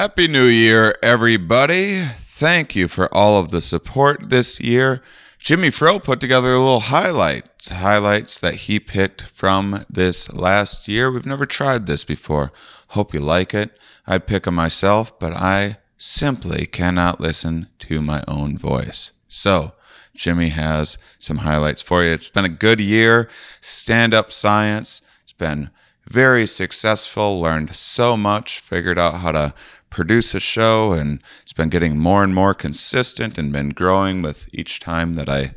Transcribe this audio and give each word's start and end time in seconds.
Happy 0.00 0.26
New 0.26 0.46
Year, 0.46 0.94
everybody. 1.02 2.00
Thank 2.00 2.74
you 2.74 2.88
for 2.88 3.14
all 3.14 3.38
of 3.38 3.50
the 3.50 3.60
support 3.60 4.30
this 4.30 4.58
year. 4.58 5.02
Jimmy 5.38 5.68
Fro 5.68 5.98
put 5.98 6.20
together 6.20 6.54
a 6.54 6.58
little 6.58 6.80
highlights, 6.80 7.68
highlights 7.68 8.40
that 8.40 8.54
he 8.54 8.80
picked 8.80 9.20
from 9.20 9.84
this 9.90 10.32
last 10.32 10.88
year. 10.88 11.12
We've 11.12 11.26
never 11.26 11.44
tried 11.44 11.84
this 11.84 12.02
before. 12.02 12.50
Hope 12.88 13.12
you 13.12 13.20
like 13.20 13.52
it. 13.52 13.78
I'd 14.06 14.26
pick 14.26 14.44
them 14.44 14.54
myself, 14.54 15.18
but 15.18 15.34
I 15.34 15.76
simply 15.98 16.64
cannot 16.64 17.20
listen 17.20 17.68
to 17.80 18.00
my 18.00 18.24
own 18.26 18.56
voice. 18.56 19.12
So, 19.28 19.74
Jimmy 20.14 20.48
has 20.48 20.96
some 21.18 21.38
highlights 21.38 21.82
for 21.82 22.02
you. 22.02 22.12
It's 22.12 22.30
been 22.30 22.46
a 22.46 22.48
good 22.48 22.80
year. 22.80 23.28
Stand 23.60 24.14
up 24.14 24.32
science. 24.32 25.02
It's 25.24 25.34
been 25.34 25.68
very 26.06 26.46
successful, 26.46 27.40
learned 27.40 27.76
so 27.76 28.16
much, 28.16 28.60
figured 28.60 28.98
out 28.98 29.20
how 29.20 29.32
to 29.32 29.54
produce 29.90 30.34
a 30.34 30.40
show, 30.40 30.92
and 30.92 31.22
it's 31.42 31.52
been 31.52 31.68
getting 31.68 31.98
more 31.98 32.24
and 32.24 32.34
more 32.34 32.54
consistent 32.54 33.36
and 33.36 33.52
been 33.52 33.70
growing 33.70 34.22
with 34.22 34.48
each 34.52 34.80
time 34.80 35.14
that 35.14 35.28
I 35.28 35.52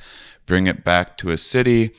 bring 0.46 0.68
it 0.68 0.84
back 0.84 1.18
to 1.20 1.30
a 1.30 1.38
city. 1.38 1.91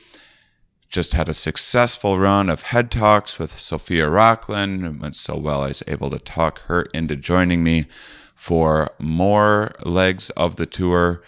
Just 0.89 1.13
had 1.13 1.27
a 1.27 1.33
successful 1.33 2.19
run 2.19 2.49
of 2.49 2.63
head 2.63 2.91
talks 2.91 3.39
with 3.39 3.59
Sophia 3.59 4.09
Rockland. 4.09 4.85
It 4.85 4.99
went 4.99 5.15
so 5.15 5.35
well, 5.37 5.61
I 5.61 5.69
was 5.69 5.83
able 5.87 6.09
to 6.11 6.19
talk 6.19 6.61
her 6.63 6.83
into 6.93 7.15
joining 7.15 7.63
me 7.63 7.85
for 8.35 8.91
more 8.99 9.71
legs 9.83 10.29
of 10.31 10.57
the 10.57 10.65
tour 10.65 11.23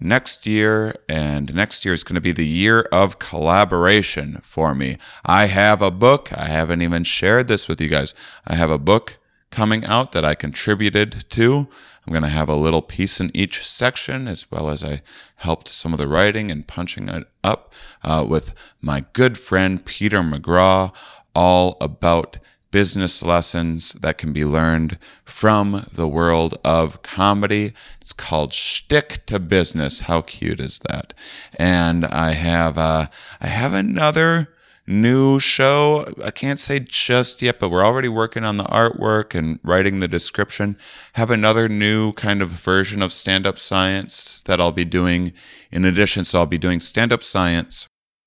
next 0.00 0.46
year, 0.46 0.94
and 1.08 1.52
next 1.52 1.84
year 1.84 1.92
is 1.92 2.04
going 2.04 2.14
to 2.14 2.20
be 2.20 2.32
the 2.32 2.46
year 2.46 2.82
of 2.92 3.18
collaboration 3.18 4.40
for 4.44 4.74
me. 4.74 4.96
I 5.24 5.46
have 5.46 5.82
a 5.82 5.90
book. 5.90 6.32
I 6.32 6.46
haven't 6.46 6.82
even 6.82 7.02
shared 7.04 7.48
this 7.48 7.66
with 7.66 7.80
you 7.80 7.88
guys. 7.88 8.14
I 8.46 8.54
have 8.54 8.70
a 8.70 8.78
book 8.78 9.18
coming 9.50 9.84
out 9.84 10.12
that 10.12 10.24
I 10.24 10.34
contributed 10.34 11.24
to. 11.30 11.68
I'm 12.06 12.12
going 12.12 12.22
to 12.22 12.28
have 12.28 12.48
a 12.48 12.56
little 12.56 12.82
piece 12.82 13.20
in 13.20 13.30
each 13.34 13.66
section, 13.66 14.26
as 14.26 14.50
well 14.50 14.70
as 14.70 14.82
I 14.82 15.02
helped 15.36 15.68
some 15.68 15.92
of 15.92 15.98
the 15.98 16.08
writing 16.08 16.50
and 16.50 16.66
punching 16.66 17.08
it 17.08 17.26
up 17.44 17.72
uh, 18.02 18.24
with 18.28 18.54
my 18.80 19.04
good 19.12 19.38
friend 19.38 19.84
Peter 19.84 20.20
McGraw, 20.20 20.92
all 21.34 21.76
about 21.80 22.38
business 22.70 23.22
lessons 23.22 23.92
that 23.94 24.16
can 24.16 24.32
be 24.32 24.44
learned 24.44 24.98
from 25.24 25.84
the 25.92 26.08
world 26.08 26.58
of 26.64 27.02
comedy. 27.02 27.72
It's 28.00 28.12
called 28.12 28.52
Shtick 28.52 29.26
to 29.26 29.38
Business. 29.40 30.02
How 30.02 30.22
cute 30.22 30.60
is 30.60 30.80
that? 30.88 31.12
And 31.58 32.04
I 32.06 32.32
have 32.32 32.78
uh, 32.78 33.06
I 33.40 33.46
have 33.46 33.74
another 33.74 34.48
new 34.90 35.38
show. 35.38 36.12
I 36.22 36.30
can't 36.30 36.58
say 36.58 36.80
just 36.80 37.40
yet, 37.40 37.58
but 37.58 37.70
we're 37.70 37.84
already 37.84 38.08
working 38.08 38.44
on 38.44 38.56
the 38.56 38.64
artwork 38.64 39.34
and 39.34 39.60
writing 39.62 40.00
the 40.00 40.08
description. 40.08 40.76
Have 41.14 41.30
another 41.30 41.68
new 41.68 42.12
kind 42.12 42.42
of 42.42 42.50
version 42.50 43.00
of 43.00 43.12
stand 43.12 43.46
up 43.46 43.58
science 43.58 44.42
that 44.44 44.60
I'll 44.60 44.72
be 44.72 44.84
doing 44.84 45.32
in 45.70 45.84
addition. 45.84 46.24
So 46.24 46.40
I'll 46.40 46.46
be 46.46 46.58
doing 46.58 46.80
stand 46.80 47.12
up 47.12 47.22
science 47.22 47.86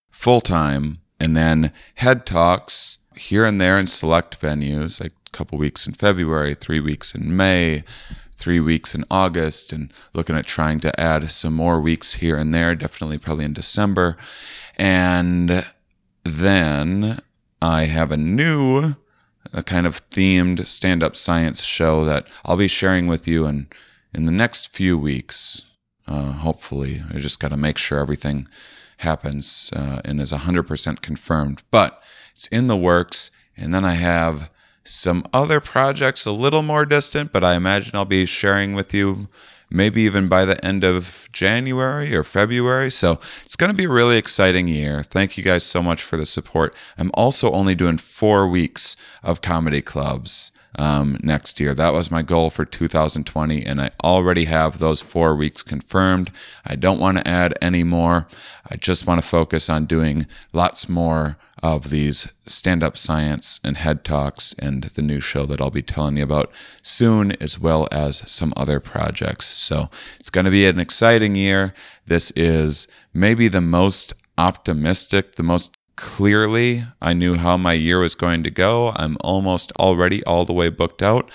full 0.10 0.42
time 0.42 1.00
and 1.20 1.36
then 1.36 1.72
head 1.96 2.26
talks 2.26 2.98
here 3.16 3.46
and 3.46 3.60
there 3.60 3.78
in 3.78 3.88
select 3.88 4.40
venues, 4.42 5.02
like 5.02 5.12
a 5.28 5.30
couple 5.32 5.58
weeks 5.58 5.86
in 5.86 5.94
February, 5.94 6.56
three 6.56 6.80
weeks 6.80 7.14
in 7.14 7.36
May, 7.36 7.84
three 8.36 8.60
weeks 8.60 8.96
in 8.96 9.04
August, 9.12 9.72
and 9.72 9.92
looking 10.14 10.36
at 10.36 10.46
trying 10.46 10.80
to 10.80 11.00
add 11.00 11.30
some 11.32 11.54
more 11.54 11.80
weeks 11.80 12.16
here 12.16 12.38
and 12.38 12.54
there, 12.54 12.74
definitely 12.76 13.18
probably 13.18 13.46
in 13.46 13.54
December. 13.54 14.18
And 14.76 15.66
then 16.24 17.20
I 17.62 17.86
have 17.86 18.12
a 18.12 18.18
new 18.18 18.96
a 19.52 19.62
kind 19.62 19.86
of 19.86 20.10
themed 20.10 20.66
stand-up 20.66 21.16
science 21.16 21.62
show 21.62 22.04
that 22.06 22.26
I'll 22.44 22.58
be 22.58 22.68
sharing 22.68 23.08
with 23.08 23.28
you 23.28 23.46
in 23.46 23.68
in 24.14 24.26
the 24.26 24.32
next 24.32 24.70
few 24.70 24.98
weeks. 24.98 25.64
Uh, 26.08 26.34
hopefully, 26.34 27.02
I 27.14 27.20
just 27.20 27.40
got 27.40 27.50
to 27.50 27.58
make 27.58 27.78
sure 27.78 28.00
everything 28.00 28.48
happens 28.98 29.72
uh, 29.76 30.02
and 30.04 30.20
is 30.20 30.32
100% 30.32 31.02
confirmed. 31.02 31.64
But 31.72 32.02
it's 32.34 32.48
in 32.48 32.68
the 32.68 32.78
works. 32.78 33.32
And 33.56 33.74
then 33.74 33.86
I 33.86 33.94
have 33.94 34.50
some 34.84 35.26
other 35.32 35.60
projects 35.60 36.26
a 36.26 36.32
little 36.32 36.64
more 36.64 36.86
distant, 36.86 37.32
but 37.32 37.44
I 37.44 37.56
imagine 37.56 37.96
I'll 37.96 38.06
be 38.06 38.26
sharing 38.26 38.74
with 38.74 38.94
you 38.94 39.30
maybe 39.74 40.04
even 40.04 40.28
by 40.28 40.46
the 40.46 40.64
end 40.64 40.84
of 40.84 41.28
January 41.34 42.16
or 42.16 42.24
February. 42.24 42.92
So 42.92 43.20
it's 43.44 43.56
going 43.56 43.72
to 43.72 43.76
be 43.76 43.86
a 43.86 43.90
really 43.90 44.18
exciting 44.18 44.68
year. 44.68 45.04
Thank 45.04 45.38
you 45.38 45.44
guys 45.44 45.64
so 45.64 45.82
much 45.82 46.04
for 46.04 46.16
the 46.16 46.26
support. 46.26 46.76
I'm 46.98 47.12
also 47.16 47.52
only 47.52 47.76
doing 47.76 47.98
four 47.98 48.48
weeks 48.48 48.96
of 49.24 49.42
comedy 49.42 49.82
clubs 49.82 50.52
um, 50.76 51.18
next 51.24 51.60
year. 51.60 51.74
That 51.74 51.94
was 51.94 52.12
my 52.12 52.22
goal 52.22 52.50
for 52.50 52.66
2020, 52.66 53.66
and 53.66 53.82
I 53.82 53.92
already 54.04 54.46
have 54.46 54.80
those 54.80 55.02
four 55.02 55.36
weeks 55.36 55.64
confirmed. 55.64 56.32
I 56.66 56.76
don't 56.76 57.00
want 57.00 57.18
to 57.18 57.28
add 57.28 57.54
any 57.62 57.84
more. 57.84 58.28
I 58.70 58.76
just 58.76 59.08
want 59.08 59.22
to 59.22 59.28
focus 59.28 59.70
on 59.70 59.86
doing 59.86 60.28
lots 60.52 60.88
more 60.88 61.38
of 61.64 61.90
these 61.90 62.28
stand 62.46 62.84
up 62.84 62.98
science 62.98 63.62
and 63.64 63.78
head 63.78 64.04
talks 64.04 64.54
and 64.60 64.84
the 64.84 65.02
new 65.02 65.22
show 65.22 65.46
that 65.46 65.62
I'll 65.62 65.72
be 65.72 65.82
telling 65.82 66.18
you 66.18 66.24
about 66.24 66.52
soon, 66.82 67.32
as 67.42 67.58
well 67.58 67.88
as 67.90 68.30
some 68.30 68.54
other 68.58 68.82
projects. 68.82 69.46
So 69.46 69.90
it's 70.20 70.30
going 70.30 70.44
to 70.44 70.52
be 70.52 70.66
an 70.66 70.78
exciting 70.78 71.36
year. 71.36 71.74
This 72.06 72.32
is 72.36 72.90
maybe 73.14 73.48
the 73.48 73.62
most 73.62 74.14
optimistic, 74.38 75.36
the 75.36 75.44
most 75.44 75.78
clearly 75.96 76.84
I 77.02 77.14
knew 77.14 77.36
how 77.36 77.56
my 77.56 77.74
year 77.74 78.00
was 78.00 78.14
going 78.14 78.44
to 78.44 78.52
go. 78.52 78.92
I'm 78.98 79.16
almost 79.22 79.72
already 79.80 80.22
all 80.26 80.44
the 80.44 80.54
way 80.54 80.68
booked 80.68 81.02
out. 81.02 81.32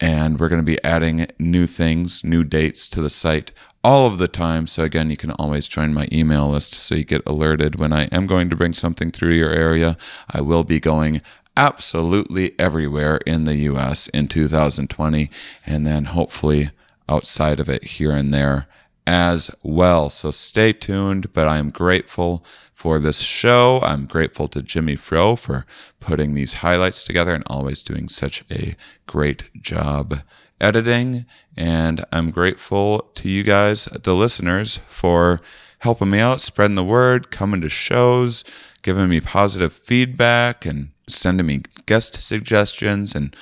And 0.00 0.38
we're 0.38 0.48
going 0.48 0.60
to 0.60 0.66
be 0.66 0.82
adding 0.84 1.26
new 1.38 1.66
things, 1.66 2.22
new 2.22 2.44
dates 2.44 2.88
to 2.88 3.00
the 3.00 3.10
site 3.10 3.52
all 3.88 4.06
of 4.06 4.18
the 4.18 4.28
time. 4.28 4.66
So, 4.66 4.84
again, 4.84 5.08
you 5.08 5.16
can 5.16 5.30
always 5.30 5.66
join 5.66 5.94
my 5.94 6.08
email 6.12 6.50
list 6.50 6.74
so 6.74 6.94
you 6.94 7.04
get 7.04 7.22
alerted 7.24 7.76
when 7.76 7.90
I 7.90 8.04
am 8.08 8.26
going 8.26 8.50
to 8.50 8.56
bring 8.56 8.74
something 8.74 9.10
through 9.10 9.32
your 9.32 9.50
area. 9.50 9.96
I 10.30 10.42
will 10.42 10.62
be 10.62 10.78
going 10.78 11.22
absolutely 11.56 12.52
everywhere 12.58 13.18
in 13.24 13.44
the 13.44 13.56
US 13.72 14.08
in 14.08 14.28
2020, 14.28 15.30
and 15.64 15.86
then 15.86 16.04
hopefully 16.04 16.68
outside 17.08 17.58
of 17.60 17.70
it 17.70 17.84
here 17.96 18.12
and 18.12 18.34
there 18.34 18.66
as 19.06 19.50
well. 19.62 20.10
So 20.10 20.32
stay 20.32 20.74
tuned, 20.74 21.32
but 21.32 21.48
I'm 21.48 21.70
grateful 21.70 22.44
for 22.74 22.98
this 22.98 23.20
show. 23.20 23.80
I'm 23.82 24.04
grateful 24.04 24.48
to 24.48 24.60
Jimmy 24.60 24.96
Fro 24.96 25.34
for 25.34 25.64
putting 25.98 26.34
these 26.34 26.54
highlights 26.54 27.02
together 27.02 27.34
and 27.34 27.44
always 27.46 27.82
doing 27.82 28.08
such 28.08 28.44
a 28.50 28.76
great 29.06 29.44
job 29.62 30.20
editing. 30.60 31.26
And 31.56 32.04
I'm 32.12 32.30
grateful 32.30 33.10
to 33.14 33.28
you 33.28 33.42
guys, 33.42 33.86
the 33.86 34.14
listeners, 34.14 34.80
for 34.88 35.40
helping 35.80 36.10
me 36.10 36.18
out, 36.18 36.40
spreading 36.40 36.74
the 36.76 36.84
word, 36.84 37.30
coming 37.30 37.60
to 37.60 37.68
shows, 37.68 38.44
giving 38.82 39.08
me 39.08 39.20
positive 39.20 39.72
feedback, 39.72 40.66
and 40.66 40.90
sending 41.06 41.46
me 41.46 41.62
guest 41.86 42.14
suggestions 42.16 43.14
and 43.14 43.34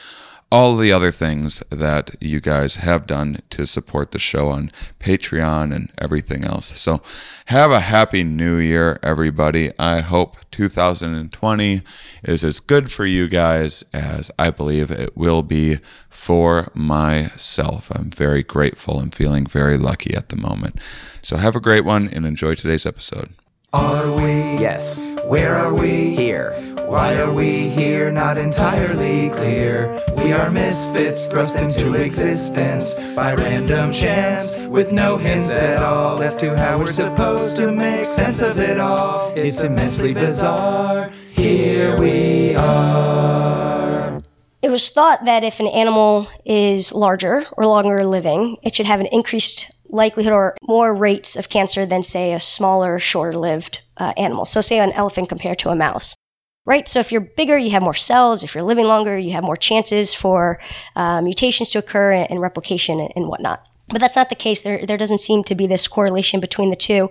all 0.57 0.75
the 0.75 0.91
other 0.91 1.11
things 1.11 1.63
that 1.69 2.17
you 2.19 2.41
guys 2.41 2.77
have 2.77 3.07
done 3.07 3.39
to 3.51 3.67
support 3.67 4.13
the 4.13 4.19
show 4.19 4.49
on 4.49 4.73
Patreon 4.99 5.71
and 5.75 5.93
everything 5.99 6.45
else. 6.45 6.79
So, 6.81 7.03
have 7.47 7.71
a 7.71 7.81
happy 7.81 8.25
new 8.25 8.57
year, 8.57 8.99
everybody. 9.03 9.71
I 9.79 10.01
hope 10.01 10.39
2020 10.53 11.83
is 12.25 12.43
as 12.43 12.61
good 12.61 12.91
for 12.91 13.05
you 13.05 13.29
guys 13.29 13.85
as 13.93 14.31
I 14.39 14.49
believe 14.49 14.91
it 14.91 15.15
will 15.15 15.43
be 15.43 15.77
for 16.09 16.71
myself. 16.73 17.91
I'm 17.95 18.09
very 18.09 18.43
grateful 18.43 18.99
and 18.99 19.15
feeling 19.15 19.45
very 19.45 19.77
lucky 19.77 20.15
at 20.15 20.31
the 20.31 20.37
moment. 20.37 20.81
So, 21.21 21.37
have 21.37 21.55
a 21.55 21.61
great 21.61 21.85
one 21.85 22.09
and 22.09 22.25
enjoy 22.25 22.55
today's 22.55 22.87
episode. 22.87 23.29
Are 23.75 24.11
we? 24.17 24.33
Yes. 24.59 25.16
Where 25.27 25.57
are 25.57 25.75
we? 25.75 26.15
Here. 26.15 26.53
Why 26.87 27.17
are 27.17 27.33
we 27.33 27.69
here? 27.69 28.13
Not 28.13 28.39
entirely 28.39 29.29
clear. 29.31 30.01
We 30.19 30.33
are 30.33 30.53
misfits 30.53 31.27
thrust 31.27 31.57
into 31.57 31.95
existence 31.95 32.95
by 33.17 33.35
random 33.35 33.91
chance, 33.91 34.57
with 34.69 34.93
no 34.93 35.17
hints 35.17 35.51
at 35.61 35.83
all 35.83 36.23
as 36.23 36.37
to 36.37 36.57
how 36.57 36.79
we're 36.79 36.87
supposed 36.87 37.57
to 37.57 37.73
make 37.73 38.05
sense 38.07 38.41
of 38.41 38.59
it 38.61 38.79
all. 38.79 39.33
It's 39.35 39.63
immensely 39.63 40.15
bizarre. 40.15 41.11
Here 41.33 41.99
we 41.99 42.55
are. 42.55 44.23
It 44.63 44.71
was 44.71 44.91
thought 44.91 45.25
that 45.25 45.43
if 45.43 45.59
an 45.59 45.67
animal 45.67 46.29
is 46.45 46.93
larger 46.93 47.43
or 47.57 47.67
longer 47.67 48.05
living, 48.07 48.59
it 48.63 48.77
should 48.77 48.87
have 48.87 49.01
an 49.01 49.07
increased 49.11 49.73
likelihood 49.89 50.33
or 50.33 50.57
more 50.63 50.95
rates 50.95 51.37
of 51.37 51.49
cancer 51.49 51.87
than, 51.87 52.03
say, 52.03 52.33
a 52.33 52.41
smaller, 52.41 52.99
shorter 52.99 53.39
lived 53.39 53.83
uh, 53.97 54.13
animal. 54.17 54.45
So, 54.45 54.61
say 54.61 54.79
an 54.79 54.93
elephant 54.93 55.29
compared 55.29 55.59
to 55.61 55.71
a 55.71 55.77
mouse 55.77 56.15
right? 56.67 56.89
So 56.89 56.99
if 56.99 57.11
you're 57.11 57.23
bigger, 57.23 57.57
you 57.57 57.71
have 57.71 57.83
more 57.83 57.95
cells. 57.95 58.43
If 58.43 58.55
you're 58.55 58.65
living 58.65 58.87
longer, 58.87 59.17
you 59.17 59.33
have 59.33 59.45
more 59.45 59.57
chances 59.57 60.13
for 60.13 60.61
uh, 60.97 61.23
mutations 61.23 61.71
to 61.71 61.79
occur 61.79 62.13
and, 62.13 62.31
and 62.31 62.41
replication 62.41 63.01
and, 63.01 63.13
and, 63.17 63.29
whatnot. 63.29 63.67
But 63.89 64.01
that's 64.01 64.17
not 64.17 64.29
the 64.29 64.35
case. 64.35 64.63
There, 64.63 64.85
there 64.85 64.99
doesn't 64.99 65.21
seem 65.21 65.45
to 65.45 65.55
be 65.55 65.67
this 65.67 65.87
correlation 65.87 66.41
between 66.41 66.71
the 66.71 66.77
two. 66.77 67.09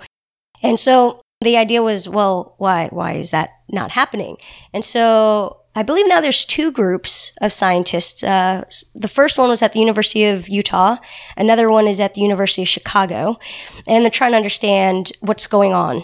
And 0.62 0.80
so 0.80 1.22
the 1.42 1.58
idea 1.58 1.82
was, 1.82 2.08
well, 2.08 2.56
why 2.58 2.90
why 2.92 3.14
is 3.14 3.32
that 3.32 3.52
not 3.70 3.92
happening? 3.92 4.38
And 4.74 4.84
so 4.84 5.62
I 5.76 5.84
believe 5.84 6.08
now 6.08 6.22
there's 6.22 6.46
two 6.46 6.72
groups 6.72 7.34
of 7.42 7.52
scientists. 7.52 8.24
Uh, 8.24 8.64
the 8.96 9.10
first 9.10 9.38
one 9.38 9.50
was 9.50 9.62
at 9.62 9.74
the 9.74 9.80
University 9.80 10.24
of 10.26 10.48
Utah. 10.48 10.96
Another 11.36 11.70
one 11.70 11.86
is 11.88 12.00
at 12.00 12.14
the 12.14 12.22
University 12.22 12.62
of 12.62 12.70
Chicago, 12.70 13.38
and 13.86 14.04
they're 14.04 14.10
trying 14.10 14.32
to 14.32 14.38
understand 14.38 15.12
what's 15.20 15.48
going 15.48 15.74
on. 15.74 16.02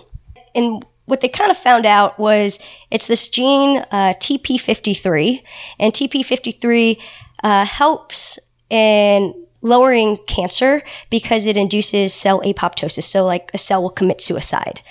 And 0.53 0.85
what 1.05 1.21
they 1.21 1.29
kind 1.29 1.51
of 1.51 1.57
found 1.57 1.85
out 1.85 2.19
was 2.19 2.59
it's 2.91 3.07
this 3.07 3.29
gene 3.29 3.77
uh, 3.91 4.13
TP53, 4.19 5.41
and 5.79 5.93
TP53 5.93 7.01
uh, 7.43 7.65
helps 7.65 8.39
in 8.69 9.33
lowering 9.61 10.17
cancer 10.27 10.81
because 11.09 11.45
it 11.45 11.55
induces 11.55 12.13
cell 12.13 12.41
apoptosis. 12.41 13.03
So, 13.03 13.25
like 13.25 13.51
a 13.53 13.57
cell 13.57 13.81
will 13.81 13.89
commit 13.89 14.21
suicide. 14.21 14.81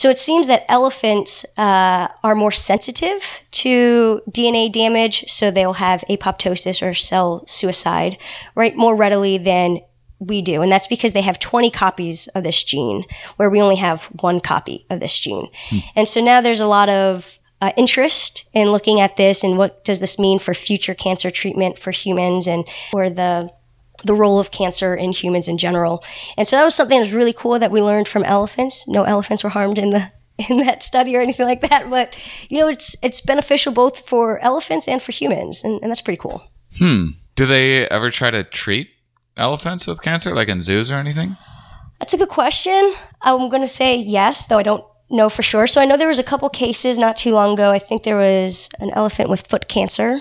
So 0.00 0.08
it 0.08 0.18
seems 0.18 0.46
that 0.46 0.64
elephants 0.66 1.44
uh, 1.58 2.08
are 2.24 2.34
more 2.34 2.52
sensitive 2.52 3.42
to 3.50 4.22
DNA 4.30 4.72
damage, 4.72 5.26
so 5.28 5.50
they'll 5.50 5.74
have 5.74 6.02
apoptosis 6.08 6.80
or 6.80 6.94
cell 6.94 7.46
suicide, 7.46 8.16
right, 8.54 8.74
more 8.74 8.96
readily 8.96 9.36
than 9.36 9.80
we 10.18 10.40
do. 10.40 10.62
And 10.62 10.72
that's 10.72 10.86
because 10.86 11.12
they 11.12 11.20
have 11.20 11.38
20 11.38 11.70
copies 11.70 12.28
of 12.28 12.44
this 12.44 12.64
gene, 12.64 13.04
where 13.36 13.50
we 13.50 13.60
only 13.60 13.76
have 13.76 14.06
one 14.22 14.40
copy 14.40 14.86
of 14.88 15.00
this 15.00 15.18
gene. 15.18 15.48
And 15.94 16.08
so 16.08 16.24
now 16.24 16.40
there's 16.40 16.62
a 16.62 16.66
lot 16.66 16.88
of 16.88 17.38
uh, 17.60 17.72
interest 17.76 18.48
in 18.54 18.72
looking 18.72 19.00
at 19.00 19.18
this 19.18 19.44
and 19.44 19.58
what 19.58 19.84
does 19.84 20.00
this 20.00 20.18
mean 20.18 20.38
for 20.38 20.54
future 20.54 20.94
cancer 20.94 21.30
treatment 21.30 21.78
for 21.78 21.90
humans 21.90 22.48
and 22.48 22.64
for 22.90 23.10
the 23.10 23.50
the 24.04 24.14
role 24.14 24.38
of 24.38 24.50
cancer 24.50 24.94
in 24.94 25.12
humans 25.12 25.48
in 25.48 25.58
general. 25.58 26.04
And 26.36 26.46
so 26.46 26.56
that 26.56 26.64
was 26.64 26.74
something 26.74 26.98
that 26.98 27.04
was 27.04 27.14
really 27.14 27.32
cool 27.32 27.58
that 27.58 27.70
we 27.70 27.82
learned 27.82 28.08
from 28.08 28.24
elephants. 28.24 28.86
No 28.88 29.04
elephants 29.04 29.44
were 29.44 29.50
harmed 29.50 29.78
in 29.78 29.90
the 29.90 30.10
in 30.48 30.58
that 30.58 30.82
study 30.82 31.16
or 31.16 31.20
anything 31.20 31.46
like 31.46 31.60
that. 31.62 31.90
But 31.90 32.16
you 32.48 32.58
know, 32.58 32.68
it's 32.68 32.96
it's 33.02 33.20
beneficial 33.20 33.72
both 33.72 34.08
for 34.08 34.38
elephants 34.38 34.88
and 34.88 35.00
for 35.02 35.12
humans, 35.12 35.64
and, 35.64 35.80
and 35.82 35.90
that's 35.90 36.02
pretty 36.02 36.20
cool. 36.20 36.42
Hmm. 36.78 37.08
Do 37.36 37.46
they 37.46 37.88
ever 37.88 38.10
try 38.10 38.30
to 38.30 38.44
treat 38.44 38.90
elephants 39.36 39.86
with 39.86 40.02
cancer, 40.02 40.34
like 40.34 40.48
in 40.48 40.62
zoos 40.62 40.92
or 40.92 40.96
anything? 40.96 41.36
That's 41.98 42.14
a 42.14 42.18
good 42.18 42.28
question. 42.28 42.94
I'm 43.22 43.48
going 43.48 43.62
to 43.62 43.68
say 43.68 43.96
yes, 43.96 44.46
though 44.46 44.58
I 44.58 44.62
don't 44.62 44.84
know 45.10 45.28
for 45.28 45.42
sure. 45.42 45.66
So 45.66 45.80
I 45.80 45.84
know 45.84 45.96
there 45.96 46.08
was 46.08 46.18
a 46.18 46.24
couple 46.24 46.48
cases 46.48 46.98
not 46.98 47.16
too 47.16 47.32
long 47.32 47.54
ago. 47.54 47.70
I 47.70 47.78
think 47.78 48.02
there 48.02 48.16
was 48.16 48.68
an 48.78 48.90
elephant 48.94 49.28
with 49.28 49.46
foot 49.46 49.68
cancer, 49.68 50.20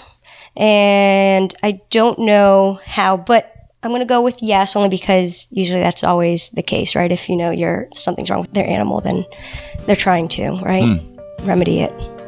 and 0.56 1.54
I 1.64 1.82
don't 1.90 2.20
know 2.20 2.80
how, 2.84 3.18
but 3.18 3.54
I'm 3.82 3.92
going 3.92 4.02
to 4.02 4.06
go 4.06 4.22
with 4.22 4.42
yes, 4.42 4.76
only 4.76 4.90
because 4.90 5.48
usually 5.52 5.80
that's 5.80 6.04
always 6.04 6.50
the 6.50 6.64
case, 6.64 6.96
right? 6.96 7.12
If 7.12 7.30
you 7.30 7.38
know 7.38 7.50
you're 7.50 7.88
something's 7.94 8.30
wrong 8.30 8.42
with 8.42 8.54
their 8.54 8.68
animal, 8.68 9.00
then 9.00 9.26
they're 9.86 9.96
trying 9.96 10.28
to, 10.30 10.52
right, 10.58 10.84
hmm. 10.84 11.46
remedy 11.46 11.82
it. 11.82 12.19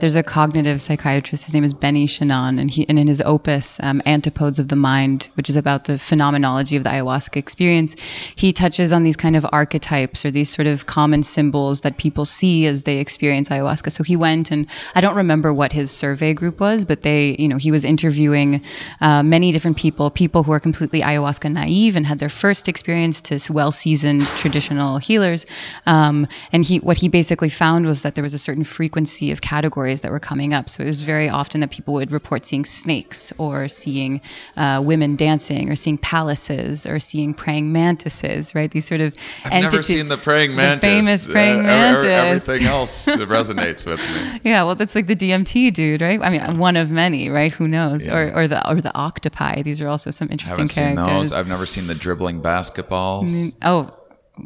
There's 0.00 0.16
a 0.16 0.24
cognitive 0.24 0.82
psychiatrist. 0.82 1.44
His 1.44 1.54
name 1.54 1.62
is 1.62 1.72
Benny 1.72 2.06
Shanon, 2.06 2.60
and 2.60 2.68
he 2.70 2.86
and 2.88 2.98
in 2.98 3.06
his 3.06 3.22
opus 3.22 3.78
um, 3.80 4.02
"Antipodes 4.04 4.58
of 4.58 4.66
the 4.68 4.76
Mind," 4.76 5.30
which 5.34 5.48
is 5.48 5.56
about 5.56 5.84
the 5.84 5.98
phenomenology 5.98 6.76
of 6.76 6.82
the 6.82 6.90
ayahuasca 6.90 7.36
experience, 7.36 7.94
he 8.34 8.52
touches 8.52 8.92
on 8.92 9.04
these 9.04 9.16
kind 9.16 9.36
of 9.36 9.46
archetypes 9.52 10.24
or 10.24 10.32
these 10.32 10.50
sort 10.50 10.66
of 10.66 10.86
common 10.86 11.22
symbols 11.22 11.82
that 11.82 11.96
people 11.96 12.24
see 12.24 12.66
as 12.66 12.82
they 12.82 12.98
experience 12.98 13.48
ayahuasca. 13.50 13.92
So 13.92 14.02
he 14.02 14.16
went, 14.16 14.50
and 14.50 14.66
I 14.96 15.00
don't 15.00 15.14
remember 15.14 15.54
what 15.54 15.72
his 15.72 15.92
survey 15.92 16.34
group 16.34 16.58
was, 16.58 16.84
but 16.84 17.02
they, 17.02 17.36
you 17.38 17.46
know, 17.46 17.56
he 17.56 17.70
was 17.70 17.84
interviewing 17.84 18.62
uh, 19.00 19.22
many 19.22 19.52
different 19.52 19.76
people, 19.76 20.10
people 20.10 20.42
who 20.42 20.52
are 20.52 20.60
completely 20.60 21.02
ayahuasca 21.02 21.52
naive 21.52 21.94
and 21.94 22.06
had 22.06 22.18
their 22.18 22.28
first 22.28 22.68
experience 22.68 23.22
to 23.22 23.38
well-seasoned 23.52 24.26
traditional 24.26 24.98
healers, 24.98 25.46
um, 25.86 26.26
and 26.52 26.64
he 26.64 26.78
what 26.80 26.98
he 26.98 27.08
basically 27.08 27.48
found 27.48 27.86
was 27.86 28.02
that 28.02 28.16
there 28.16 28.24
was 28.24 28.34
a 28.34 28.38
certain 28.38 28.64
frequency 28.64 29.30
of 29.30 29.40
categories 29.40 29.83
that 29.84 30.10
were 30.10 30.18
coming 30.20 30.54
up. 30.54 30.68
So 30.68 30.82
it 30.82 30.86
was 30.86 31.02
very 31.02 31.28
often 31.28 31.60
that 31.60 31.70
people 31.70 31.94
would 31.94 32.10
report 32.12 32.44
seeing 32.46 32.64
snakes 32.64 33.32
or 33.38 33.68
seeing 33.68 34.20
uh, 34.56 34.80
women 34.84 35.16
dancing 35.16 35.70
or 35.70 35.76
seeing 35.76 35.98
palaces 35.98 36.86
or 36.86 36.98
seeing 36.98 37.34
praying 37.34 37.72
mantises, 37.72 38.54
right? 38.54 38.70
These 38.70 38.86
sort 38.86 39.00
of 39.00 39.14
I've 39.44 39.62
never 39.62 39.82
seen 39.82 40.08
the 40.08 40.16
praying 40.16 40.56
mantis. 40.56 40.80
The 40.80 40.86
famous 40.86 41.26
praying 41.26 41.60
Uh, 41.60 41.68
ev- 41.68 41.96
ev- 41.96 42.02
mantis. 42.04 42.48
everything 42.48 42.66
else 42.74 43.06
resonates 43.06 43.84
with 43.86 44.00
me. 44.00 44.40
Yeah, 44.50 44.64
well, 44.64 44.74
that's 44.74 44.94
like 44.94 45.06
the 45.06 45.16
DMT 45.16 45.72
dude, 45.72 46.00
right? 46.02 46.20
I 46.22 46.30
mean, 46.30 46.58
one 46.58 46.76
of 46.76 46.90
many, 46.90 47.28
right? 47.28 47.52
Who 47.52 47.68
knows? 47.68 48.08
Or, 48.08 48.32
or 48.34 48.48
the 48.48 48.66
or 48.70 48.80
the 48.80 48.94
octopi. 48.96 49.62
These 49.62 49.80
are 49.82 49.88
also 49.88 50.10
some 50.10 50.28
interesting 50.30 50.54
haven't 50.64 50.68
seen 50.68 50.96
characters. 50.96 51.30
those. 51.30 51.38
I've 51.38 51.48
never 51.48 51.66
seen 51.66 51.86
the 51.86 51.94
dribbling 51.94 52.40
basketballs. 52.42 53.54
oh, 53.62 53.92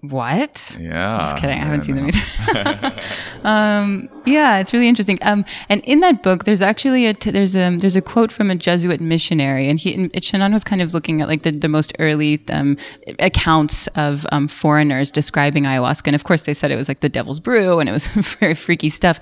what? 0.02 0.76
Yeah, 0.78 1.18
Just 1.18 1.36
kidding. 1.36 1.58
I 1.58 1.64
haven't 1.64 1.82
seen 1.82 1.96
them 1.96 2.08
either. 2.08 2.94
um, 3.44 4.08
yeah, 4.26 4.58
it's 4.58 4.74
really 4.74 4.86
interesting. 4.86 5.18
Um, 5.22 5.46
and 5.70 5.82
in 5.84 6.00
that 6.00 6.22
book, 6.22 6.44
there's 6.44 6.60
actually 6.60 7.06
a 7.06 7.14
t- 7.14 7.30
there's 7.30 7.56
a 7.56 7.74
there's 7.76 7.96
a 7.96 8.02
quote 8.02 8.30
from 8.30 8.50
a 8.50 8.54
Jesuit 8.54 9.00
missionary, 9.00 9.66
and 9.66 9.78
he 9.78 9.94
and 9.94 10.12
Shanon 10.12 10.52
was 10.52 10.62
kind 10.62 10.82
of 10.82 10.92
looking 10.92 11.22
at 11.22 11.28
like 11.28 11.42
the, 11.42 11.52
the 11.52 11.68
most 11.68 11.94
early 11.98 12.44
um, 12.50 12.76
accounts 13.18 13.86
of 13.88 14.26
um, 14.30 14.46
foreigners 14.46 15.10
describing 15.10 15.64
ayahuasca, 15.64 16.08
and 16.08 16.14
of 16.14 16.22
course 16.22 16.42
they 16.42 16.54
said 16.54 16.70
it 16.70 16.76
was 16.76 16.88
like 16.88 17.00
the 17.00 17.08
devil's 17.08 17.40
brew, 17.40 17.80
and 17.80 17.88
it 17.88 17.92
was 17.92 18.06
very 18.38 18.54
freaky 18.54 18.90
stuff. 18.90 19.18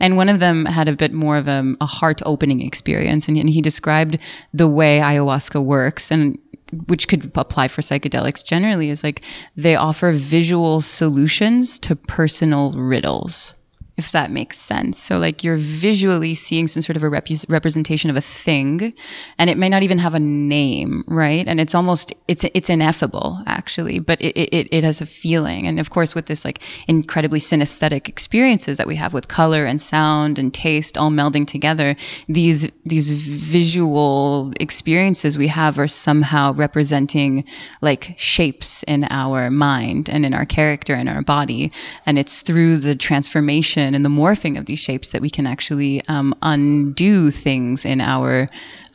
And 0.00 0.18
one 0.18 0.28
of 0.28 0.38
them 0.38 0.66
had 0.66 0.86
a 0.86 0.92
bit 0.92 1.14
more 1.14 1.38
of 1.38 1.48
a, 1.48 1.74
a 1.80 1.86
heart 1.86 2.20
opening 2.26 2.60
experience, 2.60 3.26
and, 3.26 3.38
and 3.38 3.48
he 3.48 3.62
described 3.62 4.18
the 4.52 4.68
way 4.68 4.98
ayahuasca 4.98 5.64
works, 5.64 6.10
and 6.10 6.38
which 6.86 7.08
could 7.08 7.30
apply 7.36 7.68
for 7.68 7.82
psychedelics 7.82 8.44
generally, 8.44 8.90
is 8.90 9.04
like 9.04 9.22
they 9.56 9.76
offer 9.76 10.12
visual 10.12 10.80
solutions 10.80 11.78
to 11.80 11.96
personal 11.96 12.72
riddles. 12.72 13.54
If 14.00 14.12
that 14.12 14.30
makes 14.30 14.56
sense. 14.58 14.98
So, 14.98 15.18
like, 15.18 15.44
you're 15.44 15.58
visually 15.58 16.34
seeing 16.34 16.66
some 16.68 16.80
sort 16.80 16.96
of 16.96 17.02
a 17.02 17.10
rep- 17.10 17.28
representation 17.50 18.08
of 18.08 18.16
a 18.16 18.22
thing, 18.22 18.94
and 19.38 19.50
it 19.50 19.58
may 19.58 19.68
not 19.68 19.82
even 19.82 19.98
have 19.98 20.14
a 20.14 20.18
name, 20.18 21.04
right? 21.06 21.46
And 21.46 21.60
it's 21.60 21.74
almost, 21.74 22.14
it's, 22.26 22.44
it's 22.54 22.70
ineffable, 22.70 23.42
actually, 23.46 23.98
but 23.98 24.18
it, 24.22 24.34
it, 24.38 24.68
it 24.72 24.84
has 24.84 25.02
a 25.02 25.06
feeling. 25.06 25.66
And 25.66 25.78
of 25.78 25.90
course, 25.90 26.14
with 26.14 26.26
this, 26.26 26.46
like, 26.46 26.62
incredibly 26.88 27.40
synesthetic 27.40 28.08
experiences 28.08 28.78
that 28.78 28.86
we 28.86 28.96
have 28.96 29.12
with 29.12 29.28
color 29.28 29.66
and 29.66 29.78
sound 29.78 30.38
and 30.38 30.54
taste 30.54 30.96
all 30.96 31.10
melding 31.10 31.46
together, 31.46 31.94
these, 32.26 32.70
these 32.86 33.10
visual 33.10 34.52
experiences 34.58 35.36
we 35.36 35.48
have 35.48 35.78
are 35.78 35.88
somehow 35.88 36.54
representing 36.54 37.44
like 37.82 38.14
shapes 38.16 38.82
in 38.84 39.04
our 39.10 39.50
mind 39.50 40.08
and 40.08 40.24
in 40.24 40.32
our 40.32 40.46
character 40.46 40.94
and 40.94 41.08
our 41.08 41.20
body. 41.22 41.70
And 42.06 42.18
it's 42.18 42.40
through 42.40 42.78
the 42.78 42.96
transformation 42.96 43.89
and 43.94 44.04
the 44.04 44.10
morphing 44.10 44.58
of 44.58 44.66
these 44.66 44.78
shapes 44.78 45.12
that 45.12 45.20
we 45.22 45.30
can 45.30 45.46
actually 45.46 46.02
um, 46.08 46.34
undo 46.42 47.30
things 47.30 47.84
in 47.84 48.00
our 48.00 48.46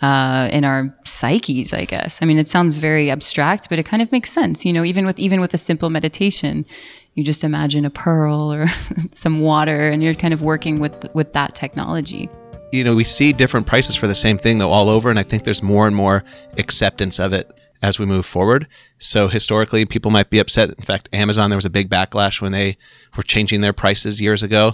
uh, 0.01 0.50
in 0.51 0.63
our 0.65 0.95
psyches, 1.06 1.74
I 1.74 1.86
guess. 1.86 2.21
I 2.21 2.25
mean, 2.25 2.38
it 2.38 2.47
sounds 2.47 2.77
very 2.77 3.09
abstract, 3.09 3.69
but 3.69 3.80
it 3.80 3.85
kind 3.85 4.02
of 4.02 4.11
makes 4.11 4.31
sense. 4.31 4.66
You 4.66 4.73
know, 4.73 4.83
even 4.83 5.06
with 5.06 5.19
even 5.19 5.40
with 5.42 5.54
a 5.54 5.57
simple 5.57 5.90
meditation, 5.90 6.66
you 7.14 7.23
just 7.23 7.44
imagine 7.44 7.85
a 7.85 7.90
pearl 7.90 8.54
or 8.54 8.68
some 9.16 9.37
water, 9.40 9.90
and 9.90 10.04
you're 10.04 10.14
kind 10.14 10.33
of 10.33 10.42
working 10.42 10.80
with 10.80 11.14
with 11.14 11.33
that 11.33 11.56
technology. 11.56 12.30
you 12.71 12.83
know, 12.83 12.95
we 12.95 13.04
see 13.06 13.31
different 13.31 13.66
prices 13.66 13.95
for 13.95 14.07
the 14.07 14.16
same 14.16 14.37
thing 14.37 14.57
though 14.57 14.71
all 14.71 14.90
over, 14.90 15.09
and 15.09 15.18
I 15.18 15.23
think 15.23 15.44
there's 15.44 15.64
more 15.64 15.87
and 15.87 15.95
more 15.95 16.23
acceptance 16.57 17.19
of 17.19 17.33
it 17.33 17.52
as 17.85 17.99
we 17.99 18.06
move 18.07 18.25
forward. 18.25 18.65
So 18.97 19.27
historically, 19.27 19.85
people 19.85 20.09
might 20.09 20.31
be 20.31 20.39
upset. 20.39 20.69
In 20.69 20.83
fact, 20.83 21.07
Amazon 21.13 21.51
there 21.51 21.57
was 21.57 21.65
a 21.65 21.69
big 21.69 21.87
backlash 21.87 22.42
when 22.42 22.51
they 22.51 22.77
were 23.15 23.21
changing 23.21 23.61
their 23.61 23.73
prices 23.73 24.19
years 24.19 24.42
ago. 24.42 24.73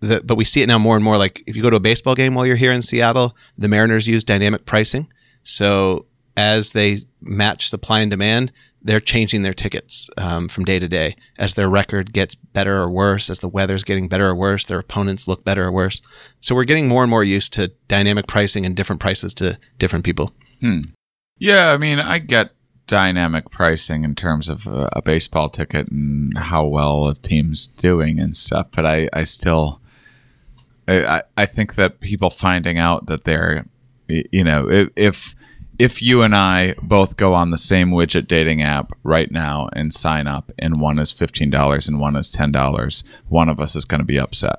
The, 0.00 0.22
but 0.24 0.36
we 0.36 0.44
see 0.44 0.62
it 0.62 0.66
now 0.66 0.78
more 0.78 0.96
and 0.96 1.04
more. 1.04 1.18
Like 1.18 1.42
if 1.46 1.56
you 1.56 1.62
go 1.62 1.68
to 1.68 1.76
a 1.76 1.80
baseball 1.80 2.14
game 2.14 2.34
while 2.34 2.46
you're 2.46 2.56
here 2.56 2.72
in 2.72 2.80
Seattle, 2.80 3.36
the 3.58 3.68
Mariners 3.68 4.08
use 4.08 4.24
dynamic 4.24 4.64
pricing. 4.64 5.12
So 5.42 6.06
as 6.38 6.72
they 6.72 7.00
match 7.20 7.68
supply 7.68 8.00
and 8.00 8.10
demand, 8.10 8.50
they're 8.80 9.00
changing 9.00 9.42
their 9.42 9.52
tickets 9.52 10.08
um, 10.16 10.48
from 10.48 10.64
day 10.64 10.78
to 10.78 10.88
day 10.88 11.16
as 11.38 11.52
their 11.52 11.68
record 11.68 12.14
gets 12.14 12.34
better 12.34 12.78
or 12.78 12.88
worse, 12.88 13.28
as 13.28 13.40
the 13.40 13.48
weather's 13.48 13.84
getting 13.84 14.08
better 14.08 14.26
or 14.26 14.34
worse, 14.34 14.64
their 14.64 14.78
opponents 14.78 15.28
look 15.28 15.44
better 15.44 15.64
or 15.64 15.72
worse. 15.72 16.00
So 16.40 16.54
we're 16.54 16.64
getting 16.64 16.88
more 16.88 17.02
and 17.02 17.10
more 17.10 17.24
used 17.24 17.52
to 17.54 17.72
dynamic 17.88 18.26
pricing 18.26 18.64
and 18.64 18.74
different 18.74 19.00
prices 19.00 19.34
to 19.34 19.58
different 19.78 20.06
people. 20.06 20.32
Yeah, 21.38 21.72
I 21.72 21.78
mean, 21.78 21.98
I 22.00 22.18
get 22.18 22.50
dynamic 22.86 23.50
pricing 23.50 24.02
in 24.04 24.14
terms 24.14 24.48
of 24.48 24.66
a, 24.66 24.88
a 24.94 25.02
baseball 25.02 25.48
ticket 25.50 25.90
and 25.90 26.36
how 26.36 26.64
well 26.66 27.08
a 27.08 27.14
team's 27.14 27.66
doing 27.66 28.18
and 28.18 28.34
stuff, 28.34 28.68
but 28.74 28.86
I, 28.86 29.08
I 29.12 29.24
still, 29.24 29.80
I, 30.88 31.22
I- 31.36 31.46
think 31.46 31.74
that 31.74 32.00
people 32.00 32.30
finding 32.30 32.78
out 32.78 33.06
that 33.06 33.24
they're, 33.24 33.66
you 34.08 34.42
know, 34.44 34.66
if 34.96 35.34
if 35.78 36.02
you 36.02 36.22
and 36.22 36.34
I 36.34 36.74
both 36.82 37.16
go 37.16 37.34
on 37.34 37.50
the 37.52 37.58
same 37.58 37.90
widget 37.90 38.26
dating 38.26 38.62
app 38.62 38.90
right 39.04 39.30
now 39.30 39.68
and 39.74 39.92
sign 39.94 40.26
up, 40.26 40.50
and 40.58 40.80
one 40.80 40.98
is 40.98 41.12
fifteen 41.12 41.50
dollars 41.50 41.86
and 41.88 42.00
one 42.00 42.16
is 42.16 42.30
ten 42.30 42.50
dollars, 42.50 43.04
one 43.28 43.48
of 43.48 43.60
us 43.60 43.76
is 43.76 43.84
going 43.84 44.00
to 44.00 44.04
be 44.04 44.18
upset. 44.18 44.56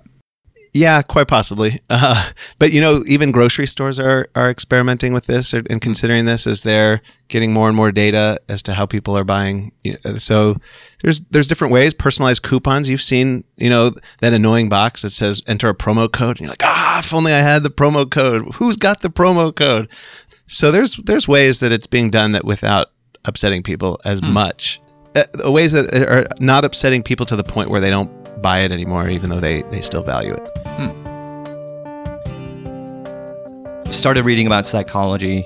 Yeah, 0.74 1.02
quite 1.02 1.28
possibly. 1.28 1.80
Uh, 1.92 2.30
but 2.60 2.72
you 2.72 2.80
know, 2.80 3.02
even 3.08 3.32
grocery 3.32 3.68
stores 3.68 4.00
are 4.00 4.30
are 4.36 4.50
experimenting 4.50 5.12
with 5.12 5.26
this 5.26 5.54
and 5.54 5.82
considering 5.82 6.26
this 6.26 6.48
as 6.48 6.64
they're 6.64 7.02
getting 7.28 7.52
more 7.52 7.68
and 7.68 7.76
more 7.76 7.92
data 7.92 8.40
as 8.48 8.62
to 8.62 8.74
how 8.74 8.86
people 8.86 9.18
are 9.18 9.24
buying. 9.24 9.72
So 10.18 10.56
there's 11.02 11.20
there's 11.32 11.48
different 11.48 11.74
ways. 11.74 11.94
Personalized 11.94 12.44
coupons. 12.44 12.90
You've 12.90 13.02
seen, 13.02 13.44
you 13.58 13.70
know, 13.70 13.92
that 14.22 14.34
annoying 14.34 14.70
box 14.70 15.02
that 15.02 15.10
says 15.10 15.42
enter 15.48 15.68
a 15.68 15.76
promo 15.76 16.10
code, 16.10 16.38
and 16.38 16.42
you're 16.42 16.50
like, 16.50 16.64
ah, 16.64 17.00
if 17.00 17.14
only 17.14 17.34
I 17.34 17.40
had 17.40 17.64
the 17.64 17.70
promo 17.70 18.10
code. 18.10 18.54
Who's 18.56 18.78
got 18.78 19.02
the 19.02 19.10
promo 19.10 19.54
code? 19.54 19.90
So 20.48 20.72
there's 20.72 20.96
there's 20.98 21.28
ways 21.28 21.60
that 21.60 21.72
it's 21.72 21.88
being 21.88 22.12
done 22.12 22.32
that 22.34 22.46
without 22.46 22.92
upsetting 23.26 23.64
people 23.64 24.00
as 24.06 24.22
much. 24.22 24.80
Uh, 25.16 25.24
ways 25.52 25.72
that 25.72 25.92
are 25.94 26.28
not 26.40 26.64
upsetting 26.64 27.02
people 27.02 27.26
to 27.26 27.36
the 27.36 27.44
point 27.44 27.70
where 27.70 27.82
they 27.82 27.90
don't 27.90 28.12
buy 28.42 28.60
it 28.60 28.72
anymore, 28.72 29.10
even 29.10 29.30
though 29.30 29.40
they, 29.40 29.62
they 29.64 29.82
still 29.82 30.04
value 30.04 30.34
it. 30.34 30.48
Hmm. 30.68 30.90
started 33.92 34.24
reading 34.24 34.48
about 34.48 34.66
psychology, 34.66 35.46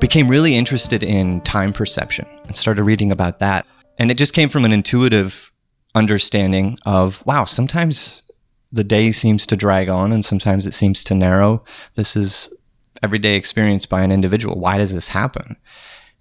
became 0.00 0.28
really 0.28 0.54
interested 0.56 1.02
in 1.02 1.40
time 1.42 1.72
perception, 1.72 2.26
and 2.46 2.56
started 2.56 2.82
reading 2.84 3.12
about 3.12 3.38
that. 3.38 3.66
And 3.98 4.10
it 4.10 4.16
just 4.16 4.32
came 4.32 4.48
from 4.48 4.64
an 4.64 4.72
intuitive 4.72 5.52
understanding 5.94 6.78
of 6.86 7.24
wow, 7.26 7.44
sometimes 7.44 8.22
the 8.70 8.84
day 8.84 9.10
seems 9.10 9.46
to 9.46 9.56
drag 9.56 9.88
on 9.88 10.12
and 10.12 10.24
sometimes 10.24 10.66
it 10.66 10.74
seems 10.74 11.02
to 11.04 11.14
narrow. 11.14 11.64
This 11.94 12.16
is 12.16 12.54
everyday 13.02 13.36
experience 13.36 13.86
by 13.86 14.02
an 14.02 14.12
individual. 14.12 14.58
Why 14.58 14.78
does 14.78 14.92
this 14.92 15.08
happen? 15.08 15.56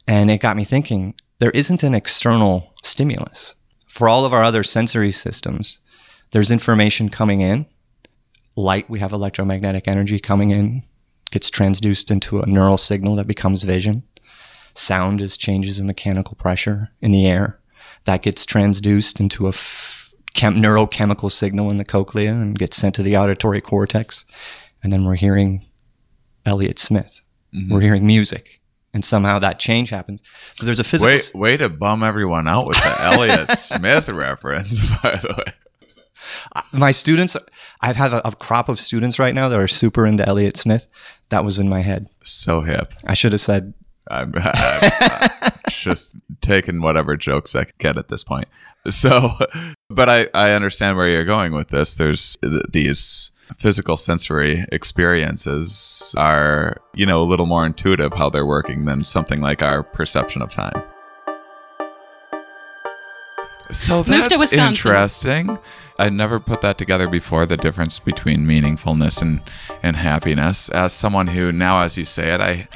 And 0.08 0.32
it 0.32 0.42
got 0.42 0.56
me 0.56 0.64
thinking 0.64 1.16
there 1.40 1.52
isn't 1.52 1.84
an 1.84 1.94
external 1.94 2.74
stimulus. 2.84 3.56
For 3.88 4.08
all 4.08 4.26
of 4.26 4.34
our 4.34 4.44
other 4.44 4.64
sensory 4.64 5.12
systems, 5.12 5.80
there's 6.32 6.52
information 6.52 7.10
coming 7.10 7.42
in. 7.42 7.66
Light, 8.56 8.90
we 8.90 9.00
have 9.00 9.12
electromagnetic 9.12 9.88
energy 9.88 10.20
coming 10.20 10.52
in, 10.52 10.84
gets 11.32 11.50
transduced 11.50 12.10
into 12.10 12.40
a 12.40 12.46
neural 12.46 12.78
signal 12.78 13.16
that 13.16 13.28
becomes 13.28 13.64
vision. 13.64 14.04
Sound 14.74 15.22
is 15.22 15.38
changes 15.38 15.80
in 15.80 15.88
mechanical 15.88 16.36
pressure 16.36 16.90
in 17.02 17.12
the 17.12 17.26
air. 17.28 17.60
That 18.06 18.22
gets 18.22 18.46
transduced 18.46 19.20
into 19.20 19.46
a 19.46 19.50
f- 19.50 20.14
chem- 20.34 20.56
neurochemical 20.62 21.32
signal 21.32 21.70
in 21.70 21.78
the 21.78 21.86
cochlea 21.86 22.32
and 22.32 22.58
gets 22.58 22.78
sent 22.78 22.96
to 22.96 23.04
the 23.04 23.18
auditory 23.18 23.62
cortex. 23.62 24.26
And 24.84 24.94
then 24.94 25.04
we're 25.06 25.16
hearing 25.16 25.66
Elliott 26.46 26.80
Smith. 26.80 27.22
Mm-hmm. 27.54 27.74
We're 27.74 27.82
hearing 27.82 28.08
music. 28.08 28.62
And 28.94 29.04
somehow 29.04 29.40
that 29.40 29.60
change 29.60 29.90
happens. 29.90 30.24
So 30.56 30.66
there's 30.66 30.80
a 30.80 30.84
physical. 30.84 31.12
Wait, 31.12 31.32
way 31.36 31.58
to 31.58 31.70
bum 31.70 32.04
everyone 32.04 32.48
out 32.48 32.68
with 32.68 32.78
the 32.78 32.96
Elliott 33.02 33.50
Smith 33.58 34.10
reference, 34.10 34.90
by 35.02 35.18
the 35.18 35.36
way. 35.38 35.54
My 36.74 36.92
students, 36.92 37.38
I've 37.82 37.96
had 37.96 38.14
a, 38.14 38.28
a 38.28 38.36
crop 38.36 38.70
of 38.70 38.80
students 38.80 39.20
right 39.20 39.34
now 39.36 39.48
that 39.50 39.60
are 39.60 39.68
super 39.68 40.06
into 40.06 40.28
Elliott 40.28 40.58
Smith. 40.58 40.88
That 41.30 41.44
was 41.44 41.60
in 41.60 41.70
my 41.70 41.82
head. 41.82 42.08
So 42.24 42.62
hip. 42.62 42.94
I 43.06 43.14
should 43.14 43.34
have 43.34 43.42
said, 43.42 43.74
I'm, 44.10 44.34
I'm, 44.36 44.92
I'm 45.12 45.52
just 45.70 46.18
taking 46.42 46.82
whatever 46.82 47.18
jokes 47.18 47.56
I 47.56 47.66
can 47.66 47.74
get 47.78 47.98
at 47.98 48.08
this 48.08 48.24
point. 48.24 48.48
So, 48.90 49.32
but 49.90 50.10
I, 50.10 50.28
I 50.34 50.52
understand 50.52 50.98
where 50.98 51.10
you're 51.10 51.26
going 51.26 51.52
with 51.54 51.70
this. 51.70 51.96
There's 51.96 52.38
th- 52.42 52.64
these 52.72 53.32
physical 53.58 53.98
sensory 53.98 54.66
experiences 54.72 56.14
are, 56.18 56.78
you 56.94 57.06
know, 57.06 57.22
a 57.22 57.26
little 57.26 57.46
more 57.46 57.66
intuitive 57.66 58.14
how 58.14 58.30
they're 58.30 58.46
working 58.46 58.86
than 58.86 59.04
something 59.04 59.42
like 59.42 59.62
our 59.62 59.84
perception 59.84 60.42
of 60.42 60.52
time. 60.52 60.84
So 63.72 64.04
that's 64.04 64.30
Wisconsin. 64.38 64.60
interesting. 64.60 65.58
I 66.00 66.10
never 66.10 66.40
put 66.40 66.62
that 66.62 66.78
together 66.78 67.08
before 67.08 67.46
the 67.46 67.58
difference 67.58 68.00
between 68.00 68.46
meaningfulness 68.46 69.22
and, 69.22 69.42
and 69.82 69.96
happiness. 69.96 70.70
As 70.70 70.94
someone 70.94 71.28
who 71.28 71.52
now, 71.52 71.82
as 71.82 71.98
you 71.98 72.06
say 72.06 72.34
it, 72.34 72.40
I, 72.42 72.68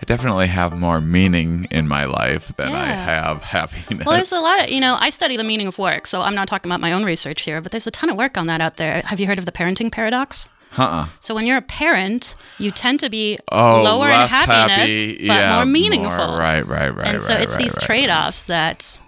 I 0.00 0.04
definitely 0.06 0.46
have 0.46 0.78
more 0.78 1.00
meaning 1.00 1.66
in 1.72 1.88
my 1.88 2.04
life 2.04 2.54
than 2.56 2.72
I 2.72 2.86
have 2.86 3.42
happiness. 3.42 4.06
Well, 4.06 4.14
there's 4.14 4.30
a 4.30 4.38
lot 4.40 4.62
of, 4.62 4.70
you 4.70 4.80
know, 4.80 4.96
I 5.00 5.10
study 5.10 5.36
the 5.36 5.42
meaning 5.44 5.66
of 5.66 5.76
work, 5.78 6.06
so 6.06 6.20
I'm 6.20 6.36
not 6.36 6.46
talking 6.46 6.70
about 6.70 6.80
my 6.80 6.92
own 6.92 7.04
research 7.04 7.42
here, 7.42 7.60
but 7.60 7.72
there's 7.72 7.88
a 7.88 7.90
ton 7.90 8.10
of 8.10 8.16
work 8.16 8.38
on 8.38 8.46
that 8.46 8.60
out 8.60 8.76
there. 8.76 9.02
Have 9.02 9.18
you 9.18 9.26
heard 9.26 9.38
of 9.38 9.44
the 9.46 9.52
parenting 9.52 9.90
paradox? 9.90 10.48
uh-uh. 10.76 11.08
So 11.18 11.34
when 11.34 11.46
you're 11.46 11.56
a 11.56 11.62
parent, 11.62 12.36
you 12.58 12.70
tend 12.70 13.00
to 13.00 13.10
be 13.10 13.38
Oh, 13.50 13.82
lower 13.82 14.06
in 14.06 14.28
happiness, 14.28 14.90
happy, 14.90 15.26
but 15.26 15.34
yeah, 15.34 15.56
more 15.56 15.64
meaningful. 15.64 16.10
right, 16.38 16.60
right, 16.64 16.94
right, 16.94 17.14
and 17.14 17.22
so 17.22 17.30
right, 17.34 17.40
it's 17.42 17.54
right, 17.54 17.62
these 17.62 17.72
right. 17.74 17.82
trade-offs 17.86 18.44
that 18.44 19.00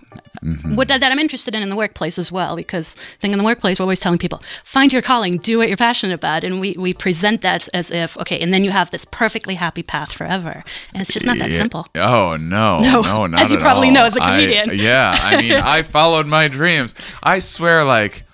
Mm-hmm. 0.42 0.74
what, 0.74 0.88
that 0.88 1.02
I'm 1.02 1.18
interested 1.18 1.54
in 1.54 1.62
in 1.62 1.68
the 1.68 1.76
workplace 1.76 2.18
as 2.18 2.32
well. 2.32 2.56
Because 2.56 2.96
I 2.96 3.18
think 3.20 3.32
in 3.32 3.38
the 3.38 3.44
workplace 3.44 3.78
we're 3.78 3.84
always 3.84 4.00
telling 4.00 4.18
people 4.18 4.42
find 4.64 4.92
your 4.92 5.02
calling, 5.02 5.36
do 5.38 5.58
what 5.58 5.68
you're 5.68 5.76
passionate 5.76 6.14
about, 6.14 6.44
and 6.44 6.60
we 6.60 6.74
we 6.78 6.92
present 6.94 7.42
that 7.42 7.68
as 7.74 7.90
if 7.90 8.16
okay, 8.18 8.38
and 8.40 8.52
then 8.52 8.64
you 8.64 8.70
have 8.70 8.90
this 8.90 9.04
perfectly 9.04 9.54
happy 9.56 9.82
path 9.82 10.12
forever, 10.12 10.64
and 10.94 11.00
it's 11.02 11.12
just 11.12 11.26
not 11.26 11.38
that 11.38 11.50
Yeah. 11.50 11.56
simple. 11.58 11.86
Oh 11.94 12.36
no, 12.36 12.80
No, 12.80 13.02
no, 13.02 13.26
not 13.26 13.42
as 13.42 13.52
you 13.52 13.58
probably 13.58 13.88
all. 13.88 13.94
know 13.94 14.04
as 14.04 14.16
a 14.16 14.20
comedian. 14.20 14.70
yeah, 14.74 15.14
I 15.20 15.40
mean, 15.40 15.52
I 15.52 15.82
followed 15.82 16.26
my 16.26 16.48
dreams. 16.48 16.94
I 17.22 17.38
swear, 17.38 17.84
like 17.84 18.24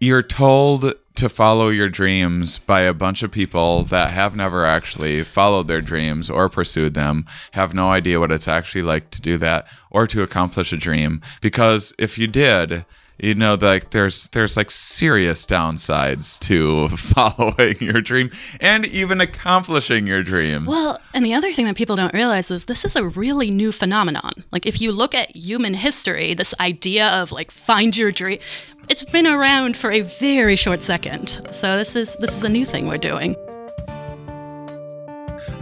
you're 0.00 0.22
told 0.22 0.92
to 1.18 1.28
follow 1.28 1.68
your 1.68 1.88
dreams 1.88 2.60
by 2.60 2.82
a 2.82 2.94
bunch 2.94 3.24
of 3.24 3.32
people 3.32 3.82
that 3.82 4.12
have 4.12 4.36
never 4.36 4.64
actually 4.64 5.24
followed 5.24 5.66
their 5.66 5.80
dreams 5.80 6.30
or 6.30 6.48
pursued 6.48 6.94
them, 6.94 7.26
have 7.52 7.74
no 7.74 7.90
idea 7.90 8.20
what 8.20 8.30
it's 8.30 8.46
actually 8.46 8.82
like 8.82 9.10
to 9.10 9.20
do 9.20 9.36
that 9.36 9.66
or 9.90 10.06
to 10.06 10.22
accomplish 10.22 10.72
a 10.72 10.76
dream. 10.76 11.20
Because 11.40 11.92
if 11.98 12.18
you 12.18 12.28
did, 12.28 12.86
you 13.18 13.34
know, 13.34 13.54
like 13.60 13.90
there's 13.90 14.28
there's 14.28 14.56
like 14.56 14.70
serious 14.70 15.44
downsides 15.44 16.38
to 16.40 16.88
following 16.96 17.76
your 17.80 18.00
dream 18.00 18.30
and 18.60 18.86
even 18.86 19.20
accomplishing 19.20 20.06
your 20.06 20.22
dreams. 20.22 20.68
Well, 20.68 21.00
and 21.12 21.24
the 21.24 21.34
other 21.34 21.52
thing 21.52 21.66
that 21.66 21.76
people 21.76 21.96
don't 21.96 22.14
realize 22.14 22.50
is 22.50 22.66
this 22.66 22.84
is 22.84 22.94
a 22.96 23.06
really 23.06 23.50
new 23.50 23.72
phenomenon. 23.72 24.32
Like 24.52 24.66
if 24.66 24.80
you 24.80 24.92
look 24.92 25.14
at 25.14 25.34
human 25.34 25.74
history, 25.74 26.34
this 26.34 26.54
idea 26.60 27.08
of 27.08 27.32
like 27.32 27.50
find 27.50 27.96
your 27.96 28.12
dream, 28.12 28.38
it's 28.88 29.04
been 29.04 29.26
around 29.26 29.76
for 29.76 29.90
a 29.90 30.02
very 30.02 30.56
short 30.56 30.82
second. 30.82 31.28
So 31.50 31.76
this 31.76 31.96
is 31.96 32.16
this 32.18 32.36
is 32.36 32.44
a 32.44 32.48
new 32.48 32.64
thing 32.64 32.86
we're 32.86 32.98
doing. 32.98 33.34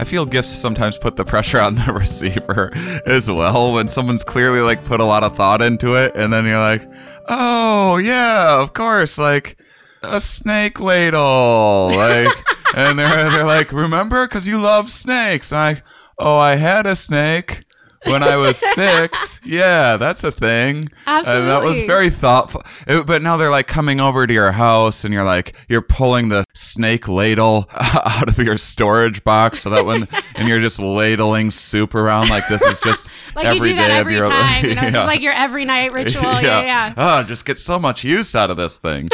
I 0.07 0.09
feel 0.09 0.25
gifts 0.25 0.47
sometimes 0.47 0.97
put 0.97 1.17
the 1.17 1.25
pressure 1.25 1.59
on 1.59 1.75
the 1.75 1.91
receiver 1.93 2.71
as 3.05 3.29
well 3.29 3.73
when 3.73 3.89
someone's 3.89 4.23
clearly 4.23 4.61
like 4.61 4.85
put 4.85 5.01
a 5.01 5.03
lot 5.03 5.21
of 5.21 5.35
thought 5.35 5.61
into 5.61 5.95
it 5.95 6.15
and 6.15 6.31
then 6.31 6.45
you're 6.45 6.61
like, 6.61 6.89
"Oh, 7.27 7.97
yeah, 7.97 8.61
of 8.61 8.71
course, 8.71 9.17
like 9.17 9.59
a 10.03 10.21
snake 10.21 10.79
ladle." 10.79 11.91
Like 11.93 12.33
and 12.77 12.97
they're 12.97 13.29
they're 13.31 13.43
like, 13.43 13.73
"Remember 13.73 14.25
cuz 14.29 14.47
you 14.47 14.61
love 14.61 14.89
snakes." 14.89 15.51
I'm 15.51 15.75
like, 15.75 15.83
"Oh, 16.17 16.37
I 16.37 16.55
had 16.55 16.85
a 16.85 16.95
snake 16.95 17.65
when 18.07 18.23
I 18.23 18.37
was 18.37 18.57
6." 18.75 19.41
Yeah, 19.43 19.97
that's 19.97 20.23
a 20.23 20.31
thing. 20.31 20.89
And 21.05 21.25
that 21.25 21.63
was 21.63 21.83
very 21.83 22.09
thoughtful. 22.09 22.63
It- 22.87 23.05
but 23.05 23.21
now 23.21 23.37
they're 23.37 23.49
like 23.49 23.67
coming 23.67 23.99
over 23.99 24.25
to 24.27 24.33
your 24.33 24.51
house 24.53 25.05
and 25.05 25.13
you're 25.13 25.23
like 25.23 25.55
you're 25.69 25.81
pulling 25.81 26.29
the 26.29 26.43
snake 26.53 27.07
ladle 27.07 27.69
out 27.79 28.27
of 28.27 28.37
your 28.39 28.57
storage 28.57 29.23
box 29.23 29.61
so 29.61 29.69
that 29.69 29.85
when 29.85 30.07
and 30.35 30.47
you're 30.47 30.59
just 30.59 30.79
ladling 30.79 31.51
soup 31.51 31.93
around 31.95 32.29
like 32.29 32.47
this 32.47 32.61
is 32.61 32.79
just 32.79 33.09
Like 33.35 33.45
you 33.45 33.51
every 33.57 33.69
do 33.71 33.75
that 33.75 33.87
day 33.87 33.97
every 33.97 34.15
of 34.17 34.23
your 34.23 34.29
time. 34.29 34.65
You 34.65 34.75
know, 34.75 34.81
Yeah. 34.81 34.87
it's 34.97 35.05
like 35.07 35.21
your 35.21 35.33
every 35.33 35.65
night 35.65 35.91
ritual. 35.93 36.23
Yeah, 36.23 36.61
yeah. 36.63 36.93
Oh, 36.97 37.23
just 37.23 37.45
get 37.45 37.57
so 37.59 37.77
much 37.79 38.03
use 38.03 38.35
out 38.35 38.49
of 38.51 38.57
this 38.57 38.77
thing. 38.77 39.09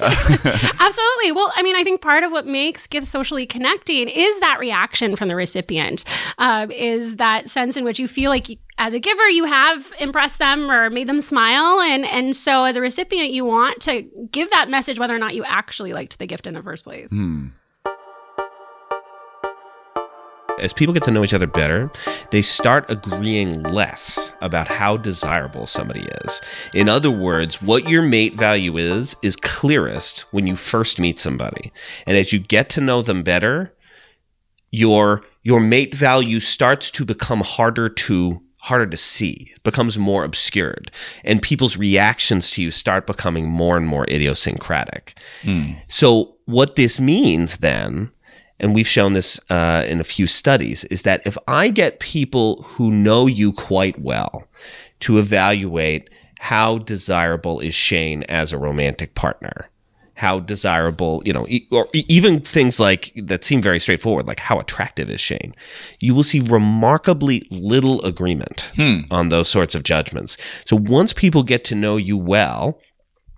Absolutely. 0.00 1.32
Well, 1.32 1.52
I 1.56 1.62
mean, 1.62 1.76
I 1.76 1.84
think 1.84 2.00
part 2.00 2.24
of 2.24 2.32
what 2.32 2.46
makes 2.46 2.86
gifts 2.86 3.08
socially 3.08 3.46
connecting 3.46 4.08
is 4.08 4.40
that 4.40 4.58
reaction 4.58 5.16
from 5.16 5.28
the 5.28 5.36
recipient, 5.36 6.04
uh, 6.38 6.66
is 6.70 7.16
that 7.16 7.48
sense 7.48 7.76
in 7.76 7.84
which 7.84 7.98
you 7.98 8.08
feel 8.08 8.27
like 8.28 8.46
as 8.78 8.94
a 8.94 9.00
giver 9.00 9.28
you 9.28 9.44
have 9.44 9.92
impressed 9.98 10.38
them 10.38 10.70
or 10.70 10.90
made 10.90 11.06
them 11.06 11.20
smile, 11.20 11.80
and 11.80 12.04
and 12.04 12.34
so 12.34 12.64
as 12.64 12.76
a 12.76 12.80
recipient 12.80 13.30
you 13.30 13.44
want 13.44 13.80
to 13.82 14.02
give 14.30 14.50
that 14.50 14.68
message 14.68 14.98
whether 14.98 15.14
or 15.14 15.18
not 15.18 15.34
you 15.34 15.44
actually 15.44 15.92
liked 15.92 16.18
the 16.18 16.26
gift 16.26 16.46
in 16.46 16.54
the 16.54 16.62
first 16.62 16.84
place. 16.84 17.10
Hmm. 17.10 17.48
As 20.60 20.72
people 20.72 20.92
get 20.92 21.04
to 21.04 21.12
know 21.12 21.22
each 21.22 21.34
other 21.34 21.46
better, 21.46 21.90
they 22.30 22.42
start 22.42 22.90
agreeing 22.90 23.62
less 23.62 24.32
about 24.40 24.66
how 24.66 24.96
desirable 24.96 25.66
somebody 25.66 26.06
is. 26.24 26.40
In 26.74 26.88
other 26.88 27.12
words, 27.12 27.62
what 27.62 27.88
your 27.88 28.02
mate 28.02 28.34
value 28.34 28.76
is, 28.76 29.14
is 29.22 29.36
clearest 29.36 30.20
when 30.32 30.48
you 30.48 30.56
first 30.56 30.98
meet 30.98 31.20
somebody. 31.20 31.72
And 32.06 32.16
as 32.16 32.32
you 32.32 32.40
get 32.40 32.70
to 32.70 32.80
know 32.80 33.02
them 33.02 33.22
better, 33.22 33.72
your 34.70 35.22
your 35.42 35.60
mate 35.60 35.94
value 35.94 36.40
starts 36.40 36.90
to 36.92 37.04
become 37.04 37.40
harder 37.40 37.88
to 37.88 38.42
harder 38.62 38.86
to 38.86 38.96
see. 38.96 39.52
It 39.54 39.62
becomes 39.62 39.96
more 39.96 40.24
obscured. 40.24 40.90
And 41.24 41.40
people's 41.40 41.76
reactions 41.76 42.50
to 42.52 42.62
you 42.62 42.70
start 42.70 43.06
becoming 43.06 43.48
more 43.48 43.76
and 43.76 43.86
more 43.86 44.04
idiosyncratic. 44.10 45.16
So 45.88 46.36
what 46.44 46.76
this 46.76 46.98
means 46.98 47.58
then 47.58 48.10
and 48.60 48.74
we've 48.74 48.88
shown 48.88 49.12
this 49.12 49.38
uh, 49.50 49.84
in 49.86 50.00
a 50.00 50.04
few 50.04 50.26
studies 50.26 50.84
is 50.84 51.02
that 51.02 51.24
if 51.26 51.38
i 51.46 51.68
get 51.68 52.00
people 52.00 52.62
who 52.62 52.90
know 52.90 53.26
you 53.26 53.52
quite 53.52 53.98
well 53.98 54.48
to 55.00 55.18
evaluate 55.18 56.10
how 56.40 56.78
desirable 56.78 57.60
is 57.60 57.74
shane 57.74 58.22
as 58.24 58.52
a 58.52 58.58
romantic 58.58 59.14
partner 59.14 59.68
how 60.18 60.40
desirable, 60.40 61.22
you 61.24 61.32
know, 61.32 61.46
or 61.70 61.86
even 61.94 62.40
things 62.40 62.80
like 62.80 63.12
that 63.14 63.44
seem 63.44 63.62
very 63.62 63.78
straightforward, 63.78 64.26
like 64.26 64.40
how 64.40 64.58
attractive 64.58 65.08
is 65.08 65.20
Shane, 65.20 65.54
you 66.00 66.12
will 66.12 66.24
see 66.24 66.40
remarkably 66.40 67.46
little 67.52 68.04
agreement 68.04 68.72
hmm. 68.74 69.02
on 69.12 69.28
those 69.28 69.48
sorts 69.48 69.76
of 69.76 69.84
judgments. 69.84 70.36
So 70.66 70.74
once 70.74 71.12
people 71.12 71.44
get 71.44 71.62
to 71.66 71.76
know 71.76 71.96
you 71.96 72.16
well, 72.16 72.80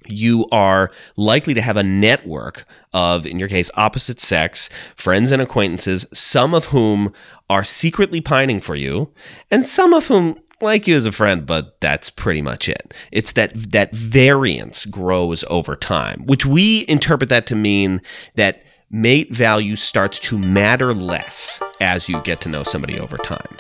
you 0.09 0.47
are 0.51 0.91
likely 1.17 1.53
to 1.53 1.61
have 1.61 1.77
a 1.77 1.83
network 1.83 2.65
of, 2.95 3.27
in 3.27 3.39
your 3.39 3.49
case, 3.49 3.71
opposite 3.75 4.19
sex 4.19 4.71
friends 4.97 5.33
and 5.33 5.43
acquaintances, 5.43 6.07
some 6.15 6.55
of 6.55 6.67
whom 6.67 7.13
are 7.51 7.63
secretly 7.63 8.23
pining 8.23 8.59
for 8.59 8.75
you, 8.75 9.13
and 9.51 9.67
some 9.67 9.93
of 9.93 10.07
whom 10.07 10.39
like 10.62 10.87
you 10.87 10.97
as 10.97 11.07
a 11.07 11.12
friend, 11.12 11.47
but 11.47 11.81
that's 11.81 12.11
pretty 12.11 12.43
much 12.43 12.69
it. 12.69 12.95
It's 13.12 13.33
that 13.33 13.52
that 13.73 13.93
variance 13.93 14.87
grows 14.87 15.45
over 15.49 15.76
time, 15.76 16.25
which 16.26 16.45
we 16.47 16.85
interpret 16.88 17.29
that 17.31 17.47
to 17.49 17.57
mean 17.57 18.00
that 18.35 18.62
mate 18.90 19.33
value 19.33 19.76
starts 19.76 20.19
to 20.19 20.38
matter 20.38 20.93
less 20.93 21.62
as 21.81 22.09
you 22.09 22.21
get 22.23 22.40
to 22.43 22.49
know 22.49 22.62
somebody 22.62 22.99
over 22.99 23.17
time. 23.17 23.57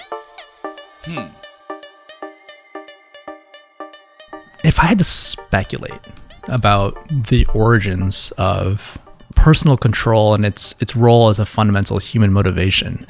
Hmm. 1.04 1.26
If 4.62 4.78
I 4.78 4.86
had 4.86 4.98
to 4.98 5.04
speculate 5.04 6.00
about 6.48 7.08
the 7.08 7.46
origins 7.54 8.32
of 8.36 8.98
personal 9.36 9.76
control 9.76 10.34
and 10.34 10.44
its 10.44 10.74
its 10.80 10.94
role 10.94 11.28
as 11.28 11.38
a 11.38 11.46
fundamental 11.46 11.98
human 11.98 12.32
motivation, 12.32 13.06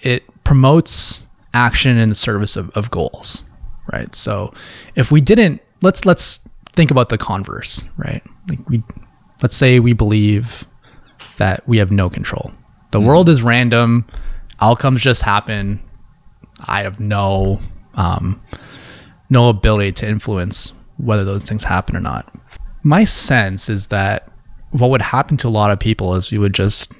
it 0.00 0.22
promotes 0.44 1.26
action 1.54 1.98
in 1.98 2.08
the 2.08 2.14
service 2.14 2.56
of, 2.56 2.70
of 2.70 2.90
goals, 2.90 3.44
right? 3.92 4.14
So 4.14 4.52
if 4.94 5.10
we 5.10 5.20
didn't 5.20 5.60
let's 5.82 6.04
let's 6.04 6.48
think 6.72 6.90
about 6.90 7.08
the 7.08 7.18
converse, 7.18 7.88
right? 7.96 8.22
Like 8.48 8.68
we 8.68 8.82
let's 9.42 9.56
say 9.56 9.80
we 9.80 9.92
believe 9.92 10.66
that 11.38 11.66
we 11.66 11.78
have 11.78 11.90
no 11.90 12.10
control. 12.10 12.52
The 12.90 13.00
world 13.00 13.28
is 13.28 13.42
random, 13.42 14.06
outcomes 14.60 15.00
just 15.00 15.22
happen. 15.22 15.80
I 16.66 16.82
have 16.82 17.00
no 17.00 17.60
um, 17.94 18.42
no 19.28 19.48
ability 19.48 19.92
to 19.92 20.08
influence 20.08 20.72
whether 20.96 21.24
those 21.24 21.48
things 21.48 21.64
happen 21.64 21.96
or 21.96 22.00
not. 22.00 22.32
My 22.82 23.04
sense 23.04 23.68
is 23.68 23.88
that 23.88 24.30
what 24.70 24.90
would 24.90 25.02
happen 25.02 25.36
to 25.38 25.48
a 25.48 25.50
lot 25.50 25.70
of 25.70 25.80
people 25.80 26.14
is 26.14 26.30
you 26.30 26.40
would 26.40 26.54
just 26.54 26.94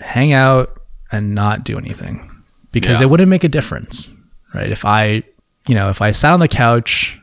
hang 0.00 0.32
out 0.32 0.80
and 1.12 1.34
not 1.34 1.64
do 1.64 1.78
anything 1.78 2.37
because 2.72 3.00
Yeah. 3.00 3.06
it 3.06 3.10
wouldn't 3.10 3.28
make 3.28 3.44
a 3.44 3.48
difference, 3.48 4.14
right? 4.54 4.70
If 4.70 4.84
I, 4.84 5.22
you 5.66 5.74
know, 5.74 5.90
if 5.90 6.00
I 6.02 6.12
sat 6.12 6.32
on 6.32 6.40
the 6.40 6.48
couch, 6.48 7.18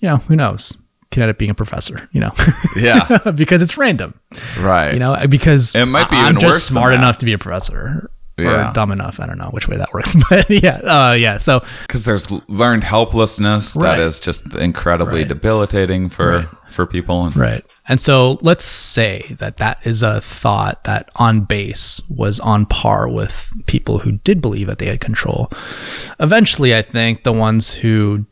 you 0.00 0.08
know, 0.08 0.16
who 0.18 0.36
knows? 0.36 0.76
Could 1.10 1.22
end 1.22 1.30
up 1.30 1.38
being 1.38 1.50
a 1.50 1.54
professor, 1.54 2.08
you 2.12 2.20
know, 2.20 2.32
Yeah. 2.76 3.18
because 3.34 3.60
it's 3.62 3.76
random, 3.76 4.14
right. 4.58 4.92
you 4.94 4.98
know, 4.98 5.16
because 5.28 5.74
It 5.74 5.84
might 5.86 6.08
be 6.08 6.16
I'm 6.16 6.38
just 6.38 6.66
smart 6.66 6.94
enough 6.94 7.18
to 7.18 7.26
be 7.26 7.32
a 7.34 7.38
professor. 7.38 8.10
Yeah. 8.38 8.70
Or 8.70 8.72
dumb 8.72 8.90
enough. 8.92 9.20
I 9.20 9.26
don't 9.26 9.36
know 9.36 9.50
which 9.50 9.68
way 9.68 9.76
that 9.76 9.92
works, 9.92 10.16
but 10.30 10.48
yeah, 10.48 10.76
uh, 10.78 11.12
yeah. 11.12 11.36
So 11.36 11.60
because 11.82 12.06
there's 12.06 12.32
learned 12.48 12.82
helplessness 12.82 13.76
Right. 13.76 13.98
that 13.98 14.00
is 14.00 14.18
just 14.20 14.54
incredibly 14.54 15.20
Right. 15.20 15.28
debilitating 15.28 16.08
for 16.08 16.48
for 16.70 16.86
people 16.86 17.26
and 17.26 17.36
Right. 17.36 17.62
And 17.88 18.00
so 18.00 18.38
let's 18.42 18.64
say 18.64 19.34
that 19.38 19.56
that 19.56 19.84
is 19.84 20.02
a 20.02 20.20
thought 20.20 20.84
that 20.84 21.10
on 21.16 21.40
base 21.40 22.00
was 22.08 22.38
on 22.40 22.64
par 22.66 23.08
with 23.08 23.52
people 23.66 23.98
who 23.98 24.12
did 24.12 24.40
believe 24.40 24.68
that 24.68 24.78
they 24.78 24.86
had 24.86 25.00
control. 25.00 25.50
Eventually, 26.20 26.76
I 26.76 26.82
think 26.82 27.24
the 27.24 27.32
ones 27.32 27.74
who 27.74 28.26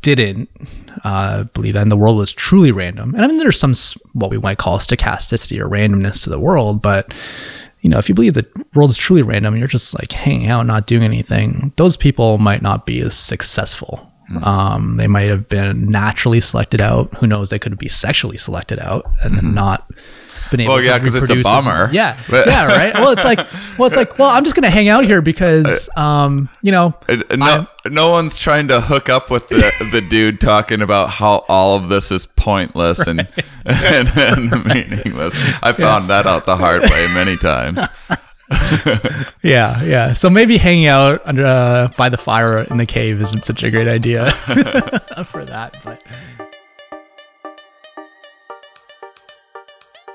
didn't 0.00 0.48
uh, 1.04 1.44
believe 1.54 1.74
that 1.74 1.82
and 1.82 1.90
the 1.90 1.96
world 1.96 2.16
was 2.18 2.32
truly 2.32 2.72
random, 2.72 3.14
and 3.14 3.24
I 3.24 3.28
mean, 3.28 3.38
there's 3.38 3.58
some 3.58 3.74
what 4.14 4.30
we 4.30 4.38
might 4.38 4.58
call 4.58 4.78
stochasticity 4.78 5.60
or 5.60 5.68
randomness 5.68 6.24
to 6.24 6.30
the 6.30 6.40
world, 6.40 6.82
but 6.82 7.12
you 7.80 7.90
know, 7.90 7.98
if 7.98 8.08
you 8.08 8.14
believe 8.14 8.34
the 8.34 8.46
world 8.74 8.90
is 8.90 8.96
truly 8.96 9.22
random 9.22 9.54
and 9.54 9.58
you're 9.58 9.68
just 9.68 9.98
like 9.98 10.12
hanging 10.12 10.48
out, 10.48 10.66
not 10.66 10.86
doing 10.86 11.02
anything, 11.02 11.72
those 11.76 11.96
people 11.96 12.38
might 12.38 12.62
not 12.62 12.86
be 12.86 13.00
as 13.00 13.14
successful. 13.14 14.11
Um, 14.42 14.96
they 14.96 15.06
might 15.06 15.28
have 15.28 15.48
been 15.48 15.86
naturally 15.90 16.40
selected 16.40 16.80
out. 16.80 17.12
Who 17.18 17.26
knows? 17.26 17.50
They 17.50 17.58
could 17.58 17.76
be 17.78 17.88
sexually 17.88 18.36
selected 18.38 18.78
out 18.78 19.04
and 19.22 19.54
not 19.54 19.86
been 20.50 20.60
able 20.60 20.74
Well, 20.74 20.82
to 20.82 20.88
yeah, 20.88 20.98
'cause 20.98 21.14
it's 21.14 21.30
a 21.30 21.34
reproduce 21.34 21.46
as- 21.46 21.64
bummer. 21.64 21.90
Yeah, 21.92 22.16
But- 22.30 22.46
yeah, 22.46 22.66
right. 22.66 22.94
Well, 22.94 23.10
it's 23.12 23.24
like, 23.24 23.38
well, 23.78 23.86
it's 23.88 23.96
like, 23.96 24.18
well, 24.18 24.30
I'm 24.30 24.42
just 24.44 24.54
gonna 24.56 24.70
hang 24.70 24.88
out 24.88 25.04
here 25.04 25.20
because, 25.22 25.88
um, 25.96 26.48
you 26.62 26.72
know, 26.72 26.94
and 27.08 27.24
no, 27.38 27.66
no 27.86 28.10
one's 28.10 28.38
trying 28.38 28.68
to 28.68 28.80
hook 28.80 29.08
up 29.08 29.30
with 29.30 29.48
the, 29.48 29.56
the 29.92 30.00
dude 30.08 30.40
talking 30.40 30.80
about 30.82 31.10
how 31.10 31.44
all 31.48 31.76
of 31.76 31.88
this 31.90 32.10
is 32.10 32.26
pointless 32.26 33.06
and, 33.06 33.20
and, 33.66 34.08
and 34.16 34.64
meaningless. 34.64 35.34
I 35.62 35.72
found 35.72 36.08
that 36.10 36.26
out 36.26 36.46
the 36.46 36.56
hard 36.56 36.82
way 36.82 37.06
many 37.14 37.36
times. 37.36 37.78
Yeah, 39.42 39.82
yeah. 39.82 40.12
So 40.12 40.30
maybe 40.30 40.56
hanging 40.56 40.86
out 40.86 41.22
under 41.26 41.44
uh, 41.46 41.88
by 41.96 42.08
the 42.08 42.16
fire 42.16 42.58
in 42.58 42.76
the 42.76 42.86
cave 42.86 43.20
isn't 43.20 43.44
such 43.44 43.62
a 43.62 43.70
great 43.70 43.88
idea 43.88 44.30
for 45.24 45.44
that, 45.44 45.76
but. 45.84 46.02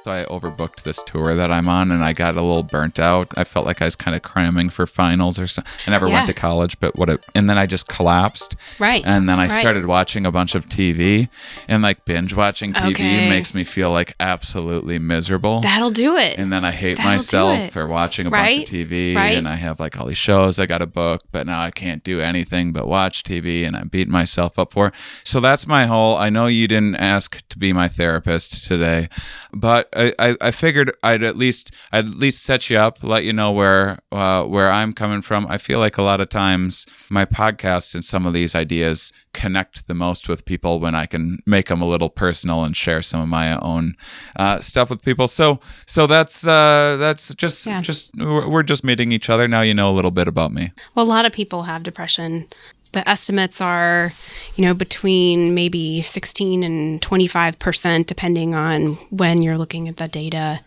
So 0.07 0.13
I 0.13 0.23
overbooked 0.23 0.83
this 0.83 1.03
tour 1.03 1.35
that 1.35 1.51
I'm 1.51 1.67
on, 1.67 1.91
and 1.91 2.01
I 2.01 2.13
got 2.13 2.35
a 2.37 2.41
little 2.41 2.63
burnt 2.63 2.97
out. 2.97 3.37
I 3.37 3.43
felt 3.43 3.65
like 3.65 3.81
I 3.81 3.85
was 3.85 3.97
kind 3.97 4.15
of 4.15 4.21
cramming 4.21 4.69
for 4.69 4.87
finals 4.87 5.37
or 5.37 5.47
something. 5.47 5.69
I 5.85 5.91
never 5.91 6.07
Yeah. 6.07 6.13
went 6.13 6.27
to 6.27 6.33
college, 6.33 6.79
but 6.79 6.95
what? 6.97 7.09
It, 7.09 7.25
and 7.35 7.49
then 7.49 7.57
I 7.57 7.65
just 7.65 7.89
collapsed. 7.89 8.55
Right, 8.79 9.03
And 9.05 9.27
then 9.27 9.37
I 9.37 9.47
right. 9.47 9.51
started 9.51 9.85
watching 9.85 10.25
a 10.25 10.31
bunch 10.31 10.55
of 10.55 10.69
TV, 10.69 11.27
and 11.67 11.83
like 11.83 12.05
binge 12.05 12.33
watching 12.33 12.71
TV 12.71 12.91
Okay. 12.91 13.27
makes 13.27 13.53
me 13.53 13.65
feel 13.65 13.91
like 13.91 14.13
absolutely 14.17 14.97
miserable. 14.97 15.59
That'll 15.59 15.89
do 15.89 16.15
it. 16.15 16.37
and 16.37 16.53
then 16.53 16.63
I 16.63 16.71
hate 16.71 16.95
That'll 16.95 17.11
myself 17.11 17.71
for 17.71 17.85
watching 17.85 18.27
a 18.27 18.29
Right, 18.29 18.59
bunch 18.59 18.69
of 18.69 18.73
TV, 18.75 19.13
right. 19.13 19.37
and 19.37 19.45
I 19.45 19.55
have 19.55 19.77
like 19.81 19.99
all 19.99 20.05
these 20.05 20.17
shows 20.17 20.57
I 20.57 20.67
got 20.67 20.77
to 20.77 20.85
book, 20.87 21.23
but 21.33 21.45
now 21.47 21.59
I 21.59 21.69
can't 21.71 22.01
do 22.01 22.21
anything 22.21 22.71
but 22.71 22.87
watch 22.87 23.23
TV, 23.23 23.65
and 23.67 23.75
I'm 23.75 23.89
beating 23.89 24.13
myself 24.13 24.57
up 24.57 24.71
for. 24.71 24.87
it. 24.87 24.93
So 25.25 25.41
that's 25.41 25.67
my 25.67 25.85
whole. 25.85 26.15
I 26.15 26.29
know 26.29 26.47
you 26.47 26.69
didn't 26.69 26.95
ask 26.95 27.45
to 27.49 27.57
be 27.59 27.73
my 27.73 27.89
therapist 27.89 28.63
today, 28.63 29.09
but 29.51 29.89
I, 30.19 30.35
I, 30.41 30.51
figured 30.51 30.91
I'd 31.03 31.23
at 31.23 31.35
least 31.37 31.73
I'd 31.91 32.05
at 32.05 32.15
least 32.15 32.43
set 32.43 32.69
you 32.69 32.77
up, 32.77 33.03
let 33.03 33.23
you 33.23 33.33
know 33.33 33.51
where 33.51 33.99
uh, 34.11 34.43
where 34.43 34.69
I'm 34.71 34.93
coming 34.93 35.21
from. 35.21 35.47
I 35.47 35.57
feel 35.57 35.79
like 35.79 35.97
a 35.97 36.01
lot 36.01 36.21
of 36.21 36.29
times 36.29 36.85
my 37.09 37.25
podcasts 37.25 37.95
and 37.95 38.03
some 38.05 38.25
of 38.25 38.33
these 38.33 38.55
ideas 38.55 39.11
connect 39.33 39.87
the 39.87 39.93
most 39.93 40.27
with 40.29 40.45
people 40.45 40.79
when 40.79 40.95
I 40.95 41.05
can 41.05 41.39
make 41.45 41.67
them 41.67 41.81
a 41.81 41.87
little 41.87 42.09
personal 42.09 42.63
and 42.63 42.75
share 42.75 43.01
some 43.01 43.21
of 43.21 43.27
my 43.29 43.57
own 43.59 43.95
uh, 44.35 44.59
stuff 44.59 44.89
with 44.89 45.01
people. 45.01 45.27
So 45.27 45.59
so 45.85 46.07
that's 46.07 46.45
uh, 46.45 46.97
that's 46.99 47.33
just 47.35 47.65
Yeah. 47.65 47.81
just 47.81 48.11
we're 48.17 48.63
just 48.63 48.83
meeting 48.83 49.11
each 49.11 49.29
other 49.29 49.47
now. 49.47 49.61
You 49.61 49.73
know 49.73 49.91
a 49.91 49.95
little 49.95 50.11
bit 50.11 50.27
about 50.27 50.53
me. 50.53 50.71
Well, 50.95 51.05
a 51.05 51.07
lot 51.07 51.25
of 51.25 51.31
people 51.31 51.63
have 51.63 51.83
depression. 51.83 52.47
The 52.91 53.07
estimates 53.07 53.61
are, 53.61 54.11
you 54.55 54.65
know, 54.65 54.73
between 54.73 55.53
maybe 55.53 56.01
16 56.01 56.63
and 56.63 57.01
25%, 57.01 58.05
depending 58.05 58.55
on 58.55 58.93
when 59.09 59.41
you're 59.41 59.57
looking 59.57 59.87
at 59.87 59.97
the 59.97 60.07
data, 60.07 60.61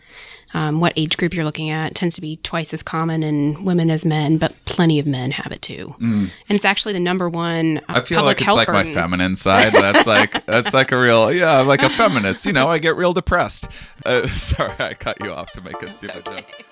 um, 0.53 0.79
what 0.79 0.93
age 0.95 1.17
group 1.17 1.33
you're 1.33 1.45
looking 1.45 1.69
at. 1.69 1.91
It 1.91 1.95
tends 1.95 2.15
to 2.15 2.21
be 2.21 2.37
twice 2.37 2.73
as 2.73 2.83
common 2.83 3.23
in 3.23 3.63
women 3.63 3.89
as 3.89 4.05
men, 4.05 4.37
but 4.37 4.53
plenty 4.65 4.99
of 4.99 5.07
men 5.07 5.31
have 5.31 5.51
it 5.51 5.61
too. 5.61 5.95
And 5.99 6.31
it's 6.49 6.65
actually 6.65 6.93
the 6.93 6.99
number 6.99 7.29
one 7.29 7.77
uh, 7.77 7.81
I 7.89 8.01
feel 8.01 8.23
like 8.23 8.41
it's 8.41 8.49
like 8.49 8.67
burden. 8.67 8.93
my 8.93 8.93
feminine 8.93 9.35
side. 9.35 9.73
That's 9.73 10.05
like 10.05 10.45
that's 10.45 10.73
like 10.73 10.91
a 10.91 10.99
real 10.99 11.31
yeah, 11.31 11.59
I'm 11.59 11.67
like 11.67 11.83
a 11.83 11.89
feminist. 11.89 12.45
You 12.45 12.53
know, 12.53 12.67
I 12.67 12.79
get 12.79 12.95
real 12.95 13.13
depressed. 13.13 13.67
Uh, 14.05 14.27
sorry, 14.27 14.75
I 14.79 14.93
cut 14.93 15.19
you 15.21 15.31
off 15.31 15.51
to 15.53 15.61
make 15.61 15.81
a 15.81 15.87
stupid 15.87 16.25
joke. 16.25 16.65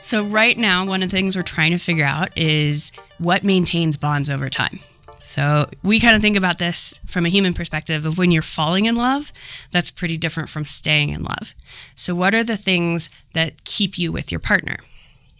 So, 0.00 0.24
right 0.24 0.56
now, 0.56 0.86
one 0.86 1.02
of 1.02 1.10
the 1.10 1.16
things 1.16 1.36
we're 1.36 1.42
trying 1.42 1.72
to 1.72 1.78
figure 1.78 2.04
out 2.04 2.36
is 2.36 2.92
what 3.18 3.42
maintains 3.44 3.96
bonds 3.96 4.30
over 4.30 4.48
time. 4.48 4.78
So, 5.16 5.68
we 5.82 5.98
kind 5.98 6.14
of 6.14 6.22
think 6.22 6.36
about 6.36 6.58
this 6.58 6.98
from 7.04 7.26
a 7.26 7.28
human 7.30 7.52
perspective 7.52 8.06
of 8.06 8.16
when 8.16 8.30
you're 8.30 8.42
falling 8.42 8.86
in 8.86 8.94
love, 8.94 9.32
that's 9.72 9.90
pretty 9.90 10.16
different 10.16 10.48
from 10.48 10.64
staying 10.64 11.10
in 11.10 11.24
love. 11.24 11.54
So, 11.94 12.14
what 12.14 12.34
are 12.34 12.44
the 12.44 12.56
things 12.56 13.10
that 13.34 13.64
keep 13.64 13.98
you 13.98 14.12
with 14.12 14.30
your 14.30 14.40
partner? 14.40 14.78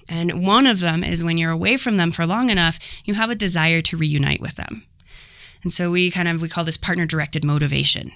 And 0.08 0.44
one 0.46 0.66
of 0.66 0.80
them 0.80 1.04
is 1.04 1.22
when 1.22 1.38
you're 1.38 1.52
away 1.52 1.76
from 1.76 1.96
them 1.96 2.10
for 2.10 2.26
long 2.26 2.50
enough, 2.50 2.78
you 3.04 3.14
have 3.14 3.30
a 3.30 3.34
desire 3.34 3.80
to 3.82 3.96
reunite 3.96 4.40
with 4.40 4.56
them. 4.56 4.84
And 5.62 5.72
so 5.72 5.90
we 5.90 6.10
kind 6.10 6.28
of 6.28 6.40
we 6.40 6.48
call 6.48 6.64
this 6.64 6.76
partner 6.76 7.04
directed 7.04 7.44
motivation. 7.44 8.12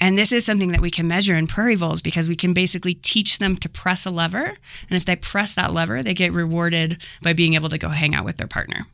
And 0.00 0.16
this 0.16 0.32
is 0.32 0.46
something 0.46 0.72
that 0.72 0.80
we 0.80 0.90
can 0.90 1.08
measure 1.08 1.34
in 1.34 1.46
prairie 1.46 1.74
voles 1.74 2.02
because 2.02 2.28
we 2.28 2.36
can 2.36 2.52
basically 2.52 2.94
teach 2.94 3.38
them 3.38 3.56
to 3.56 3.68
press 3.68 4.06
a 4.06 4.10
lever. 4.10 4.46
And 4.88 4.96
if 4.96 5.04
they 5.04 5.16
press 5.16 5.54
that 5.54 5.72
lever, 5.72 6.02
they 6.02 6.14
get 6.14 6.32
rewarded 6.32 7.02
by 7.22 7.32
being 7.32 7.54
able 7.54 7.68
to 7.68 7.78
go 7.78 7.88
hang 7.88 8.14
out 8.14 8.24
with 8.24 8.36
their 8.36 8.46
partner. 8.46 8.86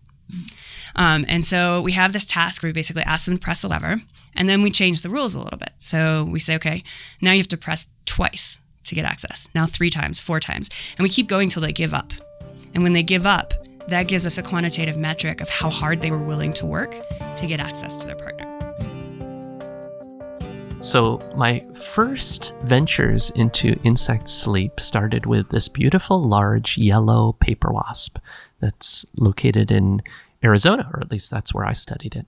Um, 0.97 1.25
and 1.29 1.45
so 1.45 1.83
we 1.83 1.93
have 1.93 2.13
this 2.13 2.25
task 2.25 2.63
where 2.63 2.69
we 2.69 2.73
basically 2.73 3.03
ask 3.03 3.27
them 3.27 3.37
to 3.37 3.41
press 3.41 3.65
a 3.65 3.69
lever, 3.69 4.01
and 4.37 4.49
then 4.49 4.63
we 4.63 4.71
change 4.71 5.03
the 5.03 5.11
rules 5.11 5.35
a 5.35 5.41
little 5.41 5.59
bit. 5.59 5.73
So 5.79 6.27
we 6.31 6.39
say, 6.39 6.55
okay, 6.57 6.83
now 7.21 7.33
you 7.33 7.39
have 7.39 7.49
to 7.49 7.57
press 7.57 7.89
twice 8.05 8.59
to 8.85 8.95
get 8.95 9.05
access. 9.05 9.49
Now 9.55 9.67
three 9.67 9.91
times, 9.91 10.21
four 10.21 10.41
times, 10.41 10.71
and 10.97 11.03
we 11.03 11.09
keep 11.09 11.29
going 11.29 11.49
till 11.49 11.63
they 11.63 11.73
give 11.73 11.95
up. 11.95 12.13
And 12.75 12.83
when 12.83 12.93
they 12.93 13.03
give 13.03 13.27
up, 13.27 13.53
that 13.89 14.09
gives 14.09 14.25
us 14.27 14.39
a 14.39 14.43
quantitative 14.43 14.97
metric 14.97 15.41
of 15.41 15.49
how 15.49 15.69
hard 15.69 16.01
they 16.01 16.11
were 16.11 16.23
willing 16.23 16.53
to 16.55 16.67
work 16.67 16.93
to 17.37 17.47
get 17.47 17.61
access 17.61 17.99
to 17.99 18.07
their 18.07 18.17
partner. 18.17 18.54
So, 20.85 21.19
my 21.35 21.65
first 21.73 22.55
ventures 22.63 23.31
into 23.31 23.81
insect 23.85 24.29
sleep 24.29 24.79
started 24.79 25.25
with 25.25 25.49
this 25.49 25.67
beautiful 25.67 26.23
large 26.23 26.77
yellow 26.77 27.33
paper 27.33 27.73
wasp 27.73 28.19
that's 28.61 29.07
located 29.17 29.71
in 29.71 30.03
Arizona, 30.45 30.91
or 30.93 31.01
at 31.01 31.11
least 31.11 31.31
that's 31.31 31.55
where 31.55 31.65
I 31.65 31.73
studied 31.73 32.15
it, 32.15 32.27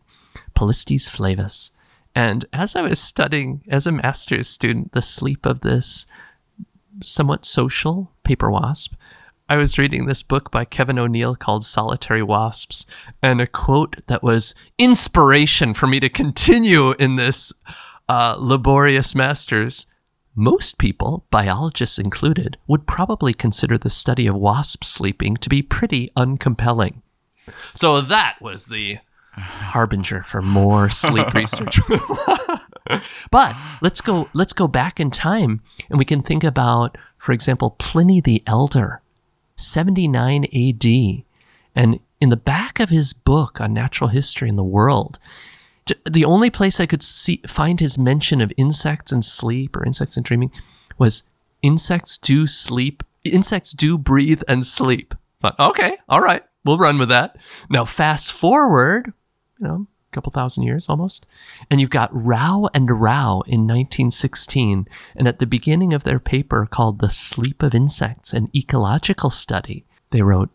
Polistes 0.55 1.07
flavus. 1.07 1.73
And 2.15 2.47
as 2.51 2.75
I 2.75 2.81
was 2.81 2.99
studying 2.99 3.61
as 3.69 3.87
a 3.87 3.93
master's 3.93 4.49
student 4.49 4.93
the 4.93 5.03
sleep 5.03 5.45
of 5.45 5.61
this 5.61 6.07
somewhat 7.03 7.45
social 7.45 8.11
paper 8.25 8.51
wasp, 8.51 8.95
I 9.51 9.57
was 9.59 9.79
reading 9.79 10.07
this 10.07 10.23
book 10.23 10.51
by 10.51 10.65
Kevin 10.65 10.99
O'Neill 10.99 11.37
called 11.37 11.63
Solitary 11.63 12.23
Wasps, 12.23 12.87
and 13.23 13.39
a 13.39 13.47
quote 13.47 13.97
that 14.07 14.23
was 14.23 14.55
inspiration 14.79 15.75
for 15.75 15.87
me 15.87 16.01
to 16.01 16.09
continue 16.09 16.93
in 16.93 17.17
this 17.17 17.53
uh, 18.09 18.37
laborious 18.39 19.15
master's. 19.15 19.87
Most 20.35 20.79
people, 20.79 21.25
biologists 21.31 21.99
included, 21.99 22.59
would 22.67 22.87
probably 22.87 23.33
consider 23.33 23.79
the 23.79 23.89
study 23.89 24.27
of 24.27 24.35
wasp 24.37 24.85
sleeping 24.85 25.37
to 25.39 25.49
be 25.49 25.63
pretty 25.63 26.11
uncompelling. 26.17 27.01
So 27.75 28.01
that 28.01 28.37
was 28.41 28.67
the 28.67 28.99
harbinger 29.37 30.23
for 30.23 30.43
more 30.43 30.91
sleep 30.91 31.33
research. 31.35 31.79
but 33.31 33.57
let's 33.81 34.01
go 34.01 34.29
let's 34.33 34.53
go 34.53 34.69
back 34.69 34.99
in 34.99 35.11
time 35.11 35.61
and 35.91 35.99
we 35.99 36.05
can 36.05 36.23
think 36.23 36.45
about 36.45 36.97
for 37.19 37.33
example 37.33 37.71
Pliny 37.79 38.21
the 38.21 38.43
Elder 38.47 39.03
79 39.57 40.45
AD 40.45 41.25
and 41.75 42.01
in 42.21 42.29
the 42.31 42.37
back 42.37 42.81
of 42.81 42.89
his 42.89 43.13
book 43.13 43.61
on 43.61 43.73
natural 43.73 44.09
history 44.09 44.49
in 44.49 44.57
the 44.57 44.65
world 44.65 45.19
the 46.05 46.25
only 46.25 46.51
place 46.51 46.81
I 46.81 46.87
could 46.87 47.03
see 47.03 47.43
find 47.47 47.81
his 47.81 47.99
mention 47.99 48.41
of 48.41 48.53
insects 48.57 49.13
and 49.13 49.25
sleep 49.25 49.77
or 49.77 49.85
insects 49.85 50.17
and 50.17 50.25
dreaming 50.25 50.51
was 50.99 51.25
insects 51.63 52.19
do 52.19 52.47
sleep 52.47 53.03
insects 53.33 53.73
do 53.73 53.99
breathe 53.99 54.43
and 54.49 54.67
sleep. 54.67 55.15
But 55.41 55.59
okay, 55.59 55.99
all 56.09 56.21
right, 56.21 56.43
we'll 56.65 56.79
run 56.79 56.99
with 56.99 57.09
that. 57.09 57.37
Now 57.69 57.85
fast 57.85 58.33
forward, 58.33 59.13
you 59.59 59.67
know, 59.67 59.87
a 60.11 60.15
couple 60.15 60.33
thousand 60.33 60.65
years 60.65 60.89
almost, 60.89 61.27
and 61.71 61.81
you've 61.81 61.91
got 61.91 62.11
Rau 62.13 62.69
and 62.75 62.91
Rau 62.91 63.43
in 63.47 63.67
1916, 63.67 64.89
and 65.15 65.29
at 65.29 65.39
the 65.39 65.47
beginning 65.47 65.93
of 65.93 66.05
their 66.05 66.21
paper 66.21 66.67
called 66.67 66.99
"The 66.99 67.11
Sleep 67.11 67.63
of 67.63 67.75
Insects: 67.75 68.33
An 68.33 68.51
Ecological 68.55 69.31
Study," 69.31 69.85
they 70.11 70.23
wrote. 70.23 70.51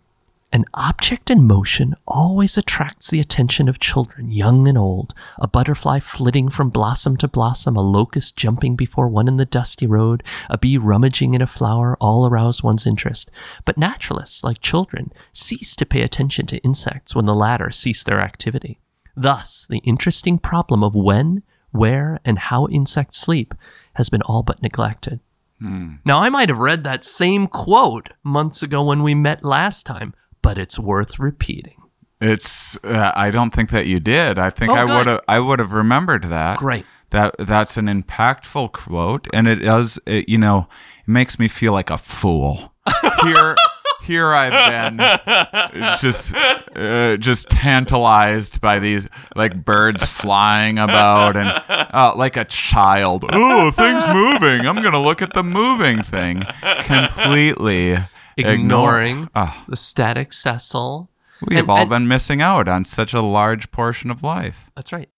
An 0.54 0.66
object 0.74 1.30
in 1.30 1.48
motion 1.48 1.96
always 2.06 2.58
attracts 2.58 3.10
the 3.10 3.22
attention 3.22 3.70
of 3.70 3.80
children, 3.80 4.32
young 4.32 4.68
and 4.68 4.78
old. 4.78 5.14
A 5.40 5.48
butterfly 5.48 6.00
flitting 6.00 6.50
from 6.50 6.70
blossom 6.70 7.16
to 7.18 7.28
blossom, 7.30 7.78
a 7.78 7.82
locust 7.82 8.36
jumping 8.36 8.76
before 8.76 9.08
one 9.08 9.30
in 9.30 9.38
the 9.38 9.46
dusty 9.46 9.88
road, 9.88 10.24
a 10.50 10.58
bee 10.58 10.78
rummaging 10.78 11.34
in 11.34 11.42
a 11.42 11.48
flower, 11.48 11.96
all 12.02 12.28
arouse 12.28 12.62
one's 12.62 12.86
interest. 12.86 13.32
But 13.64 13.78
naturalists, 13.78 14.44
like 14.44 14.60
children, 14.60 15.14
cease 15.32 15.74
to 15.78 15.86
pay 15.86 16.02
attention 16.02 16.48
to 16.48 16.58
insects 16.58 17.16
when 17.16 17.28
the 17.28 17.36
latter 17.36 17.72
cease 17.72 18.04
their 18.04 18.20
activity. 18.20 18.82
Thus, 19.16 19.66
the 19.70 19.80
interesting 19.80 20.38
problem 20.38 20.84
of 20.84 20.94
when, 20.94 21.44
where, 21.72 22.20
and 22.26 22.38
how 22.38 22.68
insects 22.68 23.18
sleep 23.18 23.56
has 23.94 24.10
been 24.10 24.22
all 24.24 24.44
but 24.44 24.62
neglected. 24.62 25.22
Hmm. 25.60 25.96
Now, 26.04 26.20
I 26.20 26.30
might 26.30 26.50
have 26.50 26.60
read 26.60 26.84
that 26.84 27.06
same 27.06 27.48
quote 27.48 28.10
months 28.22 28.62
ago 28.62 28.84
when 28.84 29.04
we 29.04 29.16
met 29.16 29.46
last 29.46 29.86
time, 29.86 30.14
but 30.42 30.58
it's 30.58 30.78
worth 30.80 31.20
repeating. 31.20 31.76
It's. 32.20 32.78
Uh, 32.84 33.12
I 33.16 33.32
don't 33.32 33.52
think 33.52 33.72
that 33.72 33.88
you 33.88 34.00
did. 34.00 34.38
I 34.38 34.50
think 34.52 34.72
Oh, 34.72 34.76
I 34.76 34.86
would 34.86 35.08
have. 35.08 35.22
I 35.28 35.40
would 35.40 35.60
have 35.60 35.72
remembered 35.72 36.26
that. 36.26 36.58
Great. 36.58 36.86
That 37.10 37.36
that's 37.40 37.78
an 37.78 37.88
impactful 37.88 38.72
quote, 38.74 39.28
and 39.34 39.48
it 39.48 39.56
does. 39.58 40.00
It, 40.06 40.30
you 40.30 40.38
know, 40.38 40.68
it 41.06 41.10
makes 41.12 41.40
me 41.40 41.48
feel 41.48 41.74
like 41.74 41.90
a 41.90 41.98
fool. 41.98 42.74
Here, 43.24 43.56
here 44.04 44.28
I've 44.34 44.96
been, 44.98 45.98
just, 46.00 46.34
uh, 46.76 47.18
just 47.18 47.50
tantalized 47.52 48.60
by 48.60 48.80
these 48.80 49.08
like 49.36 49.64
birds 49.64 50.04
flying 50.04 50.80
about, 50.80 51.38
and 51.38 51.50
uh, 51.70 52.14
like 52.16 52.36
a 52.38 52.46
child. 52.46 53.26
Oh, 53.32 53.70
things 53.72 54.04
moving. 54.08 54.66
I'm 54.68 54.82
gonna 54.84 55.02
look 55.02 55.22
at 55.22 55.34
the 55.34 55.44
moving 55.44 56.02
thing. 56.02 56.44
Completely 56.80 57.98
Ignoring 58.46 59.24
Ignore. 59.24 59.30
Oh. 59.36 59.64
the 59.68 59.76
static 59.76 60.34
Cecil. 60.34 61.10
We 61.48 61.56
have 61.56 61.64
And- 61.64 61.72
all 61.72 61.78
and- 61.82 61.90
been 61.90 62.08
missing 62.08 62.42
out 62.42 62.68
on 62.68 62.86
such 62.86 63.14
a 63.14 63.22
large 63.22 63.72
portion 63.72 64.12
of 64.12 64.22
life. 64.24 64.70
That's 64.76 64.92
right. 64.94 65.10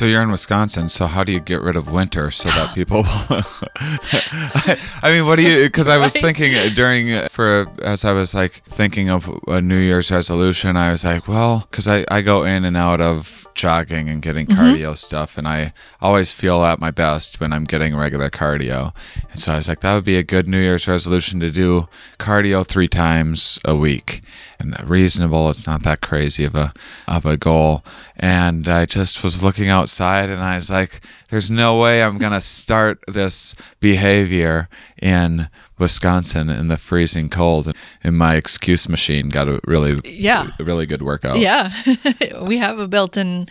So 0.00 0.06
you're 0.06 0.22
in 0.22 0.30
Wisconsin. 0.30 0.88
So 0.88 1.06
how 1.06 1.24
do 1.24 1.30
you 1.30 1.40
get 1.40 1.60
rid 1.60 1.76
of 1.76 1.92
winter 1.92 2.30
so 2.30 2.48
that 2.48 2.74
people? 2.74 3.02
I, 3.04 4.78
I 5.02 5.10
mean, 5.10 5.26
what 5.26 5.36
do 5.36 5.42
you? 5.42 5.66
Because 5.66 5.88
I 5.88 5.98
was 5.98 6.14
thinking 6.14 6.54
uh, 6.54 6.70
during 6.74 7.12
uh, 7.12 7.28
for 7.30 7.66
as 7.82 8.06
I 8.06 8.12
was 8.12 8.34
like 8.34 8.62
thinking 8.64 9.10
of 9.10 9.28
a 9.46 9.60
New 9.60 9.76
Year's 9.76 10.10
resolution, 10.10 10.74
I 10.74 10.90
was 10.90 11.04
like, 11.04 11.28
well, 11.28 11.66
because 11.70 11.86
I 11.86 12.06
I 12.10 12.22
go 12.22 12.44
in 12.44 12.64
and 12.64 12.78
out 12.78 13.02
of 13.02 13.46
jogging 13.54 14.08
and 14.08 14.22
getting 14.22 14.46
cardio 14.46 14.96
stuff, 14.96 15.36
and 15.36 15.46
I 15.46 15.74
always 16.00 16.32
feel 16.32 16.62
at 16.62 16.80
my 16.80 16.90
best 16.90 17.38
when 17.38 17.52
I'm 17.52 17.64
getting 17.64 17.94
regular 17.94 18.30
cardio. 18.30 18.94
And 19.30 19.38
so 19.38 19.52
I 19.52 19.56
was 19.56 19.68
like, 19.68 19.80
that 19.80 19.94
would 19.94 20.06
be 20.06 20.16
a 20.16 20.22
good 20.22 20.48
New 20.48 20.60
Year's 20.60 20.88
resolution 20.88 21.40
to 21.40 21.50
do 21.50 21.88
cardio 22.18 22.66
three 22.66 22.88
times 22.88 23.58
a 23.66 23.76
week, 23.76 24.22
and 24.60 24.76
reasonable. 24.88 25.50
It's 25.50 25.66
not 25.66 25.82
that 25.82 26.00
crazy 26.00 26.44
of 26.44 26.54
a 26.54 26.72
of 27.08 27.26
a 27.26 27.36
goal. 27.36 27.84
And 28.16 28.68
I 28.68 28.84
just 28.84 29.24
was 29.24 29.42
looking 29.42 29.68
outside, 29.68 30.28
and 30.28 30.42
I 30.42 30.56
was 30.56 30.70
like, 30.70 31.00
"There's 31.30 31.50
no 31.50 31.78
way 31.78 32.02
I'm 32.02 32.18
gonna 32.18 32.40
start 32.40 33.00
this 33.08 33.54
behavior 33.80 34.68
in 35.00 35.48
Wisconsin 35.78 36.50
in 36.50 36.68
the 36.68 36.76
freezing 36.76 37.28
cold." 37.30 37.72
And 38.04 38.16
my 38.18 38.34
excuse 38.36 38.88
machine 38.88 39.30
got 39.30 39.48
a 39.48 39.60
really 39.64 40.00
Yeah. 40.04 40.48
a 40.58 40.64
really 40.64 40.86
good 40.86 41.02
workout. 41.02 41.38
Yeah, 41.38 41.72
we 42.42 42.58
have 42.58 42.78
a 42.78 42.86
built-in 42.88 43.48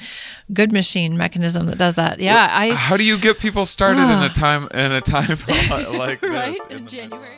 good 0.54 0.72
machine 0.72 1.18
mechanism 1.18 1.66
that 1.68 1.78
does 1.78 1.96
that. 1.96 2.20
Yeah, 2.20 2.48
I 2.52 2.72
How 2.72 2.98
do 2.98 3.04
you 3.04 3.18
get 3.18 3.40
people 3.40 3.66
started 3.66 4.02
in 4.02 4.10
a 4.10 4.30
ah. 4.30 4.34
time 4.36 4.68
in 4.74 4.92
a 4.92 5.02
time 5.02 5.38
like 5.98 6.20
this? 6.22 6.30
right 6.30 6.60
in 6.70 6.80
in 6.80 6.88
January. 6.88 7.38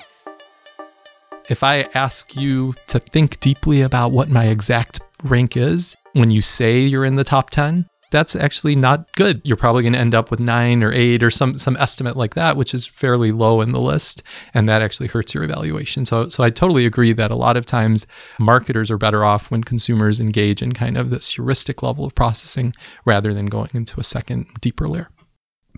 If 1.52 1.66
I 1.66 1.82
ask 1.96 2.38
you 2.38 2.76
to 2.88 2.98
think 2.98 3.42
deeply 3.42 3.82
about 3.82 4.14
what 4.14 4.30
my 4.30 4.46
exact 4.46 5.02
rank 5.26 5.58
is 5.58 5.98
when 6.14 6.32
you 6.32 6.42
say 6.42 6.80
you're 6.80 7.04
in 7.04 7.18
the 7.18 7.26
top 7.26 7.50
10, 7.50 7.90
that's 8.10 8.38
actually 8.38 8.74
not 8.78 9.12
good. 9.18 9.42
You're 9.44 9.58
probably 9.58 9.84
going 9.84 9.92
to 9.92 10.00
end 10.00 10.16
up 10.16 10.32
with 10.32 10.40
9 10.40 10.82
or 10.82 10.94
8 10.94 11.22
or 11.22 11.30
some 11.30 11.58
some 11.58 11.76
estimate 11.76 12.16
like 12.16 12.36
that, 12.36 12.56
which 12.56 12.74
is 12.74 12.86
fairly 12.86 13.34
low 13.34 13.60
in 13.60 13.74
the 13.74 13.82
list, 13.82 14.24
and 14.54 14.70
that 14.70 14.82
actually 14.82 15.10
hurts 15.10 15.34
your 15.34 15.44
evaluation. 15.44 16.06
So 16.06 16.30
so 16.30 16.42
I 16.42 16.52
totally 16.52 16.86
agree 16.86 17.12
that 17.12 17.32
a 17.32 17.36
lot 17.36 17.58
of 17.58 17.66
times 17.66 18.08
marketers 18.40 18.90
are 18.90 18.98
better 18.98 19.26
off 19.26 19.52
when 19.52 19.66
consumers 19.66 20.22
engage 20.22 20.62
in 20.62 20.72
kind 20.72 20.98
of 20.98 21.10
this 21.10 21.34
heuristic 21.34 21.84
level 21.84 22.06
of 22.06 22.16
processing 22.16 22.72
rather 23.04 23.34
than 23.34 23.48
going 23.48 23.72
into 23.74 24.00
a 24.00 24.06
second 24.06 24.48
deeper 24.62 24.88
layer. 24.88 25.10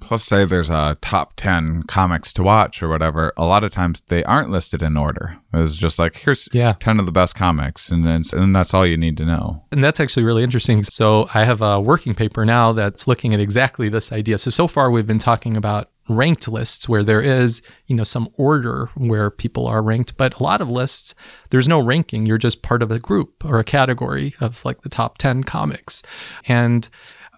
Plus, 0.02 0.24
say 0.24 0.44
there's 0.46 0.70
a 0.70 0.98
top 1.02 1.34
10 1.38 1.84
comics 1.84 2.34
to 2.34 2.44
watch 2.44 2.84
or 2.84 2.90
whatever. 2.90 3.32
A 3.38 3.46
lot 3.46 3.64
of 3.64 3.72
times 3.72 4.02
they 4.10 4.24
aren't 4.24 4.50
listed 4.50 4.82
in 4.82 4.98
order. 4.98 5.38
It's 5.54 5.78
just 5.78 6.00
like, 6.00 6.16
here's 6.18 6.50
Yeah. 6.52 6.74
10 6.80 7.00
of 7.00 7.06
the 7.06 7.12
best 7.12 7.36
comics, 7.36 7.90
and 7.90 8.06
then 8.06 8.24
and 8.34 8.56
that's 8.56 8.74
all 8.74 8.86
you 8.86 8.98
need 8.98 9.18
to 9.18 9.26
know. 9.26 9.64
And 9.72 9.84
that's 9.84 10.00
actually 10.00 10.24
really 10.24 10.44
interesting. 10.44 10.84
So 10.84 11.30
I 11.34 11.46
have 11.46 11.62
a 11.62 11.80
working 11.80 12.16
paper 12.16 12.44
now 12.46 12.74
that's 12.74 13.08
looking 13.08 13.34
at 13.34 13.40
exactly 13.40 13.88
this 13.90 14.12
idea. 14.12 14.38
So 14.38 14.50
so 14.50 14.68
far 14.68 14.92
we've 14.92 15.08
been 15.08 15.20
talking 15.20 15.56
about 15.56 15.90
ranked 16.10 16.50
lists 16.50 16.90
where 16.90 17.04
there 17.04 17.22
is, 17.22 17.62
you 17.88 17.96
know, 17.96 18.04
some 18.04 18.28
order 18.38 18.90
where 18.96 19.30
people 19.30 19.66
are 19.68 19.82
ranked, 19.82 20.18
but 20.18 20.38
a 20.40 20.44
lot 20.44 20.60
of 20.60 20.70
lists 20.70 21.16
there's 21.50 21.68
no 21.68 21.80
ranking. 21.80 22.26
You're 22.26 22.38
just 22.38 22.62
part 22.62 22.84
of 22.84 22.92
a 22.92 23.00
group 23.00 23.46
or 23.46 23.60
a 23.60 23.64
category 23.64 24.34
of 24.42 24.66
like 24.66 24.82
the 24.82 24.90
top 24.90 25.18
10 25.18 25.44
comics. 25.46 26.04
And 26.48 26.90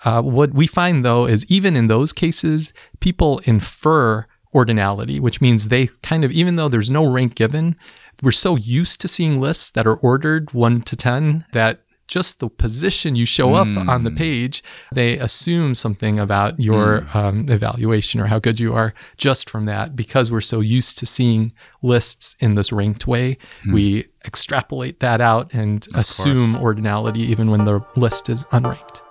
uh, 0.04 0.22
what 0.22 0.54
we 0.54 0.68
find 0.68 1.06
though 1.06 1.26
is 1.26 1.50
even 1.50 1.76
in 1.76 1.88
those 1.88 2.14
cases, 2.14 2.74
people 3.00 3.40
infer 3.46 4.26
ordinality, 4.54 5.20
which 5.20 5.42
means 5.42 5.68
they 5.68 5.88
kind 6.02 6.24
of, 6.24 6.32
even 6.32 6.56
though 6.56 6.70
there's 6.70 6.90
no 6.90 7.06
rank 7.10 7.36
given, 7.36 7.76
we're 8.24 8.32
so 8.32 8.56
used 8.56 9.02
to 9.02 9.08
seeing 9.08 9.42
lists 9.42 9.70
that 9.72 9.86
are 9.86 9.98
ordered 9.98 10.54
one 10.54 10.82
to 10.82 10.96
10 10.96 11.46
that 11.52 11.82
just 12.08 12.40
the 12.40 12.48
position 12.50 13.16
you 13.16 13.26
show 13.26 13.56
up 13.56 13.68
on 13.90 14.04
the 14.04 14.12
page, 14.12 14.64
they 14.94 15.18
assume 15.18 15.74
something 15.74 16.20
about 16.20 16.60
your 16.60 17.06
um, 17.16 17.50
evaluation 17.50 18.22
or 18.22 18.28
how 18.28 18.38
good 18.38 18.60
you 18.60 18.74
are 18.74 18.94
just 19.18 19.50
from 19.50 19.64
that. 19.64 19.96
Because 19.96 20.32
we're 20.32 20.40
so 20.40 20.60
used 20.62 21.00
to 21.00 21.08
seeing 21.08 21.52
lists 21.82 22.36
in 22.40 22.54
this 22.54 22.72
ranked 22.72 23.08
way, 23.08 23.38
we 23.74 24.06
extrapolate 24.24 25.00
that 25.00 25.20
out 25.20 25.52
and 25.54 25.88
assume 25.96 26.54
ordinality 26.56 27.18
even 27.22 27.50
when 27.50 27.66
the 27.66 27.84
list 27.96 28.30
is 28.30 28.44
unranked. 28.46 29.02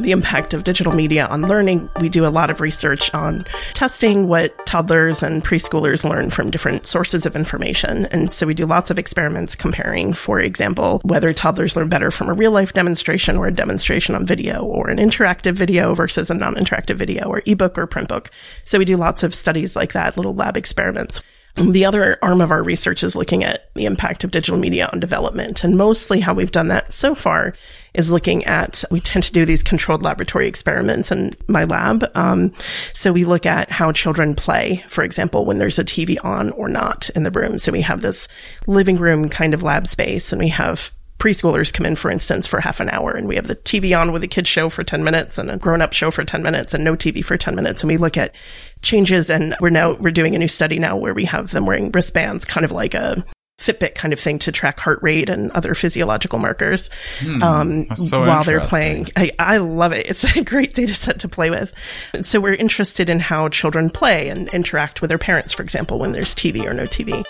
The 0.00 0.10
impact 0.10 0.54
of 0.54 0.64
digital 0.64 0.92
media 0.92 1.26
on 1.26 1.42
learning, 1.42 1.88
we 2.00 2.08
do 2.08 2.26
a 2.26 2.28
lot 2.28 2.50
of 2.50 2.60
research 2.60 3.12
on 3.14 3.44
testing 3.74 4.26
what 4.26 4.66
toddlers 4.66 5.22
and 5.22 5.44
preschoolers 5.44 6.08
learn 6.08 6.30
from 6.30 6.50
different 6.50 6.86
sources 6.86 7.26
of 7.26 7.36
information. 7.36 8.06
And 8.06 8.32
so 8.32 8.46
we 8.46 8.54
do 8.54 8.66
lots 8.66 8.90
of 8.90 8.98
experiments 8.98 9.54
comparing, 9.54 10.12
for 10.12 10.40
example, 10.40 11.00
whether 11.04 11.32
toddlers 11.32 11.76
learn 11.76 11.88
better 11.88 12.10
from 12.10 12.28
a 12.28 12.34
real 12.34 12.50
life 12.50 12.72
demonstration 12.72 13.36
or 13.36 13.46
a 13.46 13.54
demonstration 13.54 14.14
on 14.14 14.26
video 14.26 14.64
or 14.64 14.90
an 14.90 14.98
interactive 14.98 15.54
video 15.54 15.94
versus 15.94 16.30
a 16.30 16.34
non 16.34 16.54
interactive 16.54 16.96
video 16.96 17.28
or 17.28 17.42
ebook 17.46 17.78
or 17.78 17.86
print 17.86 18.08
book. 18.08 18.30
So 18.64 18.78
we 18.78 18.84
do 18.84 18.96
lots 18.96 19.22
of 19.22 19.34
studies 19.34 19.76
like 19.76 19.92
that, 19.92 20.16
little 20.16 20.34
lab 20.34 20.56
experiments. 20.56 21.20
The 21.56 21.84
other 21.84 22.16
arm 22.22 22.40
of 22.40 22.50
our 22.50 22.62
research 22.62 23.02
is 23.02 23.16
looking 23.16 23.44
at 23.44 23.74
the 23.74 23.86
impact 23.86 24.24
of 24.24 24.30
digital 24.30 24.58
media 24.58 24.88
on 24.92 25.00
development. 25.00 25.64
And 25.64 25.76
mostly 25.76 26.20
how 26.20 26.32
we've 26.32 26.50
done 26.50 26.68
that 26.68 26.92
so 26.92 27.14
far 27.14 27.54
is 27.92 28.10
looking 28.10 28.44
at, 28.44 28.84
we 28.90 29.00
tend 29.00 29.24
to 29.24 29.32
do 29.32 29.44
these 29.44 29.62
controlled 29.62 30.02
laboratory 30.02 30.46
experiments 30.46 31.10
in 31.10 31.32
my 31.48 31.64
lab. 31.64 32.04
Um, 32.14 32.52
so 32.92 33.12
we 33.12 33.24
look 33.24 33.46
at 33.46 33.70
how 33.70 33.90
children 33.92 34.34
play, 34.34 34.84
for 34.88 35.02
example, 35.02 35.44
when 35.44 35.58
there's 35.58 35.78
a 35.78 35.84
TV 35.84 36.16
on 36.24 36.50
or 36.52 36.68
not 36.68 37.10
in 37.10 37.24
the 37.24 37.30
room. 37.30 37.58
So 37.58 37.72
we 37.72 37.80
have 37.82 38.00
this 38.00 38.28
living 38.66 38.96
room 38.96 39.28
kind 39.28 39.52
of 39.52 39.62
lab 39.62 39.86
space 39.86 40.32
and 40.32 40.40
we 40.40 40.48
have 40.48 40.92
preschoolers 41.20 41.72
come 41.72 41.86
in, 41.86 41.94
for 41.94 42.10
instance, 42.10 42.48
for 42.48 42.60
half 42.60 42.80
an 42.80 42.88
hour 42.88 43.12
and 43.12 43.28
we 43.28 43.36
have 43.36 43.46
the 43.46 43.54
TV 43.54 43.96
on 43.96 44.10
with 44.10 44.24
a 44.24 44.28
kid 44.28 44.48
show 44.48 44.68
for 44.68 44.82
10 44.82 45.04
minutes 45.04 45.38
and 45.38 45.50
a 45.50 45.56
grown 45.56 45.82
up 45.82 45.92
show 45.92 46.10
for 46.10 46.24
10 46.24 46.42
minutes 46.42 46.74
and 46.74 46.82
no 46.82 46.96
TV 46.96 47.24
for 47.24 47.36
10 47.36 47.54
minutes. 47.54 47.82
And 47.82 47.88
we 47.88 47.98
look 47.98 48.16
at 48.16 48.34
changes 48.82 49.30
and 49.30 49.54
we're 49.60 49.70
now, 49.70 49.92
we're 49.92 50.10
doing 50.10 50.34
a 50.34 50.38
new 50.38 50.48
study 50.48 50.78
now 50.78 50.96
where 50.96 51.14
we 51.14 51.26
have 51.26 51.50
them 51.50 51.66
wearing 51.66 51.92
wristbands, 51.92 52.44
kind 52.44 52.64
of 52.64 52.72
like 52.72 52.94
a 52.94 53.24
Fitbit 53.60 53.94
kind 53.94 54.14
of 54.14 54.18
thing 54.18 54.38
to 54.38 54.50
track 54.50 54.80
heart 54.80 55.00
rate 55.02 55.28
and 55.28 55.50
other 55.50 55.74
physiological 55.74 56.38
markers 56.38 56.88
Hmm, 57.18 57.42
um, 57.42 57.94
so 57.94 58.20
while 58.20 58.42
they're 58.42 58.62
playing. 58.62 59.08
I, 59.16 59.32
I 59.38 59.58
love 59.58 59.92
it. 59.92 60.06
It's 60.08 60.24
a 60.34 60.42
great 60.44 60.72
data 60.72 60.94
set 60.94 61.20
to 61.20 61.28
play 61.28 61.50
with. 61.50 61.74
And 62.14 62.24
so 62.24 62.40
we're 62.40 62.54
interested 62.54 63.10
in 63.10 63.20
how 63.20 63.50
children 63.50 63.90
play 63.90 64.30
and 64.30 64.48
interact 64.48 65.02
with 65.02 65.10
their 65.10 65.18
parents, 65.18 65.52
for 65.52 65.62
example, 65.62 65.98
when 65.98 66.12
there's 66.12 66.34
TV 66.34 66.64
or 66.64 66.72
no 66.72 66.84
TV. 66.84 67.22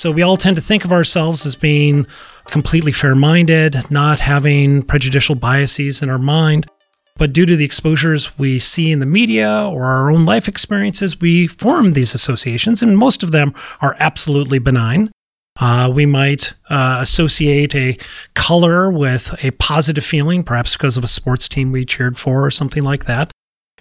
So 0.00 0.12
we 0.12 0.22
all 0.22 0.36
tend 0.36 0.54
to 0.54 0.62
think 0.62 0.84
of 0.84 0.92
ourselves 0.92 1.44
as 1.44 1.56
being 1.56 2.06
completely 2.46 2.92
fair 2.92 3.16
minded, 3.16 3.90
not 3.90 4.20
having 4.20 4.82
prejudicial 4.82 5.34
biases 5.34 6.02
in 6.02 6.08
our 6.08 6.18
mind. 6.18 6.68
But 7.16 7.32
due 7.32 7.46
to 7.46 7.56
the 7.56 7.64
exposures 7.64 8.38
we 8.38 8.60
see 8.60 8.92
in 8.92 9.00
the 9.00 9.06
media 9.06 9.50
or 9.50 9.86
our 9.86 10.08
own 10.12 10.22
life 10.22 10.46
experiences, 10.46 11.20
we 11.20 11.48
form 11.48 11.94
these 11.94 12.14
associations, 12.14 12.80
and 12.80 12.96
most 12.96 13.24
of 13.24 13.32
them 13.32 13.52
are 13.80 13.96
absolutely 13.98 14.60
benign. 14.60 15.10
Uh, 15.58 15.90
we 15.92 16.06
might 16.06 16.54
uh, 16.70 16.98
associate 17.00 17.74
a 17.74 17.98
color 18.34 18.92
with 18.92 19.34
a 19.44 19.50
positive 19.52 20.04
feeling, 20.04 20.44
perhaps 20.44 20.74
because 20.74 20.96
of 20.96 21.02
a 21.02 21.08
sports 21.08 21.48
team 21.48 21.72
we 21.72 21.84
cheered 21.84 22.16
for 22.16 22.44
or 22.44 22.52
something 22.52 22.84
like 22.84 23.06
that. 23.06 23.32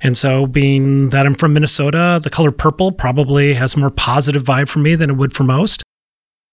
And 0.01 0.17
so, 0.17 0.47
being 0.47 1.09
that 1.09 1.27
I'm 1.27 1.35
from 1.35 1.53
Minnesota, 1.53 2.19
the 2.23 2.31
color 2.31 2.51
purple 2.51 2.91
probably 2.91 3.53
has 3.53 3.75
a 3.75 3.79
more 3.79 3.91
positive 3.91 4.43
vibe 4.43 4.67
for 4.67 4.79
me 4.79 4.95
than 4.95 5.11
it 5.11 5.17
would 5.17 5.33
for 5.33 5.43
most. 5.43 5.83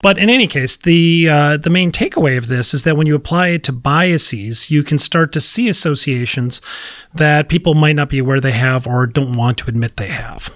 But 0.05 0.19
in 0.19 0.29
any 0.29 0.47
case, 0.47 0.77
the 0.77 1.31
uh, 1.31 1.57
the 1.57 1.71
main 1.71 1.91
takeaway 1.91 2.37
of 2.37 2.49
this 2.49 2.75
is 2.75 2.83
that 2.83 2.95
when 2.95 3.07
you 3.07 3.15
apply 3.15 3.49
it 3.49 3.65
to 3.65 3.73
biases, 3.73 4.71
you 4.71 4.83
can 4.83 4.99
start 4.99 5.33
to 5.33 5.41
see 5.41 5.67
associations 5.67 6.61
that 7.15 7.49
people 7.49 7.73
might 7.73 7.97
not 7.97 8.11
be 8.11 8.19
aware 8.19 8.39
they 8.39 8.53
have 8.53 8.87
or 8.87 9.07
don't 9.07 9.35
want 9.35 9.57
to 9.57 9.67
admit 9.67 9.97
they 9.97 10.09
have. 10.09 10.55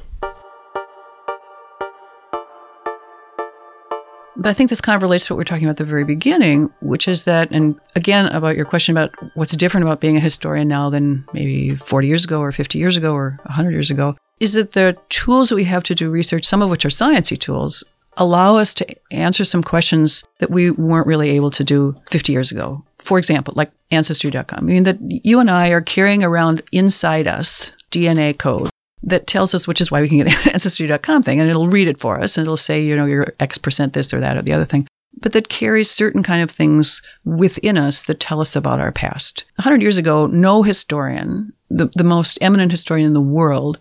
But 4.37 4.51
I 4.51 4.53
think 4.53 4.69
this 4.69 4.83
kind 4.83 4.97
of 4.97 5.03
relates 5.03 5.27
to 5.29 5.33
what 5.33 5.39
we 5.39 5.41
are 5.41 5.45
talking 5.47 5.65
about 5.65 5.71
at 5.71 5.77
the 5.79 5.85
very 5.87 6.05
beginning, 6.05 6.71
which 6.83 7.09
is 7.09 7.25
that, 7.25 7.51
and 7.51 7.81
again, 7.97 8.27
about 8.27 8.55
your 8.55 8.67
question 8.67 8.95
about 8.95 9.15
what's 9.35 9.57
different 9.57 9.87
about 9.87 10.03
being 10.03 10.19
a 10.19 10.21
historian 10.21 10.69
now 10.69 10.91
than 10.91 11.25
maybe 11.33 11.75
40 11.75 12.07
years 12.07 12.27
ago 12.27 12.41
or 12.41 12.53
50 12.53 12.79
years 12.79 12.99
ago 12.99 13.15
or 13.15 13.41
100 13.45 13.71
years 13.71 13.91
ago, 13.91 14.15
is 14.41 14.53
that 14.53 14.73
the 14.73 14.99
tools 15.09 15.49
that 15.49 15.57
we 15.57 15.65
have 15.65 15.85
to 15.85 15.95
do 15.95 16.11
research, 16.11 16.45
some 16.45 16.61
of 16.61 16.69
which 16.69 16.85
are 16.85 16.91
sciencey 16.91 17.41
tools, 17.41 17.83
allow 18.19 18.57
us 18.57 18.75
to 18.75 18.87
answer 19.11 19.45
some 19.45 19.63
questions 19.63 20.25
that 20.41 20.51
we 20.51 20.71
weren't 20.71 21.07
really 21.07 21.31
able 21.31 21.51
to 21.53 21.65
do 21.65 21.97
50 22.11 22.33
years 22.33 22.51
ago. 22.51 22.85
For 22.99 23.17
example, 23.19 23.55
like 23.57 23.71
Ancestry.com. 23.91 24.59
I 24.59 24.61
mean, 24.61 24.85
that 24.85 24.99
you 25.01 25.41
and 25.41 25.51
I 25.51 25.71
are 25.71 25.81
carrying 25.81 26.23
around 26.23 26.63
inside 26.73 27.27
us 27.27 27.73
DNA 27.91 28.37
code 28.37 28.69
that 29.03 29.27
tells 29.27 29.55
us, 29.55 29.67
which 29.67 29.81
is 29.81 29.91
why 29.91 30.03
we 30.03 30.09
can 30.09 30.19
get 30.19 30.27
an 30.47 30.53
Ancestry.com 30.53 31.23
thing, 31.23 31.41
and 31.41 31.49
it'll 31.49 31.69
read 31.69 31.89
it 31.89 31.99
for 31.99 32.21
us, 32.21 32.37
and 32.37 32.45
it'll 32.45 32.57
say, 32.57 32.83
you 32.83 32.97
know, 32.97 33.07
you're 33.07 33.33
X 33.41 33.57
percent 33.57 33.95
this 33.95 34.13
or 34.13 34.21
that 34.21 34.37
or 34.37 34.43
the 34.43 34.53
other 34.53 34.67
thing. 34.67 34.87
But 35.21 35.33
that 35.33 35.49
carries 35.49 35.91
certain 35.91 36.23
kind 36.23 36.43
of 36.43 36.51
things 36.51 37.03
within 37.25 37.79
us 37.79 38.05
that 38.05 38.21
tell 38.21 38.41
us 38.41 38.55
about 38.55 38.81
our 38.81 38.93
past. 38.93 39.45
A 39.59 39.63
hundred 39.63 39.81
years 39.81 39.97
ago, 39.97 40.27
no 40.27 40.63
historian, 40.63 41.53
the, 41.71 41.87
the 41.95 42.05
most 42.05 42.39
eminent 42.41 42.73
historian 42.73 43.07
in 43.07 43.15
the 43.15 43.21
world, 43.21 43.79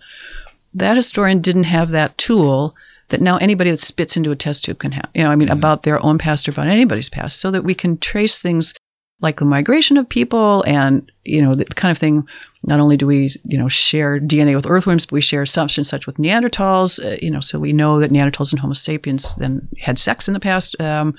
that 0.73 0.95
historian 0.95 1.41
didn't 1.41 1.65
have 1.65 1.89
that 1.89 2.17
tool 2.17 2.75
that 3.09 3.21
now 3.21 3.37
anybody 3.37 3.71
that 3.71 3.79
spits 3.79 4.17
into 4.17 4.31
a 4.31 4.35
test 4.35 4.65
tube 4.65 4.79
can 4.79 4.91
have. 4.91 5.09
You 5.13 5.23
know, 5.23 5.29
I 5.29 5.35
mean, 5.35 5.49
about 5.49 5.83
their 5.83 6.03
own 6.03 6.17
past 6.17 6.47
or 6.47 6.51
about 6.51 6.67
anybody's 6.67 7.09
past, 7.09 7.39
so 7.39 7.51
that 7.51 7.63
we 7.63 7.73
can 7.73 7.97
trace 7.97 8.41
things 8.41 8.73
like 9.19 9.37
the 9.37 9.45
migration 9.45 9.97
of 9.97 10.07
people 10.07 10.63
and, 10.67 11.11
you 11.23 11.41
know, 11.41 11.55
the 11.55 11.65
kind 11.65 11.91
of 11.91 11.97
thing. 11.97 12.27
Not 12.63 12.79
only 12.79 12.97
do 12.97 13.07
we, 13.07 13.29
you 13.45 13.57
know, 13.57 13.67
share 13.67 14.19
DNA 14.19 14.53
with 14.53 14.67
earthworms, 14.67 15.05
but 15.05 15.13
we 15.13 15.21
share 15.21 15.45
such 15.45 15.77
and 15.77 15.87
such 15.87 16.05
with 16.05 16.17
Neanderthals, 16.17 17.03
uh, 17.03 17.17
you 17.21 17.31
know, 17.31 17.39
so 17.39 17.59
we 17.59 17.71
know 17.71 17.99
that 17.99 18.11
Neanderthals 18.11 18.51
and 18.51 18.59
Homo 18.59 18.73
sapiens 18.73 19.35
then 19.35 19.69
had 19.79 19.97
sex 19.97 20.27
in 20.27 20.33
the 20.33 20.39
past, 20.39 20.79
um, 20.81 21.15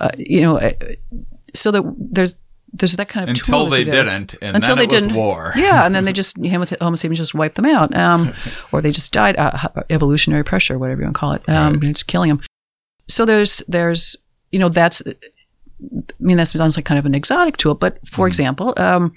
uh, 0.00 0.10
you 0.18 0.40
know, 0.40 0.58
uh, 0.58 0.72
so 1.54 1.70
that 1.70 1.94
there's, 1.98 2.36
there's 2.72 2.96
that 2.96 3.08
kind 3.08 3.24
of 3.24 3.30
Until 3.30 3.66
they 3.66 3.84
didn't, 3.84 4.34
and 4.40 4.56
then 4.62 4.78
it 4.78 4.90
was 4.90 5.08
war. 5.08 5.52
Yeah, 5.56 5.84
and 5.84 5.94
then 5.94 6.04
they 6.04 6.12
just 6.12 6.36
Homo 6.38 6.64
sapiens 6.94 7.18
just 7.18 7.34
wiped 7.34 7.56
them 7.56 7.66
out, 7.66 7.94
um, 7.96 8.32
or 8.72 8.80
they 8.80 8.90
just 8.90 9.12
died. 9.12 9.36
Uh, 9.36 9.68
evolutionary 9.90 10.44
pressure, 10.44 10.78
whatever 10.78 11.00
you 11.00 11.06
want 11.06 11.16
to 11.16 11.20
call 11.20 11.32
it, 11.32 11.48
um, 11.48 11.80
just 11.80 12.06
killing 12.06 12.30
them. 12.30 12.40
So 13.08 13.24
there's 13.24 13.62
there's 13.68 14.16
you 14.50 14.58
know 14.58 14.68
that's 14.68 15.02
I 15.06 15.14
mean 16.18 16.36
that 16.38 16.48
sounds 16.48 16.76
like 16.76 16.84
kind 16.86 16.98
of 16.98 17.06
an 17.06 17.14
exotic 17.14 17.56
tool, 17.58 17.74
but 17.74 17.98
for 18.08 18.26
example, 18.26 18.72
um, 18.78 19.14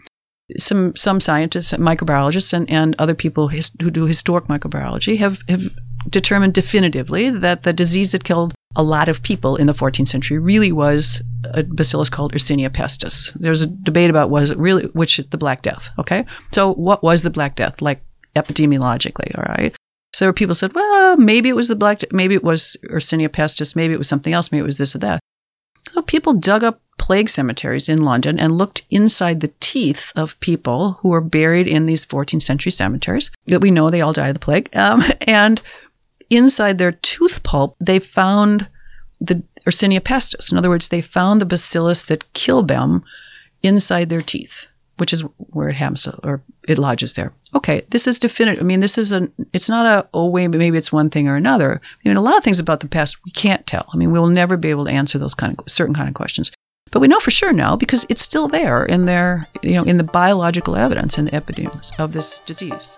some 0.58 0.96
some 0.96 1.22
scientists, 1.22 1.72
microbiologists, 1.74 2.54
and, 2.54 2.70
and 2.70 2.96
other 3.00 3.16
people 3.16 3.48
his, 3.48 3.72
who 3.82 3.90
do 3.90 4.06
historic 4.06 4.46
microbiology 4.46 5.18
have 5.18 5.40
have 5.48 5.76
determined 6.10 6.54
definitively 6.54 7.30
that 7.30 7.64
the 7.64 7.74
disease 7.74 8.12
that 8.12 8.24
killed 8.24 8.54
a 8.76 8.84
lot 8.84 9.08
of 9.08 9.22
people 9.22 9.56
in 9.56 9.68
the 9.68 9.74
14th 9.74 10.08
century 10.08 10.38
really 10.38 10.72
was 10.72 11.22
a 11.46 11.64
bacillus 11.64 12.10
called 12.10 12.34
Yersinia 12.34 12.70
pestis. 12.70 13.34
There's 13.40 13.62
a 13.62 13.68
debate 13.68 14.10
about 14.10 14.30
was 14.30 14.52
it 14.52 14.58
really 14.58 14.86
which 14.88 15.18
the 15.18 15.38
Black 15.38 15.62
Death. 15.62 15.90
Okay, 15.98 16.26
so 16.52 16.74
what 16.74 17.04
was 17.04 17.24
the 17.24 17.30
Black 17.30 17.56
Death 17.56 17.82
like 17.82 18.02
epidemiologically? 18.36 19.38
All 19.38 19.46
right. 19.56 19.76
So 20.14 20.32
people 20.32 20.56
said, 20.56 20.74
well, 20.74 21.18
maybe 21.18 21.50
it 21.50 21.58
was 21.58 21.68
the 21.68 21.76
Black, 21.76 22.02
maybe 22.12 22.36
it 22.36 22.44
was 22.44 22.78
Yersinia 22.90 23.28
pestis, 23.28 23.76
maybe 23.76 23.94
it 23.94 23.98
was 23.98 24.08
something 24.08 24.32
else, 24.32 24.52
maybe 24.52 24.62
it 24.62 24.66
was 24.66 24.78
this 24.78 24.96
or 24.96 25.00
that. 25.00 25.20
So 25.90 26.02
people 26.02 26.34
dug 26.34 26.64
up 26.64 26.82
plague 26.98 27.30
cemeteries 27.30 27.90
in 27.90 28.02
London 28.02 28.40
and 28.40 28.58
looked 28.58 28.84
inside 28.90 29.42
the 29.42 29.54
teeth 29.60 30.12
of 30.16 30.40
people 30.40 30.94
who 31.02 31.10
were 31.10 31.22
buried 31.22 31.68
in 31.68 31.86
these 31.86 32.06
14th 32.06 32.42
century 32.42 32.72
cemeteries 32.72 33.30
that 33.48 33.60
we 33.60 33.72
know 33.72 33.90
they 33.90 34.02
all 34.02 34.14
died 34.14 34.30
of 34.30 34.36
the 34.36 34.40
plague. 34.40 34.76
Um, 34.76 35.04
and 35.28 35.62
inside 36.36 36.78
their 36.78 36.92
tooth 36.92 37.44
pulp, 37.44 37.76
they 37.80 38.00
found 38.00 38.68
the 39.20 39.44
Yersinia 39.66 40.00
pestis. 40.00 40.52
In 40.52 40.58
other 40.58 40.70
words, 40.70 40.90
they 40.90 41.02
found 41.02 41.42
the 41.42 41.46
bacillus 41.46 42.04
that 42.06 42.32
killed 42.34 42.68
them 42.68 43.04
inside 43.64 44.10
their 44.10 44.22
teeth, 44.22 44.68
which 44.98 45.12
is 45.12 45.22
where 45.38 45.70
it 45.70 45.76
happens 45.76 46.08
or 46.24 46.44
it 46.68 46.78
lodges 46.78 47.16
there. 47.16 47.34
Okay, 47.54 47.84
this 47.90 48.06
is 48.08 48.20
definitive. 48.20 48.62
I 48.62 48.66
mean, 48.66 48.82
this 48.82 48.98
is 48.98 49.12
a. 49.12 49.30
It's 49.54 49.70
not 49.70 49.86
a 49.86 50.08
oh 50.14 50.28
wait, 50.28 50.48
but 50.48 50.58
maybe 50.58 50.78
it's 50.78 50.92
one 50.92 51.10
thing 51.10 51.28
or 51.28 51.36
another. 51.36 51.82
I 51.84 52.08
mean, 52.08 52.18
a 52.18 52.22
lot 52.22 52.38
of 52.38 52.44
things 52.44 52.60
about 52.60 52.82
the 52.82 52.88
past 52.88 53.24
we 53.24 53.32
can't 53.32 53.66
tell. 53.66 53.88
I 53.94 53.98
mean, 53.98 54.12
we 54.12 54.20
will 54.20 54.28
never 54.28 54.58
be 54.58 54.70
able 54.70 54.86
to 54.86 54.92
answer 54.92 55.18
those 55.18 55.36
kind 55.36 55.58
of 55.58 55.72
certain 55.72 55.96
kind 55.96 56.10
of 56.10 56.16
questions. 56.16 56.52
But 56.92 57.00
we 57.00 57.08
know 57.08 57.20
for 57.20 57.32
sure 57.32 57.54
now 57.54 57.76
because 57.76 58.06
it's 58.10 58.22
still 58.22 58.48
there 58.48 58.86
in 58.86 59.06
their, 59.06 59.48
you 59.62 59.74
know, 59.74 59.84
in 59.84 59.98
the 59.98 60.04
biological 60.04 60.76
evidence 60.76 61.18
in 61.18 61.26
the 61.26 61.36
epidemics 61.36 61.98
of 62.00 62.14
this 62.14 62.40
disease. 62.40 62.96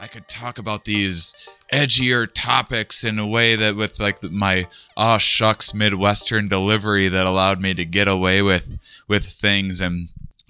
I 0.00 0.06
could 0.06 0.28
talk 0.28 0.58
about 0.58 0.86
these 0.86 1.50
edgier 1.70 2.26
topics 2.32 3.04
in 3.04 3.18
a 3.18 3.26
way 3.26 3.54
that 3.54 3.76
with 3.76 4.00
like 4.00 4.22
my 4.22 4.66
aw 4.96 5.18
shucks 5.18 5.74
midwestern 5.74 6.48
delivery 6.48 7.08
that 7.08 7.26
allowed 7.26 7.60
me 7.60 7.74
to 7.74 7.84
get 7.84 8.08
away 8.08 8.40
with 8.40 8.78
with 9.08 9.26
things 9.26 9.82
and 9.82 10.08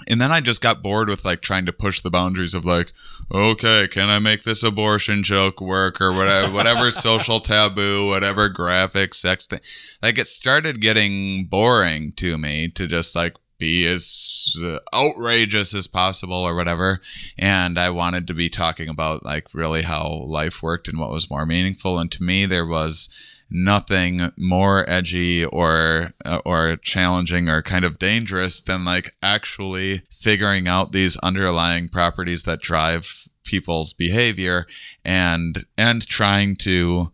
and 0.08 0.20
then 0.20 0.30
I 0.32 0.40
just 0.40 0.62
got 0.62 0.82
bored 0.82 1.08
with 1.08 1.24
like 1.24 1.40
trying 1.40 1.66
to 1.66 1.72
push 1.72 2.00
the 2.00 2.10
boundaries 2.10 2.54
of 2.54 2.64
like, 2.64 2.92
okay, 3.32 3.86
can 3.86 4.08
I 4.08 4.18
make 4.18 4.44
this 4.44 4.62
abortion 4.62 5.22
joke 5.22 5.60
work 5.60 6.00
or 6.00 6.12
whatever, 6.12 6.52
whatever 6.52 6.90
social 6.90 7.38
taboo, 7.38 8.08
whatever 8.08 8.48
graphic 8.48 9.14
sex 9.14 9.46
thing. 9.46 9.60
Like 10.02 10.18
it 10.18 10.26
started 10.26 10.80
getting 10.80 11.44
boring 11.44 12.12
to 12.12 12.38
me 12.38 12.68
to 12.68 12.86
just 12.86 13.14
like 13.14 13.36
be 13.60 13.86
as 13.86 14.56
uh, 14.60 14.78
outrageous 14.92 15.74
as 15.74 15.86
possible 15.86 16.36
or 16.36 16.56
whatever. 16.56 17.00
And 17.38 17.78
I 17.78 17.90
wanted 17.90 18.26
to 18.26 18.34
be 18.34 18.48
talking 18.48 18.88
about 18.88 19.24
like 19.24 19.54
really 19.54 19.82
how 19.82 20.24
life 20.26 20.62
worked 20.62 20.88
and 20.88 20.98
what 20.98 21.12
was 21.12 21.30
more 21.30 21.46
meaningful. 21.46 22.00
And 22.00 22.10
to 22.10 22.22
me, 22.24 22.46
there 22.46 22.66
was 22.66 23.08
nothing 23.50 24.32
more 24.36 24.88
edgy 24.88 25.44
or 25.44 26.12
uh, 26.24 26.40
or 26.44 26.76
challenging 26.76 27.48
or 27.48 27.62
kind 27.62 27.84
of 27.84 27.98
dangerous 27.98 28.62
than 28.62 28.84
like 28.84 29.14
actually 29.22 30.02
figuring 30.10 30.68
out 30.68 30.92
these 30.92 31.16
underlying 31.18 31.88
properties 31.88 32.44
that 32.44 32.60
drive 32.60 33.28
people's 33.44 33.92
behavior 33.92 34.66
and 35.04 35.64
and 35.76 36.06
trying 36.06 36.54
to 36.54 37.10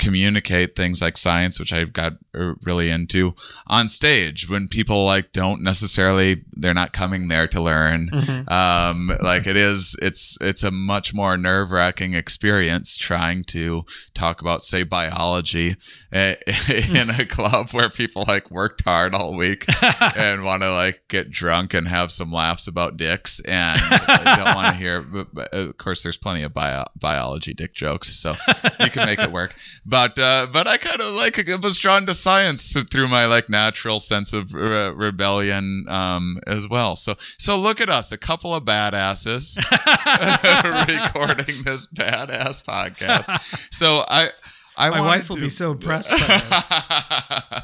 communicate 0.00 0.74
things 0.74 1.00
like 1.00 1.16
science, 1.16 1.60
which 1.60 1.72
I've 1.72 1.92
got 1.92 2.14
uh, 2.34 2.54
really 2.62 2.90
into 2.90 3.34
on 3.66 3.88
stage 3.88 4.48
when 4.48 4.66
people 4.66 5.04
like 5.04 5.32
don't 5.32 5.62
necessarily 5.62 6.42
they're 6.52 6.74
not 6.74 6.92
coming 6.92 7.28
there 7.28 7.46
to 7.48 7.60
learn. 7.60 8.08
Mhm. 8.12 8.50
Um, 8.50 9.12
like 9.22 9.46
it 9.46 9.56
is, 9.56 9.96
it's 10.02 10.36
it's 10.40 10.62
a 10.62 10.70
much 10.70 11.14
more 11.14 11.36
nerve 11.36 11.70
wracking 11.70 12.14
experience 12.14 12.96
trying 12.96 13.44
to 13.44 13.84
talk 14.14 14.40
about 14.40 14.62
say 14.62 14.82
biology 14.82 15.76
eh, 16.12 16.34
in 16.94 17.10
a 17.10 17.24
club 17.26 17.70
where 17.70 17.88
people 17.90 18.24
like 18.26 18.50
worked 18.50 18.82
hard 18.84 19.14
all 19.14 19.36
week 19.36 19.64
and 20.16 20.44
want 20.44 20.62
to 20.62 20.72
like 20.72 21.02
get 21.08 21.30
drunk 21.30 21.74
and 21.74 21.88
have 21.88 22.10
some 22.10 22.32
laughs 22.32 22.66
about 22.66 22.96
dicks 22.96 23.40
and 23.40 23.80
don't 23.80 24.54
want 24.54 24.68
to 24.74 24.74
hear. 24.80 25.02
But 25.02 25.48
of 25.52 25.76
course, 25.78 26.02
there's 26.02 26.18
plenty 26.18 26.42
of 26.42 26.54
bio- 26.54 26.86
biology 26.98 27.52
dick 27.54 27.74
jokes, 27.74 28.08
so 28.16 28.34
you 28.80 28.90
can 28.90 29.06
make 29.06 29.18
it 29.18 29.30
work. 29.32 29.54
But 29.90 30.18
uh, 30.20 30.46
but 30.52 30.68
I 30.68 30.76
kind 30.76 31.00
of 31.00 31.14
like 31.14 31.36
it 31.36 31.60
was 31.60 31.76
drawn 31.78 32.06
to 32.06 32.14
science 32.14 32.72
through 32.92 33.08
my 33.08 33.26
like 33.26 33.48
natural 33.48 33.98
sense 33.98 34.32
of 34.32 34.54
uh, 34.54 34.94
rebellion 34.94 35.84
um, 35.88 36.38
as 36.46 36.68
well. 36.68 36.94
So 36.94 37.14
so 37.18 37.58
look 37.58 37.80
at 37.80 37.88
us, 37.90 38.12
a 38.12 38.18
couple 38.18 38.54
of 38.54 38.64
badasses 38.64 39.56
recording 40.88 41.64
this 41.64 41.88
badass 41.88 42.64
podcast. 42.64 43.74
So 43.74 44.04
I. 44.08 44.30
I 44.76 44.88
My 44.90 45.00
wife 45.02 45.28
will 45.28 45.36
to- 45.36 45.42
be 45.42 45.48
so 45.50 45.72
impressed. 45.76 46.10
By 46.10 47.62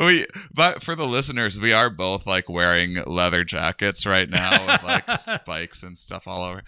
we 0.00 0.26
but 0.54 0.82
for 0.82 0.94
the 0.94 1.06
listeners 1.06 1.58
we 1.60 1.72
are 1.72 1.90
both 1.90 2.26
like 2.26 2.48
wearing 2.48 2.96
leather 3.06 3.42
jackets 3.44 4.06
right 4.06 4.28
now 4.30 4.66
with 4.66 4.82
like 4.82 5.10
spikes 5.18 5.82
and 5.82 5.96
stuff 5.98 6.28
all 6.28 6.42
over 6.42 6.62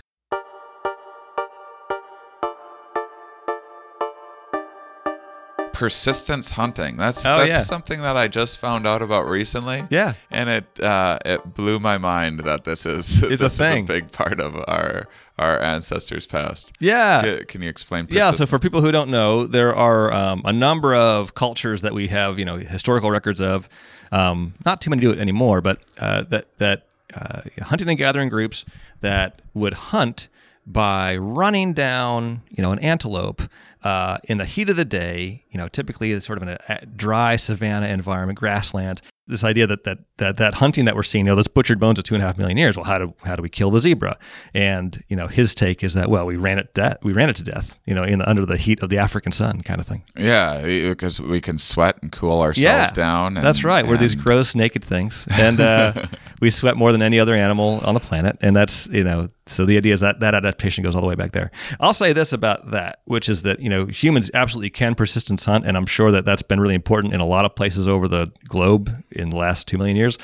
persistence 5.79 6.51
hunting 6.51 6.97
that's 6.97 7.25
Oh, 7.25 7.37
that's 7.39 7.49
yeah. 7.51 7.61
something 7.61 8.01
that 8.03 8.17
i 8.17 8.27
just 8.27 8.59
found 8.59 8.85
out 8.85 9.01
about 9.01 9.29
recently 9.29 9.85
Yeah. 9.91 10.15
and 10.29 10.49
it 10.49 10.67
uh 10.83 11.19
it 11.25 11.55
blew 11.55 11.79
my 11.79 11.99
mind 11.99 12.41
that 12.41 12.65
this 12.65 12.85
is 12.85 13.23
It's 13.33 13.41
a 13.43 13.45
this 13.45 13.59
thing. 13.59 13.85
is 13.85 13.91
a 13.91 13.93
big 13.93 14.11
part 14.11 14.41
of 14.41 14.57
our 14.67 15.07
our 15.39 15.61
ancestors 15.63 16.27
past 16.27 16.73
Yeah. 16.81 17.23
can, 17.23 17.45
can 17.47 17.63
you 17.63 17.69
explain 17.69 18.09
Yeah, 18.11 18.33
so 18.33 18.45
for 18.45 18.59
people 18.59 18.81
who 18.81 18.91
don't 18.91 19.09
know, 19.09 19.47
there 19.47 19.73
are 19.73 20.13
um, 20.13 20.43
a 20.45 20.53
number 20.53 20.97
of 20.97 21.35
cultures 21.37 21.83
that 21.83 21.95
we 21.95 22.09
have, 22.09 22.41
you 22.41 22.45
know, 22.45 22.57
historical 22.57 23.11
records 23.13 23.41
of. 23.41 23.69
Um, 24.11 24.55
not 24.67 24.81
too 24.81 24.91
many 24.91 25.01
do 25.01 25.11
it 25.13 25.19
anymore, 25.21 25.61
but 25.61 25.77
uh, 25.99 26.23
that 26.33 26.47
that 26.59 26.89
uh, 27.15 27.43
hunting 27.63 27.89
and 27.89 27.97
gathering 27.99 28.29
groups 28.31 28.65
that 29.01 29.41
would 29.55 29.75
hunt 29.93 30.27
by 30.67 31.17
running 31.17 31.73
down, 31.73 32.43
you 32.51 32.63
know, 32.65 32.73
an 32.73 32.81
antelope 32.81 33.43
uh, 33.83 34.19
in 34.25 34.39
the 34.39 34.45
heat 34.45 34.69
of 34.69 34.77
the 34.77 34.85
day. 34.85 35.45
You 35.51 35.59
know, 35.59 35.69
typically 35.69 36.13
it's 36.13 36.27
sort 36.27 36.41
of 36.41 36.49
in 36.49 36.59
a, 36.69 36.87
dry 36.87 37.37
savanna 37.37 37.87
environment, 37.87 38.39
grassland. 38.39 39.03
This 39.27 39.45
idea 39.45 39.67
that 39.67 39.85
that 39.85 39.99
that 40.17 40.37
that 40.39 40.55
hunting 40.55 40.87
that 40.87 40.97
we're 40.97 41.03
seeing, 41.03 41.27
you 41.27 41.33
know, 41.33 41.37
this 41.37 41.49
butchered 41.49 41.79
bones 41.79 41.99
of 41.99 42.05
two 42.05 42.15
and 42.15 42.23
a 42.23 42.27
half 42.27 42.39
million 42.39 42.57
years. 42.57 42.77
Well, 42.77 42.85
how 42.85 42.99
do 42.99 43.15
how 43.25 43.37
do 43.37 43.43
we 43.43 43.51
kill 43.51 43.71
the 43.71 43.81
zebra? 43.81 44.19
And 44.55 45.05
you 45.09 45.17
know, 45.17 45.27
his 45.27 45.55
take 45.55 45.85
is 45.85 45.95
that 45.95 46.09
well, 46.09 46.25
we 46.25 46.37
ran 46.37 46.59
it 46.59 46.73
death. 46.73 46.99
We 47.03 47.13
ran 47.13 47.29
it 47.29 47.37
to 47.37 47.43
death. 47.43 47.79
You 47.85 47.95
know, 47.95 48.05
in 48.05 48.21
the, 48.21 48.29
under 48.29 48.47
the 48.47 48.57
heat 48.57 48.83
of 48.83 48.89
the 48.89 48.99
African 48.99 49.33
sun, 49.33 49.63
kind 49.63 49.81
of 49.81 49.87
thing. 49.87 50.05
yeah 50.17 50.63
because 50.63 51.21
we 51.21 51.41
can 51.41 51.59
sweat 51.59 51.99
and 52.03 52.11
cool 52.11 52.41
ourselves 52.41 52.93
down 52.93 53.37
and, 53.37 53.45
that's 53.45 53.65
right. 53.65 53.87
We're 53.87 53.97
these 53.97 54.15
gross 54.15 54.55
naked 54.55 54.85
things, 54.85 55.27
and 55.33 55.61
uh, 55.61 56.07
we 56.41 56.51
sweat 56.51 56.77
more 56.77 56.93
than 56.93 57.03
any 57.03 57.21
other 57.21 57.35
animal 57.35 57.81
on 57.85 57.95
the 57.95 58.01
planet. 58.01 58.39
And 58.41 58.57
that's 58.57 58.87
you 58.89 59.05
know, 59.05 59.29
so 59.49 59.65
the 59.65 59.77
idea 59.77 59.95
is 59.95 60.01
that 60.01 60.21
that 60.21 60.35
adaptation 60.35 60.85
goes 60.85 60.95
all 60.95 61.01
the 61.01 61.07
way 61.07 61.15
back 61.15 61.33
there. 61.33 61.51
I'll 61.81 61.93
say 61.93 62.13
this 62.13 62.33
about 62.33 62.71
that, 62.71 63.01
which 63.05 63.29
is 63.29 63.43
that 63.43 63.61
you 63.61 63.69
know 63.69 63.87
humans 63.87 64.31
absolutely 64.35 64.71
can 64.71 64.95
persistence 64.95 65.45
hunt, 65.45 65.67
and 65.67 65.77
I'm 65.77 65.87
sure 65.87 66.11
that 66.11 66.25
that's 66.25 66.43
been 66.43 66.61
really 66.61 66.75
important 66.75 67.15
in 67.15 67.21
a 67.21 67.27
lot 67.27 67.45
of 67.45 67.55
places 67.55 67.89
over 67.89 68.07
the 68.09 68.31
globe 68.47 69.05
in 69.11 69.31
the 69.31 69.37
last 69.37 69.67
two 69.67 69.79
million 69.79 69.97
years. 69.97 70.19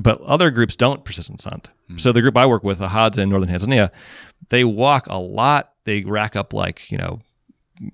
But 0.00 0.20
other 0.22 0.50
groups 0.50 0.76
don't 0.76 1.04
persistence 1.04 1.44
hunt. 1.44 1.70
So 1.96 2.12
the 2.12 2.22
group 2.22 2.36
I 2.36 2.46
work 2.46 2.62
with, 2.62 2.78
the 2.78 2.88
Hadza 2.88 3.18
in 3.18 3.30
northern 3.30 3.48
Tanzania, 3.48 3.90
they 4.48 4.62
walk 4.62 5.06
a 5.08 5.18
lot. 5.18 5.72
They 5.84 6.04
rack 6.04 6.36
up 6.36 6.52
like 6.52 6.90
you 6.90 6.98
know 6.98 7.20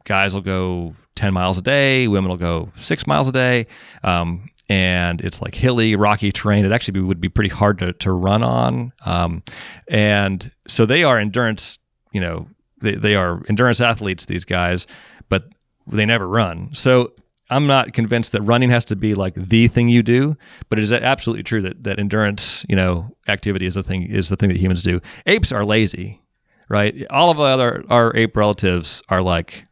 guys 0.05 0.35
will 0.35 0.43
go 0.43 0.95
10 1.15 1.33
miles 1.33 1.59
a 1.59 1.63
day, 1.63 2.09
women 2.09 2.29
will 2.29 2.37
go 2.37 2.71
six 2.77 3.07
miles 3.07 3.29
a 3.29 3.33
day. 3.33 3.67
Um, 4.03 4.51
and 4.69 5.21
it's 5.21 5.41
like 5.41 5.55
hilly, 5.55 5.95
rocky 5.97 6.33
terrain. 6.33 6.65
It 6.65 6.73
actually 6.73 7.01
would 7.01 7.21
be 7.21 7.29
pretty 7.29 7.51
hard 7.51 7.79
to, 7.79 7.93
to 7.93 8.13
run 8.13 8.43
on. 8.43 8.93
Um, 9.05 9.43
and 9.89 10.51
so 10.67 10.87
they 10.87 11.05
are 11.05 11.19
endurance, 11.19 11.79
you 12.13 12.21
know, 12.21 12.49
they, 12.81 12.95
they 12.95 13.15
are 13.15 13.43
endurance 13.49 13.81
athletes, 13.81 14.27
these 14.27 14.45
guys, 14.45 14.87
but 15.29 15.49
they 15.87 16.05
never 16.05 16.27
run. 16.27 16.71
So 16.75 17.13
I'm 17.49 17.67
not 17.67 17.93
convinced 17.93 18.33
that 18.33 18.43
running 18.43 18.71
has 18.71 18.85
to 18.87 18.97
be 18.97 19.15
like 19.15 19.35
the 19.35 19.69
thing 19.69 19.89
you 19.89 20.03
do, 20.03 20.37
but 20.69 20.79
it 20.79 20.83
is 20.83 20.93
absolutely 20.93 21.45
true 21.45 21.63
that, 21.63 21.85
that 21.85 21.99
endurance, 21.99 22.67
you 22.69 22.75
know, 22.75 23.11
activity 23.29 23.67
is 23.67 23.75
the 23.75 23.83
thing 23.83 24.03
is 24.03 24.29
the 24.29 24.37
thing 24.37 24.49
that 24.49 24.59
humans 24.59 24.83
do. 24.83 25.01
Apes 25.27 25.53
are 25.53 25.65
lazy, 25.65 26.23
right? 26.69 27.07
All 27.09 27.31
of 27.31 27.39
our 27.39 27.85
our 27.89 28.17
ape 28.17 28.37
relatives 28.37 29.03
are 29.09 29.23
like 29.23 29.67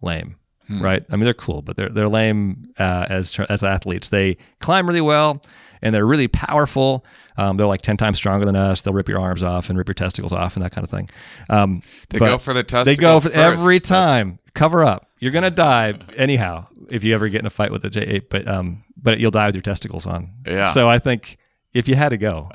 lame, 0.00 0.36
Hmm. 0.68 0.82
right? 0.82 1.04
I 1.10 1.16
mean, 1.16 1.24
they're 1.24 1.34
cool, 1.34 1.62
but 1.62 1.76
they're 1.76 1.88
they're 1.88 2.08
lame 2.08 2.72
uh, 2.78 3.06
as 3.08 3.38
as 3.48 3.62
athletes. 3.62 4.08
They 4.08 4.36
climb 4.60 4.86
really 4.86 5.00
well, 5.00 5.42
and 5.82 5.94
they're 5.94 6.06
really 6.06 6.28
powerful. 6.28 7.04
Um, 7.36 7.56
they're 7.56 7.66
like 7.66 7.82
ten 7.82 7.96
times 7.96 8.16
stronger 8.16 8.44
than 8.46 8.56
us. 8.56 8.80
They'll 8.80 8.94
rip 8.94 9.08
your 9.08 9.20
arms 9.20 9.42
off 9.42 9.68
and 9.68 9.78
rip 9.78 9.88
your 9.88 9.94
testicles 9.94 10.32
off 10.32 10.56
and 10.56 10.64
that 10.64 10.72
kind 10.72 10.84
of 10.84 10.90
thing. 10.90 11.08
Um, 11.50 11.82
They 12.08 12.18
go 12.18 12.38
for 12.38 12.52
the 12.52 12.62
testicles. 12.62 12.96
They 12.96 13.00
go 13.00 13.20
for 13.20 13.28
first. 13.30 13.36
every 13.36 13.78
That's- 13.78 13.88
time. 14.06 14.38
Cover 14.54 14.82
up. 14.84 15.08
You're 15.20 15.32
gonna 15.32 15.50
die 15.50 15.94
anyhow 16.16 16.66
if 16.88 17.04
you 17.04 17.14
ever 17.14 17.28
get 17.28 17.40
in 17.40 17.46
a 17.46 17.50
fight 17.50 17.70
with 17.70 17.84
a 17.84 17.90
J 17.90 18.00
eight, 18.00 18.30
but 18.30 18.48
um, 18.48 18.84
but 18.96 19.20
you'll 19.20 19.30
die 19.30 19.46
with 19.46 19.54
your 19.54 19.62
testicles 19.62 20.06
on. 20.06 20.30
Yeah. 20.46 20.72
So 20.72 20.88
I 20.88 20.98
think 20.98 21.36
if 21.76 21.88
you 21.88 21.94
had 21.94 22.08
to 22.10 22.16
go, 22.16 22.50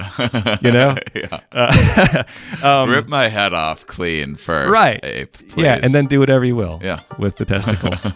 you 0.62 0.72
know, 0.72 0.96
yeah. 1.16 1.40
Uh, 1.52 2.24
um, 2.64 2.90
Rip 2.90 3.08
my 3.08 3.28
head 3.28 3.54
off 3.54 3.86
clean 3.86 4.36
first, 4.36 4.70
right? 4.72 5.00
ape. 5.04 5.38
Yeah, 5.56 5.80
and 5.82 5.94
then 5.94 6.08
do 6.08 6.20
whatever 6.20 6.44
you 6.46 6.56
will. 6.56 6.80
Yeah. 6.84 7.00
with 7.18 7.38
the 7.38 7.46
testicles. 7.46 8.06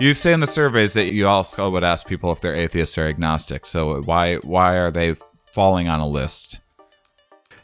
You 0.00 0.12
say 0.12 0.32
in 0.32 0.40
the 0.40 0.48
surveys 0.48 0.94
that 0.94 1.12
you 1.12 1.28
also 1.28 1.70
would 1.70 1.84
ask 1.84 2.06
people 2.08 2.32
if 2.32 2.40
they're 2.40 2.54
atheists 2.54 2.98
or 2.98 3.06
agnostic. 3.06 3.64
So 3.64 4.02
why 4.02 4.36
why 4.38 4.76
are 4.76 4.90
they 4.90 5.14
falling 5.46 5.88
on 5.88 6.00
a 6.00 6.08
list? 6.08 6.58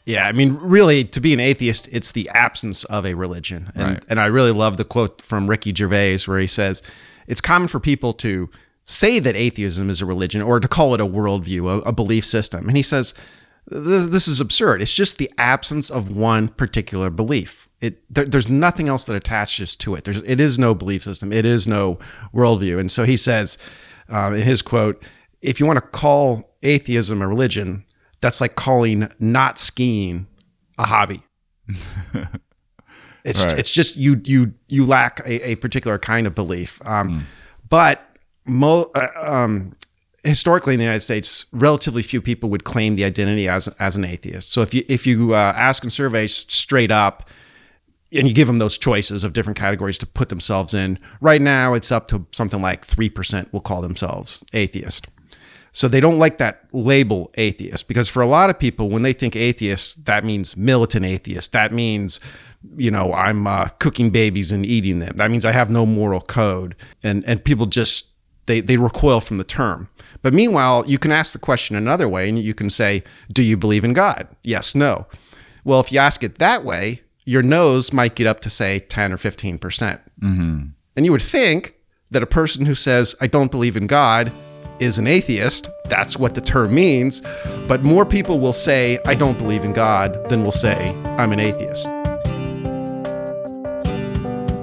Yeah, 0.07 0.27
I 0.29 0.33
mean, 0.33 0.55
really, 0.61 1.05
to 1.05 1.21
be 1.21 1.33
an 1.33 1.41
atheist, 1.41 1.89
it's 1.93 2.13
the 2.13 2.29
absence 2.33 2.85
of 2.85 3.05
a 3.05 3.15
religion. 3.15 3.73
And, 3.75 3.85
Right. 3.85 4.05
and 4.09 4.21
I 4.21 4.27
really 4.27 4.53
love 4.53 4.77
the 4.77 4.85
quote 4.85 5.21
from 5.21 5.49
Ricky 5.51 5.75
Gervais 5.75 6.19
where 6.27 6.39
he 6.39 6.47
says, 6.47 6.83
It's 7.27 7.41
common 7.41 7.67
for 7.69 7.81
people 7.81 8.13
to 8.15 8.49
say 8.91 9.19
that 9.21 9.37
atheism 9.37 9.89
is 9.91 10.01
a 10.01 10.07
religion 10.07 10.43
or 10.43 10.61
to 10.61 10.69
call 10.69 10.95
it 10.95 11.01
a 11.01 11.07
worldview, 11.07 11.69
a, 11.69 11.89
a 11.89 11.93
belief 11.93 12.25
system. 12.25 12.67
And 12.69 12.77
he 12.77 12.83
says, 12.83 13.15
This 13.67 14.27
is 14.29 14.41
absurd. 14.41 14.83
It's 14.83 14.93
just 14.95 15.19
the 15.19 15.31
absence 15.39 15.91
of 15.91 16.15
one 16.17 16.49
particular 16.49 17.11
belief. 17.11 17.69
It, 17.81 18.03
there, 18.13 18.25
there's 18.27 18.51
nothing 18.51 18.89
else 18.89 19.05
that 19.07 19.17
attaches 19.17 19.75
to 19.77 19.95
it. 19.95 20.05
There's, 20.05 20.19
it 20.19 20.39
is 20.41 20.59
no 20.59 20.75
belief 20.75 21.03
system. 21.05 21.33
It 21.33 21.47
is 21.47 21.67
no 21.67 21.99
worldview. 22.35 22.79
And 22.79 22.91
so 22.93 23.05
he 23.05 23.17
says 23.17 23.57
um, 24.09 24.35
in 24.35 24.43
his 24.43 24.61
quote, 24.61 25.03
if 25.41 25.61
you 25.61 25.67
want 25.67 25.79
to 25.79 25.87
call 25.87 26.57
atheism 26.63 27.23
a 27.23 27.29
religion, 27.29 27.85
that's 28.21 28.41
like 28.41 28.55
calling 28.55 29.11
not 29.19 29.59
skiing 29.59 30.27
a 30.79 30.85
hobby. 30.85 31.23
It's 33.23 33.45
Right. 33.45 33.59
it's 33.59 33.71
just 33.71 33.97
you 33.97 34.21
you 34.25 34.55
you 34.69 34.87
lack 34.87 35.21
a, 35.27 35.51
a 35.51 35.55
particular 35.57 35.99
kind 35.99 36.27
of 36.27 36.35
belief. 36.35 36.81
Um, 36.87 37.27
But 37.69 38.01
mo- 38.51 38.91
uh, 38.95 39.09
um, 39.17 39.75
historically 40.25 40.75
in 40.75 40.79
the 40.79 40.85
United 40.85 41.01
States, 41.01 41.47
relatively 41.53 42.03
few 42.03 42.21
people 42.21 42.51
would 42.51 42.65
claim 42.65 42.97
the 42.97 43.05
identity 43.05 43.49
as 43.49 43.69
as 43.79 43.97
an 43.97 44.05
atheist. 44.05 44.51
So 44.51 44.63
if 44.63 44.75
you 44.75 44.85
if 44.89 45.07
you 45.07 45.35
uh, 45.35 45.53
ask 45.57 45.83
and 45.83 45.93
survey 45.93 46.25
s- 46.25 46.47
straight 46.49 46.91
up, 46.91 47.29
and 48.13 48.27
you 48.29 48.35
give 48.35 48.47
them 48.47 48.59
those 48.59 48.77
choices 48.77 49.25
of 49.25 49.33
different 49.33 49.59
categories 49.59 49.99
to 49.99 50.07
put 50.07 50.29
themselves 50.29 50.75
in, 50.75 50.99
right 51.21 51.41
now 51.41 51.75
it's 51.75 51.93
up 51.93 52.09
to 52.09 52.27
something 52.33 52.61
like 52.61 52.85
three 52.85 53.09
percent 53.11 53.53
will 53.53 53.61
call 53.61 53.81
themselves 53.81 54.45
atheist. 54.53 55.09
So 55.73 55.87
they 55.87 56.01
don't 56.01 56.19
like 56.19 56.39
that 56.39 56.67
label 56.73 57.31
atheist 57.37 57.87
because 57.87 58.09
for 58.09 58.21
a 58.23 58.27
lot 58.27 58.51
of 58.51 58.59
people, 58.59 58.89
when 58.91 59.03
they 59.03 59.13
think 59.13 59.37
atheist, 59.37 60.05
that 60.07 60.25
means 60.25 60.57
militant 60.57 61.07
atheist. 61.07 61.53
That 61.53 61.71
means, 61.71 62.19
you 62.77 62.91
know, 62.91 63.15
I'm 63.15 63.47
uh, 63.47 63.69
cooking 63.79 64.11
babies 64.11 64.51
and 64.51 64.67
eating 64.67 64.99
them. 64.99 65.17
That 65.17 65.31
means 65.31 65.45
I 65.45 65.53
have 65.53 65.71
no 65.71 65.87
moral 65.87 66.23
code. 66.23 66.75
And 67.05 67.25
and 67.25 67.45
people 67.45 67.67
just 67.67 68.10
they 68.47 68.61
they 68.61 68.77
recoil 68.77 69.21
from 69.21 69.39
the 69.39 69.45
term. 69.45 69.89
But 70.23 70.35
meanwhile, 70.35 70.85
you 70.87 70.99
can 70.99 71.13
ask 71.13 71.33
the 71.33 71.39
question 71.39 71.77
another 71.77 72.09
way, 72.09 72.29
and 72.29 72.39
you 72.39 72.55
can 72.55 72.71
say, 72.71 73.03
"Do 73.33 73.43
you 73.43 73.57
believe 73.57 73.85
in 73.85 73.93
God?" 73.93 74.29
Yes, 74.43 74.75
no. 74.75 75.07
Well, 75.65 75.81
if 75.81 75.93
you 75.93 75.99
ask 75.99 76.23
it 76.23 76.39
that 76.39 76.65
way, 76.65 77.03
your 77.25 77.43
nose 77.43 77.93
might 77.93 78.15
get 78.15 78.27
up 78.27 78.41
to 78.41 78.51
say 78.51 78.81
10 78.81 79.13
or 79.13 79.17
15%. 79.17 79.61
percent 79.61 80.01
Mm-hmm. 80.21 80.67
And 80.97 81.07
you 81.07 81.13
would 81.13 81.23
think 81.23 81.75
that 82.11 82.23
a 82.23 82.27
person 82.27 82.67
who 82.67 82.75
says, 82.75 83.15
I 83.21 83.27
don't 83.27 83.51
believe 83.51 83.77
in 83.77 83.87
God, 83.87 84.33
is 84.81 84.99
an 84.99 85.07
atheist. 85.07 85.69
That's 85.87 86.19
what 86.19 86.35
the 86.35 86.41
term 86.41 86.75
means. 86.75 87.23
But 87.69 87.83
more 87.83 88.05
people 88.05 88.41
will 88.41 88.53
say, 88.53 88.99
I 89.07 89.15
don't 89.15 89.39
believe 89.39 89.65
in 89.65 89.73
God, 89.73 90.29
than 90.29 90.43
will 90.43 90.53
say, 90.53 90.91
I'm 91.05 91.33
an 91.33 91.41
atheist. 91.41 92.00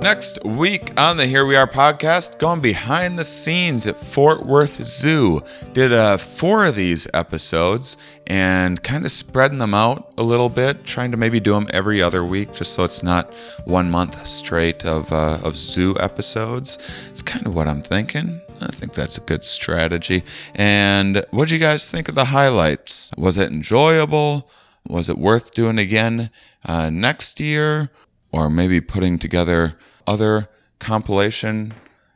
Next 0.02 0.40
week 0.46 0.94
on 0.96 1.18
the 1.18 1.26
Here 1.26 1.46
We 1.46 1.56
Are 1.56 1.68
podcast, 1.68 2.40
going 2.40 2.62
behind 2.62 3.20
the 3.20 3.26
scenes 3.26 3.86
at 3.88 3.98
Fort 3.98 4.46
Worth 4.46 4.86
Zoo. 4.86 5.42
Did 5.74 5.92
uh, 5.92 6.18
four 6.18 6.66
of 6.66 6.76
these 6.76 7.08
episodes 7.14 7.98
and 8.26 8.82
kind 8.84 9.06
of 9.06 9.12
spreading 9.12 9.58
them 9.58 9.74
out 9.74 10.14
a 10.18 10.24
little 10.24 10.50
bit, 10.50 10.86
trying 10.86 11.12
to 11.12 11.18
maybe 11.18 11.40
do 11.40 11.54
them 11.54 11.68
every 11.74 12.02
other 12.02 12.24
week 12.24 12.54
just 12.54 12.74
so 12.74 12.84
it's 12.84 13.04
not 13.04 13.34
one 13.66 13.92
month 13.92 14.26
straight 14.26 14.86
of, 14.86 15.12
uh, 15.12 15.40
of 15.44 15.56
zoo 15.56 15.96
episodes. 16.00 16.78
It's 17.10 17.22
kind 17.22 17.46
of 17.46 17.54
what 17.54 17.68
I'm 17.68 17.82
thinking. 17.82 18.42
I 18.62 18.68
think 18.68 18.94
that's 18.94 19.18
a 19.18 19.22
good 19.22 19.44
strategy. 19.44 20.24
And 20.56 21.26
what 21.32 21.50
do 21.50 21.56
you 21.56 21.60
guys 21.60 21.92
think 21.92 22.08
of 22.08 22.16
the 22.16 22.26
highlights? 22.26 23.12
Was 23.18 23.38
it 23.38 23.52
enjoyable? 23.52 24.50
Was 24.88 25.10
it 25.10 25.18
worth 25.18 25.54
doing 25.54 25.78
again 25.78 26.30
uh, 26.64 26.90
next 26.90 27.40
year? 27.40 27.90
Or 28.32 28.50
maybe 28.50 28.82
putting 28.82 29.20
together 29.20 29.78
other 30.08 30.50
compilation 30.80 31.74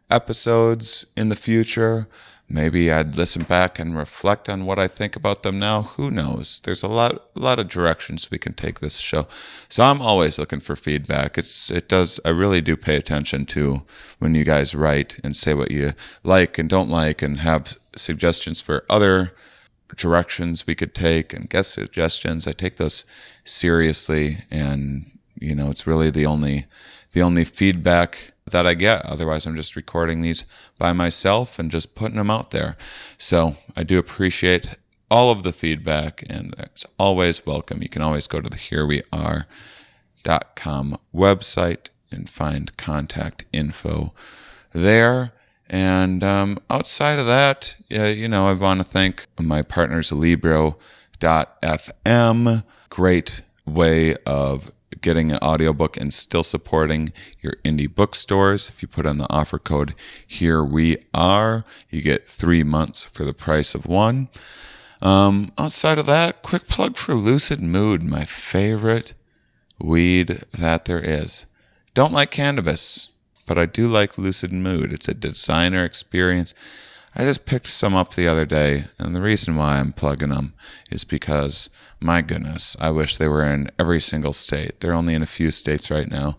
episodes 0.10 1.06
in 1.16 1.30
the 1.30 1.36
future? 1.36 2.08
Maybe 2.50 2.92
I'd 2.92 3.16
listen 3.16 3.44
back 3.44 3.80
and 3.80 3.98
reflect 3.98 4.50
on 4.50 4.66
what 4.66 4.78
I 4.78 4.90
think 4.90 5.16
about 5.16 5.42
them 5.42 5.58
now. 5.58 5.84
Who 5.84 6.12
knows? 6.12 6.62
There's 6.66 6.84
a 6.84 6.90
lot, 6.90 7.30
a 7.34 7.40
lot 7.40 7.60
of 7.60 7.70
directions 7.70 8.30
we 8.30 8.38
can 8.38 8.54
take 8.54 8.82
this 8.82 8.98
show. 8.98 9.26
So 9.70 9.84
I'm 9.84 10.02
always 10.02 10.38
looking 10.38 10.60
for 10.60 10.76
feedback. 10.76 11.38
It's, 11.38 11.72
it 11.72 11.88
does. 11.88 12.20
I 12.26 12.30
really 12.30 12.60
do 12.60 12.76
pay 12.76 12.98
attention 12.98 13.46
to 13.48 13.84
when 14.20 14.36
you 14.36 14.44
guys 14.44 14.76
write 14.76 15.18
and 15.24 15.34
say 15.34 15.54
what 15.54 15.72
you 15.72 15.94
like 16.24 16.58
and 16.58 16.70
don't 16.70 16.90
like, 16.90 17.22
and 17.22 17.40
have 17.40 17.78
suggestions 17.96 18.60
for 18.60 18.86
other 18.90 19.32
directions 19.96 20.68
we 20.68 20.76
could 20.76 20.94
take 20.94 21.34
and 21.34 21.50
guest 21.50 21.72
suggestions. 21.72 22.48
I 22.48 22.52
take 22.52 22.76
those 22.76 23.06
seriously, 23.46 24.40
and 24.50 25.06
you 25.40 25.56
know, 25.56 25.70
it's 25.70 25.88
really 25.88 26.10
the 26.10 26.26
only, 26.26 26.66
the 27.14 27.22
only 27.22 27.44
feedback 27.44 28.34
that 28.50 28.66
I 28.66 28.74
get. 28.74 29.06
Otherwise, 29.06 29.46
I'm 29.46 29.56
just 29.56 29.76
recording 29.76 30.22
these 30.22 30.44
by 30.78 30.94
myself 30.94 31.60
and 31.60 31.72
just 31.72 31.96
putting 31.96 32.18
them 32.18 32.32
out 32.32 32.52
there. 32.52 32.76
So 33.18 33.56
I 33.76 33.84
do 33.84 33.98
appreciate 34.00 34.70
all 35.10 35.32
of 35.32 35.44
the 35.44 35.54
feedback, 35.54 36.24
and 36.30 36.56
it's 36.58 36.86
always 36.98 37.46
welcome. 37.46 37.82
You 37.82 37.90
can 37.90 38.02
always 38.02 38.28
go 38.28 38.40
to 38.42 38.50
the 38.50 38.56
Here 38.56 38.86
We 38.86 39.02
Are 39.12 39.46
dot 40.24 40.56
com 40.56 40.98
website 41.14 41.90
and 42.12 42.30
find 42.30 42.78
contact 42.78 43.46
info 43.52 44.14
there. 44.72 45.34
And 45.70 46.24
um, 46.24 46.58
outside 46.70 47.20
of 47.20 47.26
that, 47.28 47.76
yeah, 47.90 48.08
you 48.08 48.28
know, 48.28 48.48
I 48.48 48.54
want 48.54 48.80
to 48.82 48.86
thank 48.86 49.26
my 49.40 49.62
partners, 49.62 50.12
Libro.fm. 50.12 50.76
Great 52.90 53.42
way 53.66 54.16
of 54.26 54.72
getting 55.02 55.32
an 55.32 55.40
audiobook 55.40 55.98
and 55.98 56.14
still 56.14 56.44
supporting 56.44 57.12
your 57.42 57.54
indie 57.64 57.94
bookstores. 57.94 58.70
If 58.70 58.82
you 58.82 58.88
put 58.88 59.06
in 59.06 59.18
the 59.18 59.32
offer 59.32 59.60
code 59.60 59.96
Here 60.26 60.64
We 60.64 60.98
Are, 61.14 61.64
you 61.90 62.02
get 62.02 62.28
three 62.28 62.64
months 62.64 63.04
for 63.06 63.24
the 63.24 63.34
price 63.34 63.76
of 63.76 63.86
one. 63.86 64.30
Um, 65.02 65.52
outside 65.58 65.98
of 65.98 66.06
that, 66.06 66.44
quick 66.44 66.68
plug 66.68 66.98
for 66.98 67.16
Lucid 67.16 67.62
Mood, 67.62 68.04
my 68.04 68.24
favorite 68.24 69.14
weed 69.80 70.44
that 70.52 70.86
there 70.86 71.00
is. 71.00 71.48
Don't 71.94 72.14
like 72.14 72.32
cannabis, 72.32 73.10
but 73.46 73.58
I 73.58 73.66
do 73.66 73.88
like 73.88 74.18
Lucid 74.18 74.54
Mood. 74.54 74.94
It's 74.94 75.08
a 75.08 75.14
designer 75.14 75.84
experience. 75.84 76.54
I 77.14 77.26
just 77.26 77.46
picked 77.46 77.68
some 77.68 77.94
up 77.94 78.14
the 78.14 78.28
other 78.28 78.46
day, 78.46 78.86
and 78.98 79.14
the 79.14 79.22
reason 79.22 79.58
why 79.58 79.80
I'm 79.80 79.92
plugging 79.92 80.30
them 80.30 80.54
is 80.90 81.04
because, 81.04 81.70
my 82.00 82.22
goodness, 82.22 82.78
I 82.80 82.90
wish 82.92 83.18
they 83.18 83.28
were 83.28 83.44
in 83.44 83.70
every 83.78 84.00
single 84.00 84.32
state. 84.32 84.80
They're 84.80 84.94
only 84.94 85.14
in 85.14 85.22
a 85.22 85.28
few 85.28 85.52
states 85.52 85.92
right 85.92 86.10
now, 86.10 86.38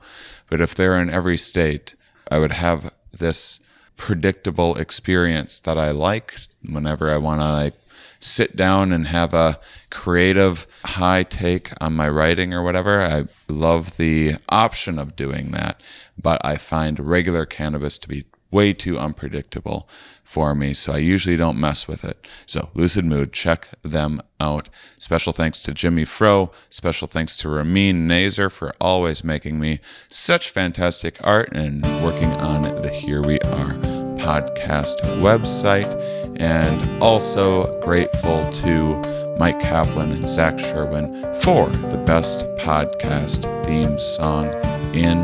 but 0.49 0.63
if 0.63 0.75
they're 0.75 0.99
in 0.99 1.11
every 1.11 1.37
state, 1.37 1.95
I 2.31 2.39
would 2.39 2.53
have 2.53 2.95
this 3.13 3.61
predictable 3.99 4.77
experience 4.77 5.59
that 5.59 5.77
I 5.77 5.91
like 5.91 6.37
whenever 6.67 7.11
I 7.11 7.19
want 7.19 7.41
to 7.41 7.53
like 7.53 7.75
sit 8.19 8.57
down 8.57 8.93
and 8.93 9.09
have 9.09 9.35
a 9.35 9.59
creative 9.91 10.67
high 10.85 11.23
take 11.23 11.71
on 11.81 11.93
my 11.95 12.09
writing 12.09 12.55
or 12.55 12.63
whatever. 12.63 13.03
I 13.03 13.25
love 13.49 13.99
the 13.99 14.37
option 14.49 14.99
of 14.99 15.17
doing 15.17 15.51
that, 15.51 15.81
but 16.21 16.41
I 16.45 16.57
find 16.57 16.99
regular 16.99 17.45
cannabis 17.45 17.99
to 17.99 18.09
be 18.09 18.25
way 18.53 18.73
too 18.73 18.99
unpredictable 18.99 19.89
for 20.23 20.55
me, 20.55 20.73
so 20.73 20.93
I 20.93 20.99
usually 20.99 21.37
don't 21.37 21.61
mess 21.61 21.87
with 21.87 22.05
it. 22.05 22.27
So, 22.47 22.71
Lucid 22.75 23.05
Mood, 23.05 23.33
check 23.33 23.69
them 23.83 24.23
out. 24.41 24.71
Special 24.99 25.33
thanks 25.33 25.63
to 25.63 25.75
Jimmy 25.75 26.05
Fro. 26.05 26.51
Special 26.71 27.07
thanks 27.07 27.37
to 27.39 27.49
Ramin 27.51 28.09
Nazer 28.09 28.51
for 28.51 28.73
always 28.81 29.23
making 29.25 29.61
me 29.61 29.81
such 30.09 30.49
fantastic 30.49 31.19
art 31.27 31.51
and 31.53 31.83
working 32.03 32.33
on 32.33 32.63
the 32.83 32.89
Here 32.89 33.21
We 33.21 33.41
Are 33.41 33.75
podcast 34.23 34.97
website. 35.21 36.01
And 36.41 37.03
also 37.03 37.79
grateful 37.83 38.51
to 38.51 39.37
Mike 39.39 39.61
Kaplan 39.61 40.13
and 40.13 40.29
Zach 40.29 40.59
Sherwin 40.59 41.07
for 41.41 41.69
the 41.69 42.03
best 42.07 42.47
podcast 42.57 43.43
theme 43.67 43.99
song 43.99 44.47
in 44.95 45.23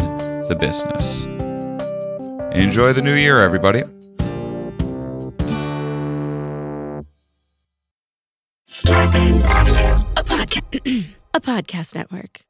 the 0.48 0.56
business. 0.58 1.37
Enjoy 2.52 2.92
the 2.92 3.02
new 3.02 3.14
year, 3.14 3.40
everybody. 3.40 3.82
Starburns 8.68 9.44
Audio, 9.48 10.06
a, 10.16 10.24
podca- 10.24 11.06
a 11.34 11.40
podcast 11.40 11.94
network. 11.94 12.42